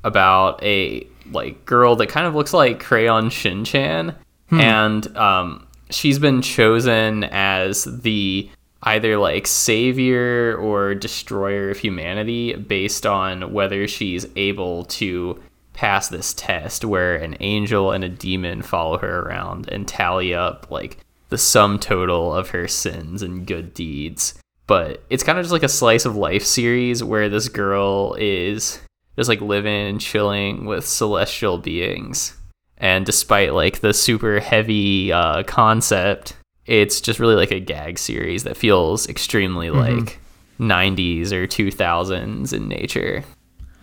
about 0.03 0.63
a 0.63 1.07
like 1.31 1.65
girl 1.65 1.95
that 1.95 2.07
kind 2.07 2.27
of 2.27 2.35
looks 2.35 2.53
like 2.53 2.79
Crayon 2.79 3.31
Shin-chan, 3.31 4.15
hmm. 4.49 4.59
and 4.59 5.17
um, 5.17 5.67
she's 5.89 6.19
been 6.19 6.43
chosen 6.43 7.23
as 7.23 7.85
the 7.85 8.47
either 8.83 9.17
like 9.17 9.47
savior 9.47 10.55
or 10.57 10.93
destroyer 10.93 11.71
of 11.71 11.79
humanity 11.79 12.53
based 12.53 13.07
on 13.07 13.51
whether 13.53 13.87
she's 13.87 14.27
able 14.35 14.85
to 14.85 15.41
pass 15.73 16.09
this 16.09 16.31
test 16.35 16.85
where 16.85 17.15
an 17.15 17.35
angel 17.39 17.91
and 17.91 18.03
a 18.03 18.09
demon 18.09 18.61
follow 18.61 18.99
her 18.99 19.21
around 19.21 19.67
and 19.69 19.87
tally 19.87 20.31
up 20.31 20.69
like 20.69 20.97
the 21.29 21.39
sum 21.39 21.79
total 21.79 22.35
of 22.35 22.49
her 22.49 22.67
sins 22.67 23.23
and 23.23 23.47
good 23.47 23.73
deeds. 23.73 24.35
But 24.71 25.03
it's 25.09 25.21
kind 25.21 25.37
of 25.37 25.43
just 25.43 25.51
like 25.51 25.63
a 25.63 25.67
slice 25.67 26.05
of 26.05 26.15
life 26.15 26.45
series 26.45 27.03
where 27.03 27.27
this 27.27 27.49
girl 27.49 28.15
is 28.17 28.79
just 29.17 29.27
like 29.27 29.41
living 29.41 29.89
and 29.89 29.99
chilling 29.99 30.63
with 30.63 30.87
celestial 30.87 31.57
beings. 31.57 32.37
And 32.77 33.05
despite 33.05 33.53
like 33.53 33.81
the 33.81 33.93
super 33.93 34.39
heavy 34.39 35.11
uh, 35.11 35.43
concept, 35.43 36.37
it's 36.65 37.01
just 37.01 37.19
really 37.19 37.35
like 37.35 37.51
a 37.51 37.59
gag 37.59 37.99
series 37.99 38.45
that 38.45 38.55
feels 38.55 39.09
extremely 39.09 39.67
mm-hmm. 39.67 40.05
like 40.05 40.21
90s 40.57 41.33
or 41.33 41.47
2000s 41.47 42.53
in 42.53 42.69
nature. 42.69 43.25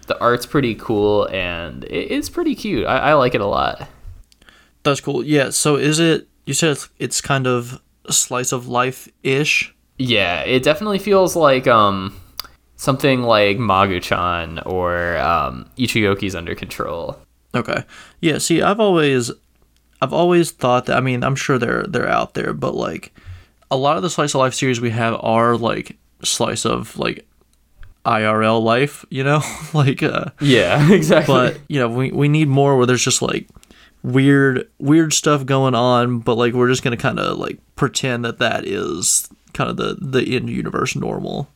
The 0.06 0.18
art's 0.22 0.46
pretty 0.46 0.74
cool 0.74 1.26
and 1.26 1.84
it's 1.84 2.30
pretty 2.30 2.54
cute. 2.54 2.86
I, 2.86 3.10
I 3.10 3.12
like 3.12 3.34
it 3.34 3.42
a 3.42 3.46
lot. 3.46 3.86
That's 4.84 5.02
cool. 5.02 5.22
Yeah. 5.22 5.50
So 5.50 5.76
is 5.76 5.98
it? 5.98 6.28
You 6.46 6.54
said 6.54 6.70
it's, 6.70 6.88
it's 6.98 7.20
kind 7.20 7.46
of 7.46 7.82
slice 8.08 8.52
of 8.52 8.68
life 8.68 9.06
ish. 9.22 9.74
Yeah, 9.98 10.42
it 10.42 10.62
definitely 10.62 10.98
feels 10.98 11.34
like 11.36 11.66
um 11.66 12.14
something 12.78 13.22
like 13.22 13.58
Magu-chan 13.58 14.60
or 14.60 15.18
um, 15.18 15.68
Ichigoki's 15.76 16.34
Under 16.34 16.54
Control. 16.54 17.18
Okay. 17.54 17.84
Yeah. 18.20 18.38
See, 18.38 18.62
I've 18.62 18.80
always, 18.80 19.30
I've 20.00 20.12
always 20.12 20.52
thought 20.52 20.86
that. 20.86 20.96
I 20.96 21.00
mean, 21.00 21.22
I'm 21.22 21.34
sure 21.34 21.58
they're 21.58 21.82
they're 21.82 22.08
out 22.08 22.34
there, 22.34 22.54
but 22.54 22.74
like, 22.74 23.12
a 23.70 23.76
lot 23.76 23.96
of 23.96 24.02
the 24.02 24.10
slice 24.10 24.34
of 24.34 24.38
life 24.38 24.54
series 24.54 24.80
we 24.80 24.90
have 24.90 25.18
are 25.20 25.56
like 25.56 25.98
slice 26.22 26.64
of 26.64 26.96
like 26.98 27.26
IRL 28.06 28.62
life. 28.62 29.04
You 29.10 29.24
know, 29.24 29.42
like. 29.74 30.02
Uh, 30.02 30.26
yeah. 30.40 30.90
Exactly. 30.92 31.34
But 31.34 31.58
you 31.68 31.80
know, 31.80 31.88
we 31.88 32.12
we 32.12 32.28
need 32.28 32.48
more 32.48 32.76
where 32.76 32.86
there's 32.86 33.04
just 33.04 33.22
like 33.22 33.48
weird 34.04 34.68
weird 34.78 35.12
stuff 35.12 35.44
going 35.44 35.74
on, 35.74 36.20
but 36.20 36.36
like 36.36 36.54
we're 36.54 36.68
just 36.68 36.84
gonna 36.84 36.96
kind 36.96 37.18
of 37.18 37.38
like 37.38 37.58
pretend 37.74 38.24
that 38.24 38.38
that 38.38 38.66
is 38.66 39.28
kind 39.58 39.68
of 39.68 39.76
the 39.76 39.98
the 40.00 40.36
in 40.36 40.48
universe 40.48 40.96
normal. 40.96 41.48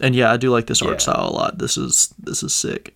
And 0.00 0.14
yeah, 0.14 0.30
I 0.30 0.36
do 0.36 0.50
like 0.50 0.66
this 0.66 0.82
yeah. 0.82 0.88
art 0.88 1.00
style 1.00 1.28
a 1.28 1.32
lot. 1.32 1.58
This 1.58 1.76
is 1.76 2.12
this 2.18 2.42
is 2.42 2.52
sick. 2.52 2.94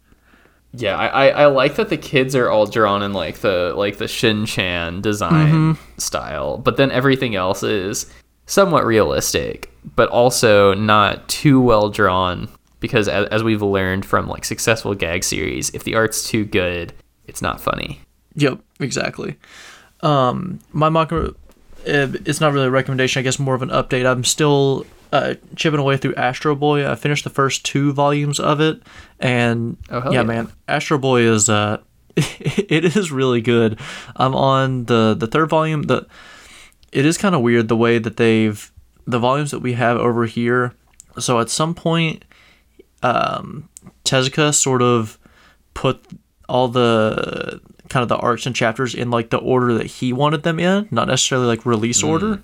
Yeah, 0.74 0.96
I, 0.96 1.28
I 1.28 1.46
like 1.46 1.74
that 1.76 1.90
the 1.90 1.98
kids 1.98 2.34
are 2.34 2.48
all 2.48 2.64
drawn 2.66 3.02
in 3.02 3.12
like 3.12 3.38
the 3.38 3.74
like 3.76 3.98
the 3.98 4.08
Shin 4.08 4.46
Chan 4.46 5.02
design 5.02 5.46
mm-hmm. 5.76 5.98
style, 5.98 6.58
but 6.58 6.76
then 6.76 6.90
everything 6.90 7.34
else 7.34 7.62
is 7.62 8.12
somewhat 8.46 8.86
realistic, 8.86 9.70
but 9.96 10.08
also 10.08 10.74
not 10.74 11.28
too 11.28 11.60
well 11.60 11.88
drawn. 11.90 12.48
Because 12.80 13.06
as, 13.06 13.28
as 13.28 13.44
we've 13.44 13.62
learned 13.62 14.04
from 14.04 14.26
like 14.26 14.44
successful 14.44 14.94
gag 14.94 15.24
series, 15.24 15.70
if 15.70 15.84
the 15.84 15.94
art's 15.94 16.26
too 16.26 16.44
good, 16.44 16.92
it's 17.26 17.42
not 17.42 17.60
funny. 17.60 18.00
Yep, 18.34 18.58
exactly. 18.80 19.38
Um, 20.00 20.58
my 20.72 20.88
manga, 20.88 21.34
it's 21.84 22.40
not 22.40 22.52
really 22.52 22.66
a 22.66 22.70
recommendation. 22.70 23.20
I 23.20 23.22
guess 23.22 23.38
more 23.38 23.54
of 23.54 23.62
an 23.62 23.70
update. 23.70 24.06
I'm 24.06 24.24
still 24.24 24.86
uh, 25.12 25.34
chipping 25.56 25.80
away 25.80 25.96
through 25.96 26.14
Astro 26.14 26.54
Boy. 26.54 26.88
I 26.90 26.94
finished 26.94 27.24
the 27.24 27.30
first 27.30 27.64
two 27.64 27.92
volumes 27.92 28.40
of 28.40 28.60
it, 28.60 28.82
and 29.20 29.76
oh, 29.90 30.04
yeah, 30.04 30.10
yeah, 30.10 30.22
man, 30.22 30.52
Astro 30.68 30.98
Boy 30.98 31.22
is 31.22 31.48
uh, 31.48 31.78
it 32.16 32.84
is 32.96 33.12
really 33.12 33.40
good. 33.40 33.78
I'm 34.16 34.34
on 34.34 34.86
the 34.86 35.14
the 35.18 35.26
third 35.26 35.48
volume. 35.48 35.82
The 35.82 36.06
it 36.92 37.06
is 37.06 37.18
kind 37.18 37.34
of 37.34 37.40
weird 37.42 37.68
the 37.68 37.76
way 37.76 37.98
that 37.98 38.16
they've 38.16 38.70
the 39.06 39.18
volumes 39.18 39.50
that 39.50 39.60
we 39.60 39.74
have 39.74 39.96
over 39.96 40.26
here. 40.26 40.74
So 41.18 41.40
at 41.40 41.50
some 41.50 41.74
point, 41.74 42.24
um, 43.02 43.68
Tezuka 44.04 44.54
sort 44.54 44.82
of 44.82 45.18
put 45.74 46.04
all 46.48 46.68
the 46.68 47.60
kind 47.88 48.02
of 48.02 48.08
the 48.08 48.16
arcs 48.16 48.46
and 48.46 48.54
chapters 48.54 48.94
in 48.94 49.10
like 49.10 49.30
the 49.30 49.38
order 49.38 49.74
that 49.74 49.86
he 49.86 50.12
wanted 50.12 50.42
them 50.42 50.58
in, 50.58 50.88
not 50.90 51.08
necessarily 51.08 51.46
like 51.46 51.66
release 51.66 52.02
mm. 52.02 52.08
order. 52.08 52.42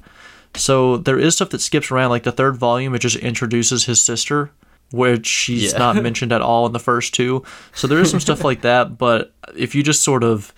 So 0.54 0.96
there 0.96 1.18
is 1.18 1.34
stuff 1.36 1.50
that 1.50 1.60
skips 1.60 1.90
around, 1.90 2.10
like 2.10 2.22
the 2.22 2.32
third 2.32 2.56
volume, 2.56 2.94
it 2.94 3.00
just 3.00 3.16
introduces 3.16 3.84
his 3.84 4.02
sister, 4.02 4.50
which 4.90 5.26
she's 5.26 5.72
yeah. 5.72 5.78
not 5.78 5.96
mentioned 6.02 6.32
at 6.32 6.42
all 6.42 6.66
in 6.66 6.72
the 6.72 6.78
first 6.78 7.14
two. 7.14 7.44
So 7.74 7.86
there 7.86 8.00
is 8.00 8.10
some 8.10 8.20
stuff 8.20 8.44
like 8.44 8.62
that, 8.62 8.98
but 8.98 9.34
if 9.54 9.74
you 9.74 9.82
just 9.82 10.02
sort 10.02 10.24
of 10.24 10.52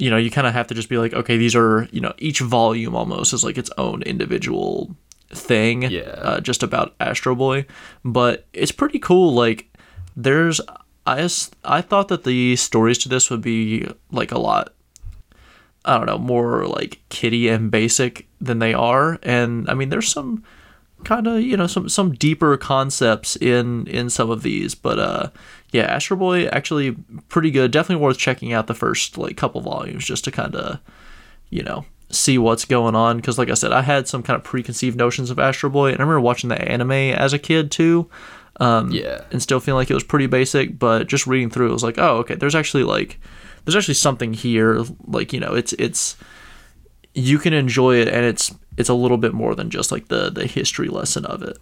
you 0.00 0.10
know, 0.10 0.16
you 0.16 0.30
kind 0.30 0.46
of 0.46 0.54
have 0.54 0.66
to 0.68 0.74
just 0.74 0.88
be 0.88 0.98
like, 0.98 1.12
okay, 1.12 1.36
these 1.36 1.54
are, 1.54 1.86
you 1.92 2.00
know, 2.00 2.14
each 2.18 2.40
volume 2.40 2.96
almost 2.96 3.32
is 3.32 3.44
like 3.44 3.58
its 3.58 3.70
own 3.76 4.02
individual 4.02 4.96
thing, 5.28 5.82
yeah, 5.82 6.00
uh, 6.00 6.40
just 6.40 6.62
about 6.62 6.94
Astro 6.98 7.34
Boy. 7.34 7.66
But 8.04 8.46
it's 8.52 8.72
pretty 8.72 8.98
cool. 8.98 9.34
Like, 9.34 9.70
there's, 10.16 10.60
I, 11.06 11.28
I 11.64 11.80
thought 11.80 12.08
that 12.08 12.24
the 12.24 12.56
stories 12.56 12.98
to 12.98 13.08
this 13.08 13.30
would 13.30 13.42
be 13.42 13.88
like 14.10 14.32
a 14.32 14.38
lot 14.38 14.74
I 15.84 15.96
don't 15.96 16.06
know, 16.06 16.18
more 16.18 16.66
like 16.66 17.00
kitty 17.08 17.48
and 17.48 17.70
basic 17.70 18.26
than 18.40 18.58
they 18.58 18.74
are. 18.74 19.18
And 19.22 19.68
I 19.68 19.74
mean, 19.74 19.88
there's 19.88 20.08
some 20.08 20.44
kind 21.04 21.26
of 21.26 21.40
you 21.40 21.56
know 21.56 21.66
some 21.66 21.88
some 21.88 22.12
deeper 22.12 22.56
concepts 22.58 23.36
in 23.36 23.86
in 23.86 24.10
some 24.10 24.30
of 24.30 24.42
these, 24.42 24.74
but 24.74 24.98
uh, 24.98 25.30
yeah, 25.72 25.84
Astro 25.84 26.16
Boy 26.16 26.46
actually 26.46 26.92
pretty 27.28 27.50
good. 27.50 27.70
Definitely 27.70 28.04
worth 28.04 28.18
checking 28.18 28.52
out 28.52 28.66
the 28.66 28.74
first 28.74 29.16
like 29.16 29.36
couple 29.36 29.60
volumes 29.62 30.04
just 30.04 30.24
to 30.24 30.30
kind 30.30 30.54
of 30.54 30.80
you 31.48 31.62
know 31.62 31.86
see 32.10 32.36
what's 32.36 32.64
going 32.64 32.94
on 32.94 33.16
because 33.16 33.38
like 33.38 33.50
I 33.50 33.54
said, 33.54 33.72
I 33.72 33.80
had 33.80 34.06
some 34.06 34.22
kind 34.22 34.36
of 34.36 34.44
preconceived 34.44 34.98
notions 34.98 35.30
of 35.30 35.38
Astro 35.38 35.70
Boy, 35.70 35.92
and 35.92 36.00
I 36.00 36.02
remember 36.02 36.20
watching 36.20 36.50
the 36.50 36.60
anime 36.60 36.92
as 36.92 37.32
a 37.32 37.38
kid 37.38 37.70
too. 37.70 38.10
Um, 38.60 38.90
yeah, 38.90 39.22
and 39.32 39.42
still 39.42 39.58
feeling 39.58 39.80
like 39.80 39.90
it 39.90 39.94
was 39.94 40.04
pretty 40.04 40.26
basic, 40.26 40.78
but 40.78 41.06
just 41.06 41.26
reading 41.26 41.50
through, 41.50 41.70
it 41.70 41.72
was 41.72 41.82
like, 41.82 41.98
oh, 41.98 42.18
okay, 42.18 42.34
there's 42.34 42.54
actually 42.54 42.84
like 42.84 43.18
there's 43.64 43.76
actually 43.76 43.94
something 43.94 44.32
here 44.32 44.84
like 45.06 45.32
you 45.32 45.40
know 45.40 45.54
it's 45.54 45.72
it's 45.74 46.16
you 47.14 47.38
can 47.38 47.52
enjoy 47.52 47.96
it 47.96 48.08
and 48.08 48.24
it's 48.24 48.54
it's 48.76 48.88
a 48.88 48.94
little 48.94 49.16
bit 49.16 49.32
more 49.32 49.54
than 49.54 49.70
just 49.70 49.92
like 49.92 50.08
the 50.08 50.30
the 50.30 50.46
history 50.46 50.88
lesson 50.88 51.24
of 51.26 51.42
it 51.42 51.58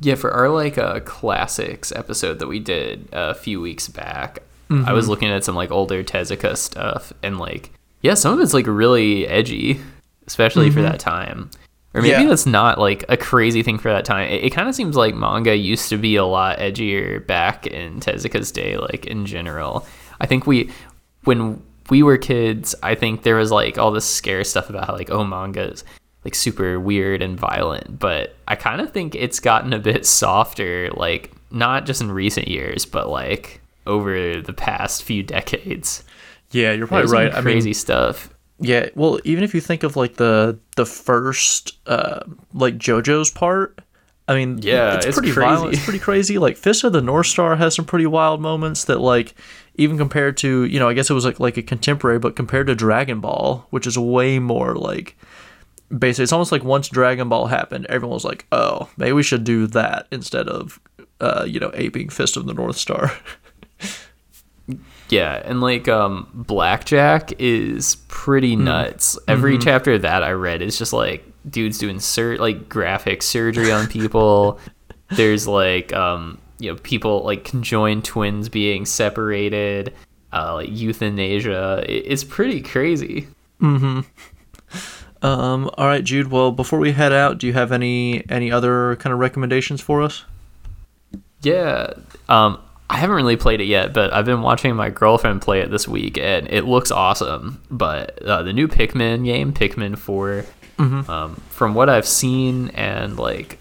yeah 0.00 0.14
for 0.14 0.30
our 0.30 0.48
like 0.48 0.78
uh 0.78 1.00
classics 1.00 1.92
episode 1.92 2.38
that 2.38 2.46
we 2.46 2.58
did 2.58 3.08
a 3.12 3.34
few 3.34 3.60
weeks 3.60 3.88
back 3.88 4.40
mm-hmm. 4.68 4.86
i 4.88 4.92
was 4.92 5.04
mm-hmm. 5.04 5.10
looking 5.10 5.28
at 5.30 5.44
some 5.44 5.54
like 5.54 5.70
older 5.70 6.02
tezuka 6.02 6.56
stuff 6.56 7.12
and 7.22 7.38
like 7.38 7.70
yeah 8.02 8.14
some 8.14 8.32
of 8.34 8.40
it's 8.40 8.54
like 8.54 8.66
really 8.66 9.26
edgy 9.26 9.80
especially 10.26 10.66
mm-hmm. 10.66 10.76
for 10.76 10.82
that 10.82 10.98
time 10.98 11.50
or 11.94 12.02
maybe 12.02 12.22
yeah. 12.22 12.28
that's 12.28 12.46
not 12.46 12.78
like 12.78 13.04
a 13.08 13.16
crazy 13.16 13.62
thing 13.62 13.78
for 13.78 13.90
that 13.92 14.04
time. 14.04 14.28
It, 14.30 14.44
it 14.44 14.50
kind 14.50 14.68
of 14.68 14.74
seems 14.74 14.96
like 14.96 15.14
manga 15.14 15.56
used 15.56 15.88
to 15.88 15.96
be 15.96 16.16
a 16.16 16.24
lot 16.24 16.58
edgier 16.58 17.26
back 17.26 17.66
in 17.66 18.00
Tezuka's 18.00 18.52
day, 18.52 18.76
like 18.76 19.06
in 19.06 19.26
general. 19.26 19.86
I 20.20 20.26
think 20.26 20.46
we 20.46 20.70
when 21.24 21.62
we 21.88 22.02
were 22.02 22.16
kids, 22.16 22.74
I 22.82 22.94
think 22.94 23.22
there 23.22 23.36
was 23.36 23.50
like 23.50 23.78
all 23.78 23.90
this 23.90 24.04
scare 24.04 24.44
stuff 24.44 24.70
about 24.70 24.86
how 24.86 24.94
like 24.94 25.10
oh 25.10 25.24
mangas 25.24 25.84
like 26.24 26.34
super 26.34 26.78
weird 26.78 27.22
and 27.22 27.38
violent, 27.38 27.98
but 27.98 28.36
I 28.46 28.54
kind 28.54 28.80
of 28.80 28.92
think 28.92 29.14
it's 29.14 29.40
gotten 29.40 29.72
a 29.72 29.78
bit 29.78 30.06
softer, 30.06 30.90
like 30.90 31.32
not 31.50 31.86
just 31.86 32.00
in 32.00 32.12
recent 32.12 32.48
years, 32.48 32.84
but 32.84 33.08
like 33.08 33.60
over 33.86 34.40
the 34.40 34.52
past 34.52 35.02
few 35.02 35.22
decades. 35.22 36.04
Yeah, 36.52 36.72
you're 36.72 36.86
probably 36.86 37.10
right. 37.10 37.32
Crazy 37.32 37.68
I 37.68 37.70
mean, 37.70 37.74
stuff. 37.74 38.32
Yeah, 38.60 38.90
well, 38.94 39.18
even 39.24 39.42
if 39.44 39.54
you 39.54 39.60
think 39.60 39.82
of 39.82 39.96
like 39.96 40.16
the 40.16 40.58
the 40.76 40.84
first 40.86 41.78
uh 41.86 42.20
like 42.52 42.76
JoJo's 42.76 43.30
part, 43.30 43.80
I 44.28 44.34
mean, 44.34 44.58
Yeah, 44.62 44.96
it's, 44.96 45.06
it's 45.06 45.16
pretty 45.18 45.32
crazy. 45.32 45.48
violent. 45.48 45.72
It's 45.74 45.84
pretty 45.84 45.98
crazy. 46.08 46.38
Like 46.38 46.56
Fist 46.56 46.84
of 46.84 46.92
the 46.92 47.00
North 47.00 47.26
Star 47.26 47.56
has 47.56 47.74
some 47.74 47.84
pretty 47.84 48.06
wild 48.06 48.40
moments 48.40 48.84
that, 48.84 49.00
like, 49.00 49.34
even 49.76 49.96
compared 49.98 50.36
to, 50.38 50.64
you 50.64 50.78
know, 50.78 50.88
I 50.88 50.94
guess 50.94 51.08
it 51.10 51.14
was 51.14 51.24
like 51.24 51.40
like 51.40 51.56
a 51.56 51.62
contemporary, 51.62 52.18
but 52.18 52.36
compared 52.36 52.66
to 52.68 52.74
Dragon 52.74 53.20
Ball, 53.20 53.66
which 53.70 53.86
is 53.86 53.98
way 53.98 54.38
more 54.38 54.74
like, 54.74 55.16
basically, 55.96 56.24
it's 56.24 56.32
almost 56.32 56.52
like 56.52 56.62
once 56.62 56.88
Dragon 56.88 57.28
Ball 57.30 57.46
happened, 57.46 57.86
everyone 57.86 58.14
was 58.14 58.24
like, 58.24 58.46
oh, 58.52 58.90
maybe 58.98 59.12
we 59.12 59.22
should 59.22 59.42
do 59.44 59.66
that 59.68 60.06
instead 60.12 60.48
of, 60.48 60.78
uh, 61.20 61.44
you 61.48 61.58
know, 61.60 61.70
aping 61.74 62.10
Fist 62.10 62.36
of 62.36 62.44
the 62.46 62.54
North 62.54 62.76
Star. 62.76 63.10
Yeah, 65.10 65.42
and 65.44 65.60
like 65.60 65.88
um 65.88 66.28
Blackjack 66.32 67.32
is 67.38 67.96
pretty 68.08 68.54
Hmm. 68.54 68.64
nuts. 68.64 69.18
Every 69.28 69.54
Mm-hmm. 69.54 69.62
chapter 69.62 69.98
that 69.98 70.22
I 70.22 70.30
read 70.32 70.62
is 70.62 70.78
just 70.78 70.92
like 70.92 71.24
dudes 71.48 71.78
doing 71.78 72.00
sur- 72.00 72.36
like 72.36 72.68
graphic 72.68 73.22
surgery 73.22 73.72
on 73.72 73.86
people. 73.88 74.58
There's 75.10 75.46
like 75.48 75.92
um 75.92 76.38
you 76.58 76.70
know 76.70 76.78
people 76.82 77.22
like 77.24 77.44
conjoined 77.44 78.04
twins 78.04 78.48
being 78.48 78.84
separated, 78.86 79.92
uh 80.32 80.54
like 80.54 80.68
euthanasia. 80.70 81.84
It's 81.88 82.22
pretty 82.24 82.60
crazy. 82.60 83.26
Mm-hmm. 83.60 84.00
Um, 85.22 85.70
all 85.76 85.86
right, 85.86 86.02
Jude. 86.02 86.30
Well, 86.30 86.50
before 86.50 86.78
we 86.78 86.92
head 86.92 87.12
out, 87.12 87.36
do 87.38 87.46
you 87.46 87.52
have 87.52 87.72
any 87.72 88.24
any 88.30 88.50
other 88.50 88.96
kind 88.96 89.12
of 89.12 89.18
recommendations 89.18 89.80
for 89.80 90.00
us? 90.02 90.24
Yeah. 91.42 91.92
Um, 92.28 92.58
I 92.90 92.96
haven't 92.96 93.14
really 93.14 93.36
played 93.36 93.60
it 93.60 93.66
yet, 93.66 93.94
but 93.94 94.12
I've 94.12 94.24
been 94.24 94.42
watching 94.42 94.74
my 94.74 94.90
girlfriend 94.90 95.42
play 95.42 95.60
it 95.60 95.70
this 95.70 95.86
week, 95.86 96.18
and 96.18 96.48
it 96.50 96.64
looks 96.64 96.90
awesome. 96.90 97.62
But 97.70 98.20
uh, 98.22 98.42
the 98.42 98.52
new 98.52 98.66
Pikmin 98.66 99.24
game, 99.24 99.52
Pikmin 99.52 99.96
4, 99.96 100.44
um, 101.08 101.40
from 101.50 101.74
what 101.74 101.88
I've 101.88 102.06
seen 102.06 102.70
and 102.70 103.16
like 103.16 103.58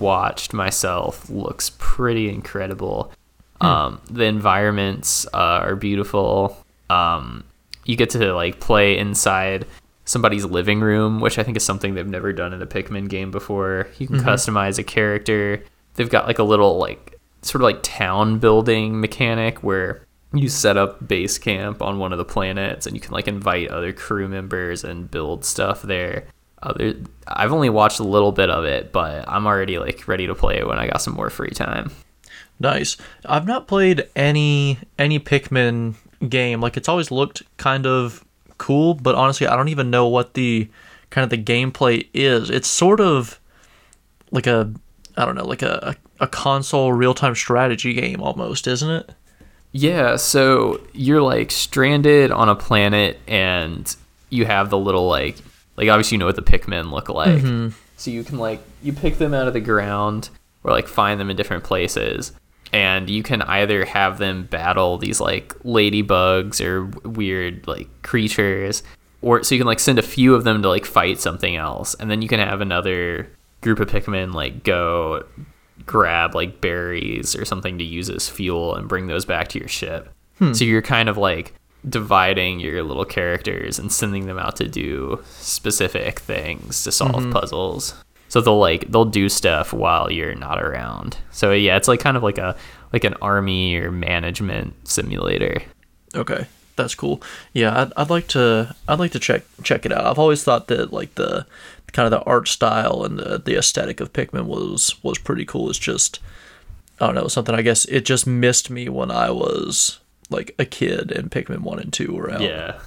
watched 0.00 0.52
myself, 0.52 1.30
looks 1.30 1.70
pretty 1.78 2.28
incredible. 2.28 3.12
Um, 3.60 4.00
the 4.10 4.24
environments 4.24 5.26
uh, 5.32 5.62
are 5.62 5.76
beautiful. 5.76 6.56
Um, 6.90 7.44
you 7.84 7.94
get 7.94 8.10
to 8.10 8.34
like 8.34 8.58
play 8.58 8.98
inside 8.98 9.64
somebody's 10.06 10.44
living 10.44 10.80
room, 10.80 11.20
which 11.20 11.38
I 11.38 11.44
think 11.44 11.56
is 11.56 11.62
something 11.62 11.94
they've 11.94 12.04
never 12.04 12.32
done 12.32 12.52
in 12.52 12.60
a 12.60 12.66
Pikmin 12.66 13.08
game 13.08 13.30
before. 13.30 13.86
You 13.98 14.08
can 14.08 14.16
customize 14.18 14.80
a 14.80 14.82
character. 14.82 15.62
They've 15.94 16.10
got 16.10 16.26
like 16.26 16.40
a 16.40 16.42
little 16.42 16.78
like 16.78 17.11
sort 17.42 17.62
of 17.62 17.64
like 17.64 17.82
town 17.82 18.38
building 18.38 19.00
mechanic 19.00 19.62
where 19.62 20.06
you 20.32 20.48
set 20.48 20.76
up 20.76 21.06
base 21.06 21.38
camp 21.38 21.82
on 21.82 21.98
one 21.98 22.12
of 22.12 22.18
the 22.18 22.24
planets 22.24 22.86
and 22.86 22.96
you 22.96 23.00
can 23.00 23.12
like 23.12 23.28
invite 23.28 23.68
other 23.68 23.92
crew 23.92 24.28
members 24.28 24.84
and 24.84 25.10
build 25.10 25.44
stuff 25.44 25.82
there. 25.82 26.26
Uh, 26.62 26.72
there 26.74 26.94
I've 27.26 27.52
only 27.52 27.68
watched 27.68 27.98
a 27.98 28.04
little 28.04 28.32
bit 28.32 28.48
of 28.48 28.64
it, 28.64 28.92
but 28.92 29.28
I'm 29.28 29.46
already 29.46 29.78
like 29.78 30.06
ready 30.08 30.26
to 30.26 30.34
play 30.34 30.58
it 30.58 30.66
when 30.66 30.78
I 30.78 30.86
got 30.86 31.02
some 31.02 31.14
more 31.14 31.30
free 31.30 31.50
time. 31.50 31.90
Nice. 32.60 32.96
I've 33.26 33.46
not 33.46 33.66
played 33.66 34.08
any 34.14 34.78
any 34.98 35.18
Pikmin 35.18 35.94
game. 36.28 36.60
Like 36.60 36.76
it's 36.76 36.88
always 36.88 37.10
looked 37.10 37.42
kind 37.56 37.86
of 37.86 38.24
cool, 38.58 38.94
but 38.94 39.14
honestly, 39.14 39.46
I 39.46 39.56
don't 39.56 39.68
even 39.68 39.90
know 39.90 40.06
what 40.06 40.34
the 40.34 40.70
kind 41.10 41.24
of 41.24 41.30
the 41.30 41.42
gameplay 41.42 42.08
is. 42.14 42.48
It's 42.48 42.68
sort 42.68 43.00
of 43.00 43.40
like 44.30 44.46
a 44.46 44.72
I 45.16 45.24
don't 45.24 45.34
know, 45.34 45.44
like 45.44 45.62
a 45.62 45.94
a 45.94 45.96
console 46.26 46.92
real-time 46.92 47.34
strategy 47.34 47.94
game 47.94 48.20
almost, 48.20 48.66
isn't 48.66 48.90
it? 48.90 49.10
Yeah, 49.72 50.16
so 50.16 50.80
you're 50.92 51.22
like 51.22 51.50
stranded 51.50 52.30
on 52.30 52.48
a 52.48 52.54
planet 52.54 53.18
and 53.26 53.94
you 54.30 54.44
have 54.44 54.70
the 54.70 54.78
little 54.78 55.08
like 55.08 55.36
like 55.76 55.88
obviously 55.88 56.16
you 56.16 56.18
know 56.18 56.26
what 56.26 56.36
the 56.36 56.42
Pikmin 56.42 56.90
look 56.90 57.08
like. 57.08 57.40
Mm-hmm. 57.40 57.70
So 57.96 58.10
you 58.10 58.22
can 58.24 58.38
like 58.38 58.60
you 58.82 58.92
pick 58.92 59.18
them 59.18 59.32
out 59.32 59.48
of 59.48 59.54
the 59.54 59.60
ground 59.60 60.28
or 60.64 60.72
like 60.72 60.88
find 60.88 61.18
them 61.18 61.30
in 61.30 61.36
different 61.36 61.64
places 61.64 62.32
and 62.72 63.10
you 63.10 63.22
can 63.22 63.42
either 63.42 63.84
have 63.84 64.18
them 64.18 64.44
battle 64.44 64.98
these 64.98 65.20
like 65.20 65.54
ladybugs 65.60 66.64
or 66.64 66.86
weird 67.08 67.66
like 67.66 67.88
creatures 68.02 68.82
or 69.20 69.42
so 69.42 69.54
you 69.54 69.60
can 69.60 69.66
like 69.66 69.80
send 69.80 69.98
a 69.98 70.02
few 70.02 70.34
of 70.34 70.44
them 70.44 70.62
to 70.62 70.68
like 70.68 70.84
fight 70.84 71.20
something 71.20 71.56
else 71.56 71.94
and 71.94 72.10
then 72.10 72.22
you 72.22 72.28
can 72.28 72.40
have 72.40 72.60
another 72.60 73.28
group 73.60 73.78
of 73.78 73.88
Pikmin 73.88 74.32
like 74.34 74.64
go 74.64 75.24
grab 75.86 76.34
like 76.34 76.60
berries 76.60 77.36
or 77.36 77.44
something 77.44 77.78
to 77.78 77.84
use 77.84 78.10
as 78.10 78.28
fuel 78.28 78.74
and 78.74 78.88
bring 78.88 79.06
those 79.06 79.24
back 79.24 79.48
to 79.48 79.58
your 79.58 79.68
ship. 79.68 80.08
Hmm. 80.38 80.52
So 80.52 80.64
you're 80.64 80.82
kind 80.82 81.08
of 81.08 81.16
like 81.16 81.54
dividing 81.88 82.60
your 82.60 82.82
little 82.82 83.04
characters 83.04 83.78
and 83.78 83.92
sending 83.92 84.26
them 84.26 84.38
out 84.38 84.56
to 84.56 84.68
do 84.68 85.22
specific 85.26 86.20
things 86.20 86.84
to 86.84 86.92
solve 86.92 87.22
mm-hmm. 87.22 87.32
puzzles. 87.32 87.94
So 88.28 88.40
they'll 88.40 88.58
like 88.58 88.90
they'll 88.90 89.04
do 89.04 89.28
stuff 89.28 89.72
while 89.72 90.10
you're 90.10 90.34
not 90.34 90.62
around. 90.62 91.18
So 91.32 91.52
yeah, 91.52 91.76
it's 91.76 91.88
like 91.88 92.00
kind 92.00 92.16
of 92.16 92.22
like 92.22 92.38
a 92.38 92.56
like 92.92 93.04
an 93.04 93.14
army 93.20 93.76
or 93.76 93.90
management 93.90 94.88
simulator. 94.88 95.62
Okay, 96.14 96.46
that's 96.76 96.94
cool. 96.94 97.22
Yeah, 97.52 97.82
I'd, 97.82 97.92
I'd 97.96 98.10
like 98.10 98.28
to 98.28 98.74
I'd 98.88 98.98
like 98.98 99.12
to 99.12 99.18
check 99.18 99.42
check 99.62 99.84
it 99.84 99.92
out. 99.92 100.06
I've 100.06 100.18
always 100.18 100.42
thought 100.42 100.68
that 100.68 100.92
like 100.92 101.14
the 101.16 101.46
kind 101.92 102.06
of 102.06 102.10
the 102.10 102.24
art 102.24 102.48
style 102.48 103.04
and 103.04 103.18
the 103.18 103.38
the 103.44 103.56
aesthetic 103.56 104.00
of 104.00 104.12
Pikmin 104.12 104.46
was 104.46 104.94
was 105.02 105.18
pretty 105.18 105.44
cool. 105.44 105.70
It's 105.70 105.78
just 105.78 106.20
I 107.00 107.06
don't 107.06 107.14
know 107.14 107.28
something. 107.28 107.54
I 107.54 107.62
guess 107.62 107.84
it 107.86 108.04
just 108.04 108.26
missed 108.26 108.70
me 108.70 108.88
when 108.88 109.10
I 109.10 109.30
was 109.30 110.00
like 110.30 110.54
a 110.58 110.64
kid 110.64 111.10
and 111.12 111.30
Pikmin 111.30 111.60
one 111.60 111.78
and 111.78 111.92
two 111.92 112.12
were 112.14 112.30
out. 112.30 112.40
Yeah. 112.40 112.78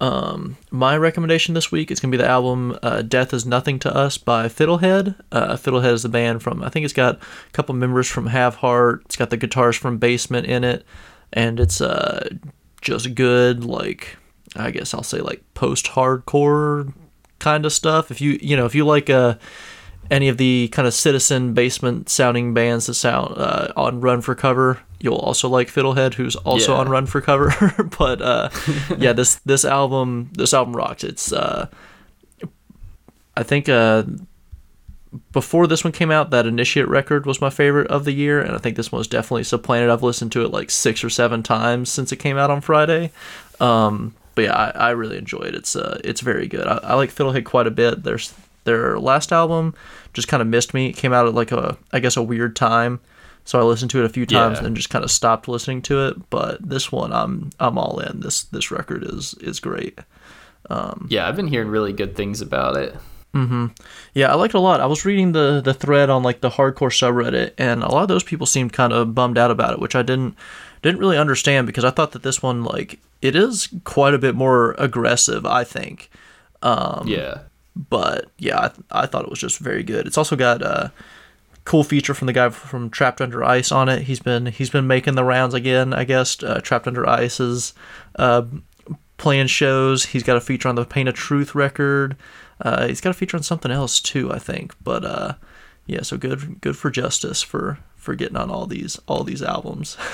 Um, 0.00 0.56
My 0.70 0.96
recommendation 0.96 1.54
this 1.54 1.70
week 1.70 1.90
is 1.90 2.00
gonna 2.00 2.10
be 2.10 2.16
the 2.18 2.28
album 2.28 2.76
uh, 2.82 3.02
"Death 3.02 3.32
Is 3.32 3.46
Nothing 3.46 3.78
to 3.80 3.94
Us" 3.94 4.18
by 4.18 4.48
Fiddlehead. 4.48 5.14
Uh, 5.30 5.54
Fiddlehead 5.56 5.92
is 5.92 6.02
the 6.02 6.08
band 6.08 6.42
from 6.42 6.62
I 6.62 6.68
think 6.68 6.84
it's 6.84 6.92
got 6.92 7.16
a 7.16 7.50
couple 7.52 7.74
members 7.74 8.08
from 8.08 8.26
Have 8.26 8.56
Heart. 8.56 9.02
It's 9.06 9.16
got 9.16 9.30
the 9.30 9.36
guitars 9.36 9.76
from 9.76 9.98
Basement 9.98 10.46
in 10.46 10.64
it, 10.64 10.84
and 11.32 11.60
it's 11.60 11.80
uh 11.80 12.28
just 12.82 13.14
good 13.14 13.64
like 13.64 14.16
I 14.56 14.70
guess 14.70 14.94
I'll 14.94 15.02
say 15.02 15.18
like 15.20 15.42
post-hardcore 15.54 16.92
kind 17.38 17.66
of 17.66 17.72
stuff. 17.72 18.10
If 18.10 18.20
you 18.20 18.38
you 18.40 18.56
know 18.56 18.66
if 18.66 18.74
you 18.74 18.84
like 18.84 19.10
uh 19.10 19.34
any 20.10 20.28
of 20.28 20.36
the 20.36 20.68
kind 20.68 20.86
of 20.86 20.92
citizen 20.94 21.54
basement 21.54 22.08
sounding 22.10 22.52
bands 22.52 22.86
that 22.86 22.94
sound 22.94 23.34
uh, 23.38 23.72
on 23.74 24.02
Run 24.02 24.20
for 24.20 24.34
Cover. 24.34 24.80
You'll 25.00 25.16
also 25.16 25.48
like 25.48 25.68
Fiddlehead, 25.68 26.12
who's 26.14 26.36
also 26.36 26.74
Yeah. 26.74 26.80
on 26.80 26.88
Run 26.90 27.06
for 27.06 27.22
Cover. 27.22 27.52
but 27.98 28.20
uh, 28.20 28.50
yeah, 28.98 29.12
this 29.14 29.36
this 29.46 29.64
album 29.64 30.30
this 30.34 30.52
album 30.52 30.76
rocks. 30.76 31.04
It's 31.04 31.32
uh, 31.32 31.68
I 33.36 33.42
think 33.42 33.68
uh, 33.68 34.04
before 35.32 35.66
this 35.66 35.84
one 35.84 35.92
came 35.92 36.10
out, 36.10 36.30
that 36.30 36.46
Initiate 36.46 36.88
record 36.88 37.24
was 37.26 37.40
my 37.40 37.50
favorite 37.50 37.88
of 37.88 38.04
the 38.04 38.12
year, 38.12 38.40
and 38.40 38.54
I 38.54 38.58
think 38.58 38.76
this 38.76 38.92
one 38.92 38.98
was 38.98 39.08
definitely 39.08 39.44
supplanted. 39.44 39.90
I've 39.90 40.02
listened 40.02 40.32
to 40.32 40.44
it 40.44 40.50
like 40.50 40.70
six 40.70 41.02
or 41.04 41.10
seven 41.10 41.42
times 41.42 41.90
since 41.90 42.12
it 42.12 42.16
came 42.16 42.36
out 42.36 42.50
on 42.50 42.60
Friday. 42.60 43.10
Um, 43.60 44.14
but 44.34 44.42
yeah, 44.42 44.54
I, 44.54 44.88
I 44.88 44.90
really 44.90 45.18
enjoy 45.18 45.42
it. 45.42 45.54
It's 45.54 45.74
uh, 45.76 46.00
it's 46.04 46.20
very 46.20 46.46
good. 46.46 46.66
I, 46.66 46.78
I 46.82 46.94
like 46.94 47.10
Fiddlehead 47.14 47.44
quite 47.44 47.66
a 47.66 47.70
bit. 47.70 48.02
There's 48.02 48.32
their 48.64 48.98
last 48.98 49.32
album 49.32 49.74
just 50.14 50.28
kind 50.28 50.40
of 50.40 50.46
missed 50.46 50.72
me. 50.74 50.88
It 50.88 50.96
came 50.96 51.12
out 51.12 51.26
at 51.26 51.34
like 51.34 51.52
a 51.52 51.76
I 51.92 52.00
guess 52.00 52.16
a 52.16 52.22
weird 52.22 52.56
time, 52.56 53.00
so 53.44 53.58
I 53.58 53.62
listened 53.62 53.90
to 53.92 53.98
it 54.00 54.04
a 54.06 54.08
few 54.08 54.26
times 54.26 54.60
Yeah. 54.60 54.66
and 54.66 54.76
just 54.76 54.90
kind 54.90 55.04
of 55.04 55.10
stopped 55.10 55.48
listening 55.48 55.82
to 55.82 56.06
it. 56.06 56.30
But 56.30 56.66
this 56.66 56.90
one, 56.92 57.12
I'm 57.12 57.50
I'm 57.60 57.76
all 57.78 57.98
in. 58.00 58.20
This 58.20 58.44
this 58.44 58.70
record 58.70 59.04
is 59.04 59.34
is 59.34 59.60
great. 59.60 59.98
Yeah, 61.08 61.28
I've 61.28 61.36
been 61.36 61.48
hearing 61.48 61.68
really 61.68 61.92
good 61.92 62.16
things 62.16 62.40
about 62.40 62.76
it. 62.76 62.96
Mhm. 63.34 63.76
Yeah, 64.14 64.30
I 64.30 64.34
liked 64.36 64.54
it 64.54 64.58
a 64.58 64.60
lot. 64.60 64.80
I 64.80 64.86
was 64.86 65.04
reading 65.04 65.32
the 65.32 65.60
the 65.62 65.74
thread 65.74 66.08
on 66.08 66.22
like 66.22 66.40
the 66.40 66.50
hardcore 66.50 66.90
subreddit, 66.92 67.52
and 67.58 67.82
a 67.82 67.88
lot 67.88 68.02
of 68.02 68.08
those 68.08 68.22
people 68.22 68.46
seemed 68.46 68.72
kind 68.72 68.92
of 68.92 69.14
bummed 69.14 69.36
out 69.38 69.50
about 69.50 69.72
it, 69.72 69.80
which 69.80 69.96
I 69.96 70.02
didn't 70.02 70.36
didn't 70.88 71.00
really 71.00 71.18
understand 71.18 71.66
because 71.66 71.84
I 71.84 71.90
thought 71.90 72.12
that 72.12 72.22
this 72.22 72.42
one 72.42 72.62
like 72.64 73.00
it 73.22 73.34
is 73.36 73.68
quite 73.84 74.14
a 74.14 74.18
bit 74.18 74.34
more 74.34 74.72
aggressive. 74.78 75.44
I 75.46 75.64
think, 75.64 76.10
Um, 76.62 77.04
yeah. 77.08 77.40
but 77.74 78.26
yeah, 78.38 78.70
I, 78.90 79.02
I 79.02 79.06
thought 79.06 79.24
it 79.24 79.30
was 79.30 79.38
just 79.40 79.58
very 79.58 79.82
good. 79.82 80.06
It's 80.06 80.18
also 80.18 80.36
got 80.36 80.62
a 80.62 80.92
cool 81.64 81.82
feature 81.84 82.12
from 82.12 82.26
the 82.26 82.32
guy 82.34 82.50
from 82.50 82.90
Trapped 82.90 83.20
Under 83.22 83.42
Ice 83.42 83.72
on 83.72 83.88
it. 83.88 84.02
He's 84.02 84.20
been 84.20 84.46
he's 84.46 84.70
been 84.70 84.86
making 84.86 85.14
the 85.14 85.24
rounds 85.24 85.54
again. 85.54 85.92
I 85.94 86.04
guess 86.04 86.42
uh, 86.42 86.60
Trapped 86.62 86.86
Under 86.86 87.08
Ice 87.08 87.40
is 87.40 87.72
uh, 88.16 88.42
playing 89.16 89.46
shows. 89.46 90.06
He's 90.06 90.22
got 90.22 90.36
a 90.36 90.40
feature 90.42 90.68
on 90.68 90.74
the 90.74 90.84
Pain 90.84 91.08
of 91.08 91.14
Truth 91.14 91.54
record. 91.54 92.16
Uh, 92.60 92.86
he's 92.86 93.00
got 93.00 93.10
a 93.10 93.14
feature 93.14 93.36
on 93.36 93.42
something 93.42 93.70
else 93.72 93.98
too, 94.00 94.30
I 94.32 94.38
think. 94.38 94.74
But 94.82 95.04
uh, 95.04 95.34
yeah, 95.86 96.02
so 96.02 96.16
good 96.18 96.60
good 96.60 96.76
for 96.76 96.90
Justice 96.90 97.42
for 97.42 97.78
for 97.96 98.14
getting 98.14 98.36
on 98.36 98.50
all 98.50 98.66
these 98.66 99.00
all 99.08 99.24
these 99.24 99.42
albums. 99.42 99.96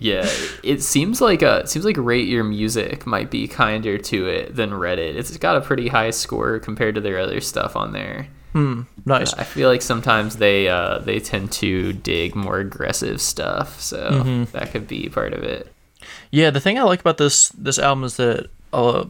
Yeah, 0.00 0.26
it 0.64 0.82
seems 0.82 1.20
like 1.20 1.42
uh 1.42 1.60
it 1.64 1.68
seems 1.68 1.84
like 1.84 1.96
Rate 1.98 2.26
Your 2.26 2.42
Music 2.42 3.06
might 3.06 3.30
be 3.30 3.46
kinder 3.46 3.98
to 3.98 4.26
it 4.26 4.56
than 4.56 4.70
Reddit. 4.70 5.14
It's 5.14 5.36
got 5.36 5.56
a 5.56 5.60
pretty 5.60 5.88
high 5.88 6.10
score 6.10 6.58
compared 6.58 6.94
to 6.94 7.00
their 7.02 7.18
other 7.18 7.40
stuff 7.42 7.76
on 7.76 7.92
there. 7.92 8.26
nice. 9.04 9.32
I 9.34 9.44
feel 9.44 9.68
like 9.68 9.82
sometimes 9.82 10.36
they 10.36 10.68
uh 10.68 10.98
they 10.98 11.20
tend 11.20 11.52
to 11.52 11.92
dig 11.92 12.34
more 12.34 12.58
aggressive 12.58 13.20
stuff, 13.20 13.78
so 13.80 14.46
that 14.52 14.72
could 14.72 14.88
be 14.88 15.08
part 15.10 15.34
of 15.34 15.44
it. 15.44 15.70
Yeah, 16.30 16.50
the 16.50 16.60
thing 16.60 16.78
I 16.78 16.82
like 16.82 17.00
about 17.00 17.18
this 17.18 17.50
this 17.50 17.78
album 17.78 18.04
is 18.04 18.16
that 18.16 18.48
uh, 18.72 19.04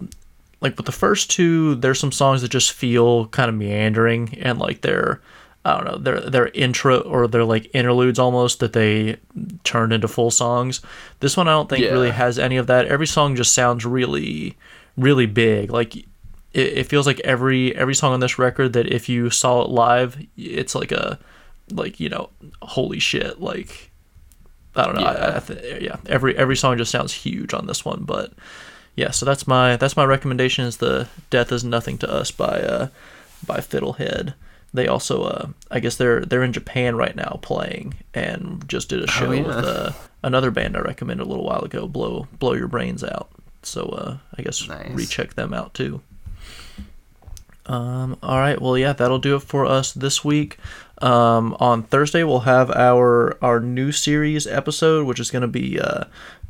like 0.61 0.77
with 0.77 0.87
the 0.87 0.93
first 0.93 1.31
two, 1.31 1.77
there's 1.77 2.01
some 2.01 2.13
songs 2.13 2.43
that 2.43 2.51
just 2.51 2.73
feel 2.73 3.29
kind 3.29 3.49
of 3.49 3.55
meandering 3.55 4.37
and 4.41 4.59
like 4.59 4.81
they're 4.83 5.21
I 5.65 5.75
don't 5.77 5.85
know, 5.85 5.99
they're 5.99 6.21
they're 6.21 6.49
intro 6.49 7.01
or 7.01 7.27
they're 7.29 7.45
like 7.45 7.71
interludes 7.75 8.19
almost 8.19 8.61
that 8.61 8.73
they 8.73 9.17
turned 9.65 9.93
into 9.93 10.09
full 10.09 10.31
songs. 10.31 10.81
This 11.21 11.37
one 11.37 11.49
I 11.49 11.53
don't 11.53 11.69
think 11.69 11.85
Yeah. 11.85 11.91
really 11.93 12.11
has 12.11 12.39
any 12.39 12.57
of 12.57 12.67
that. 12.69 12.87
Every 12.87 13.07
song 13.07 13.37
just 13.37 13.53
sounds 13.55 13.85
really 13.85 14.57
really 14.97 15.27
big. 15.27 15.71
Like 15.71 15.97
it, 15.97 16.07
it 16.55 16.85
feels 16.85 17.07
like 17.07 17.21
every 17.21 17.77
every 17.77 17.95
song 17.95 18.13
on 18.15 18.21
this 18.21 18.39
record 18.39 18.73
that 18.73 18.87
if 18.87 19.09
you 19.09 19.29
saw 19.31 19.63
it 19.63 19.69
live, 19.69 20.17
it's 20.37 20.75
like 20.75 20.93
a 20.93 21.19
like 21.71 22.01
you 22.01 22.09
know, 22.09 22.31
holy 22.63 22.99
shit, 22.99 23.41
like 23.41 23.91
I 24.75 24.85
don't 24.87 24.95
know. 24.95 25.03
I, 25.05 25.13
I 25.13 25.29
Yeah. 25.35 25.39
th- 25.41 25.83
yeah, 25.83 25.97
every 26.07 26.37
every 26.39 26.57
song 26.57 26.79
just 26.79 26.91
sounds 26.91 27.13
huge 27.13 27.53
on 27.53 27.67
this 27.67 27.85
one, 27.85 28.05
but 28.05 28.33
yeah, 28.97 29.11
so 29.11 29.27
that's 29.27 29.47
my 29.47 29.77
that's 29.77 29.97
my 29.97 30.05
recommendation 30.05 30.65
is 30.65 30.79
the 30.79 31.07
Death 31.29 31.53
is 31.53 31.65
Nothing 31.65 31.99
to 31.99 32.11
Us 32.11 32.31
by 32.31 32.61
uh 32.61 32.89
by 33.47 33.59
Fiddlehead. 33.59 34.33
They 34.73 34.87
also 34.87 35.23
uh 35.23 35.49
I 35.71 35.81
guess 35.81 35.97
they're 35.97 36.25
they're 36.25 36.43
in 36.45 36.53
Japan 36.53 36.97
right 36.97 37.17
now 37.17 37.39
playing 37.43 37.95
and 38.15 38.67
just 38.69 38.89
did 38.89 39.03
a 39.03 39.07
show 39.09 39.31
yeah. 39.33 39.47
with 39.47 39.57
uh, 39.57 39.93
another 40.23 40.51
band 40.51 40.77
I 40.77 40.81
recommended 40.81 41.25
a 41.25 41.29
little 41.29 41.45
while 41.45 41.63
ago, 41.63 41.87
Blow 41.89 42.29
Blow 42.39 42.55
Your 42.55 42.69
Brains 42.69 43.03
Out. 43.03 43.31
So 43.63 43.83
uh 43.87 44.17
I 44.39 44.43
guess 44.43 44.67
Nice. 44.69 44.93
recheck 44.93 45.35
them 45.35 45.53
out 45.53 45.75
too. 45.75 46.03
Um, 47.67 48.17
all 48.23 48.39
right. 48.39 48.61
Well, 48.61 48.77
yeah, 48.77 48.93
that'll 48.93 49.19
do 49.21 49.37
it 49.37 49.43
for 49.43 49.65
us 49.65 49.93
this 49.93 50.25
week. 50.25 50.57
Um, 51.03 51.57
on 51.61 51.85
Thursday, 51.85 52.25
we'll 52.25 52.41
have 52.41 52.71
our 52.73 53.39
our 53.43 53.61
new 53.61 53.93
series 53.93 54.47
episode, 54.47 55.07
which 55.07 55.21
is 55.21 55.31
going 55.31 55.43
to 55.43 55.49
be 55.49 55.79
uh, 55.79 56.05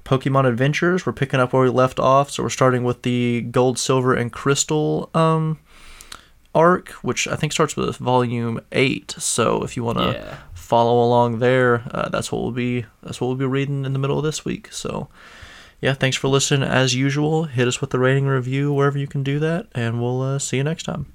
Pokemon 0.05 0.47
Adventures. 0.47 1.05
We're 1.05 1.13
picking 1.13 1.39
up 1.39 1.53
where 1.53 1.63
we 1.63 1.69
left 1.69 2.01
off, 2.01 2.31
so 2.31 2.43
we're 2.43 2.49
starting 2.49 2.85
with 2.85 3.03
the 3.03 3.43
Gold, 3.43 3.79
Silver, 3.79 4.15
and 4.15 4.33
Crystal 4.33 5.11
um, 5.15 5.59
arc, 6.55 6.91
which 7.03 7.29
I 7.29 7.37
think 7.37 7.53
starts 7.53 7.77
with 7.77 7.97
Volume 7.97 8.61
Eight. 8.73 9.15
So 9.19 9.63
if 9.63 9.77
you 9.77 9.85
want 9.85 9.99
to 9.99 10.13
Yeah. 10.15 10.37
follow 10.55 11.03
along 11.05 11.39
there, 11.39 11.83
uh, 11.93 12.09
that's 12.09 12.31
what 12.33 12.43
we'll 12.43 12.53
be 12.53 12.87
that's 13.03 13.21
what 13.21 13.29
we'll 13.29 13.37
be 13.37 13.45
reading 13.47 13.85
in 13.85 13.93
the 13.93 13.99
middle 13.99 14.19
of 14.19 14.25
this 14.25 14.45
week. 14.45 14.69
So 14.73 15.09
yeah, 15.81 15.95
thanks 15.95 16.17
for 16.17 16.29
listening 16.29 16.69
as 16.69 16.95
usual. 16.95 17.45
Hit 17.45 17.67
us 17.69 17.81
with 17.81 17.91
the 17.91 17.99
rating 17.99 18.27
review 18.27 18.73
wherever 18.73 18.99
you 18.99 19.07
can 19.07 19.23
do 19.23 19.39
that, 19.39 19.67
and 19.75 20.01
we'll 20.03 20.21
uh, 20.23 20.39
see 20.39 20.57
you 20.59 20.65
next 20.65 20.83
time. 20.85 21.07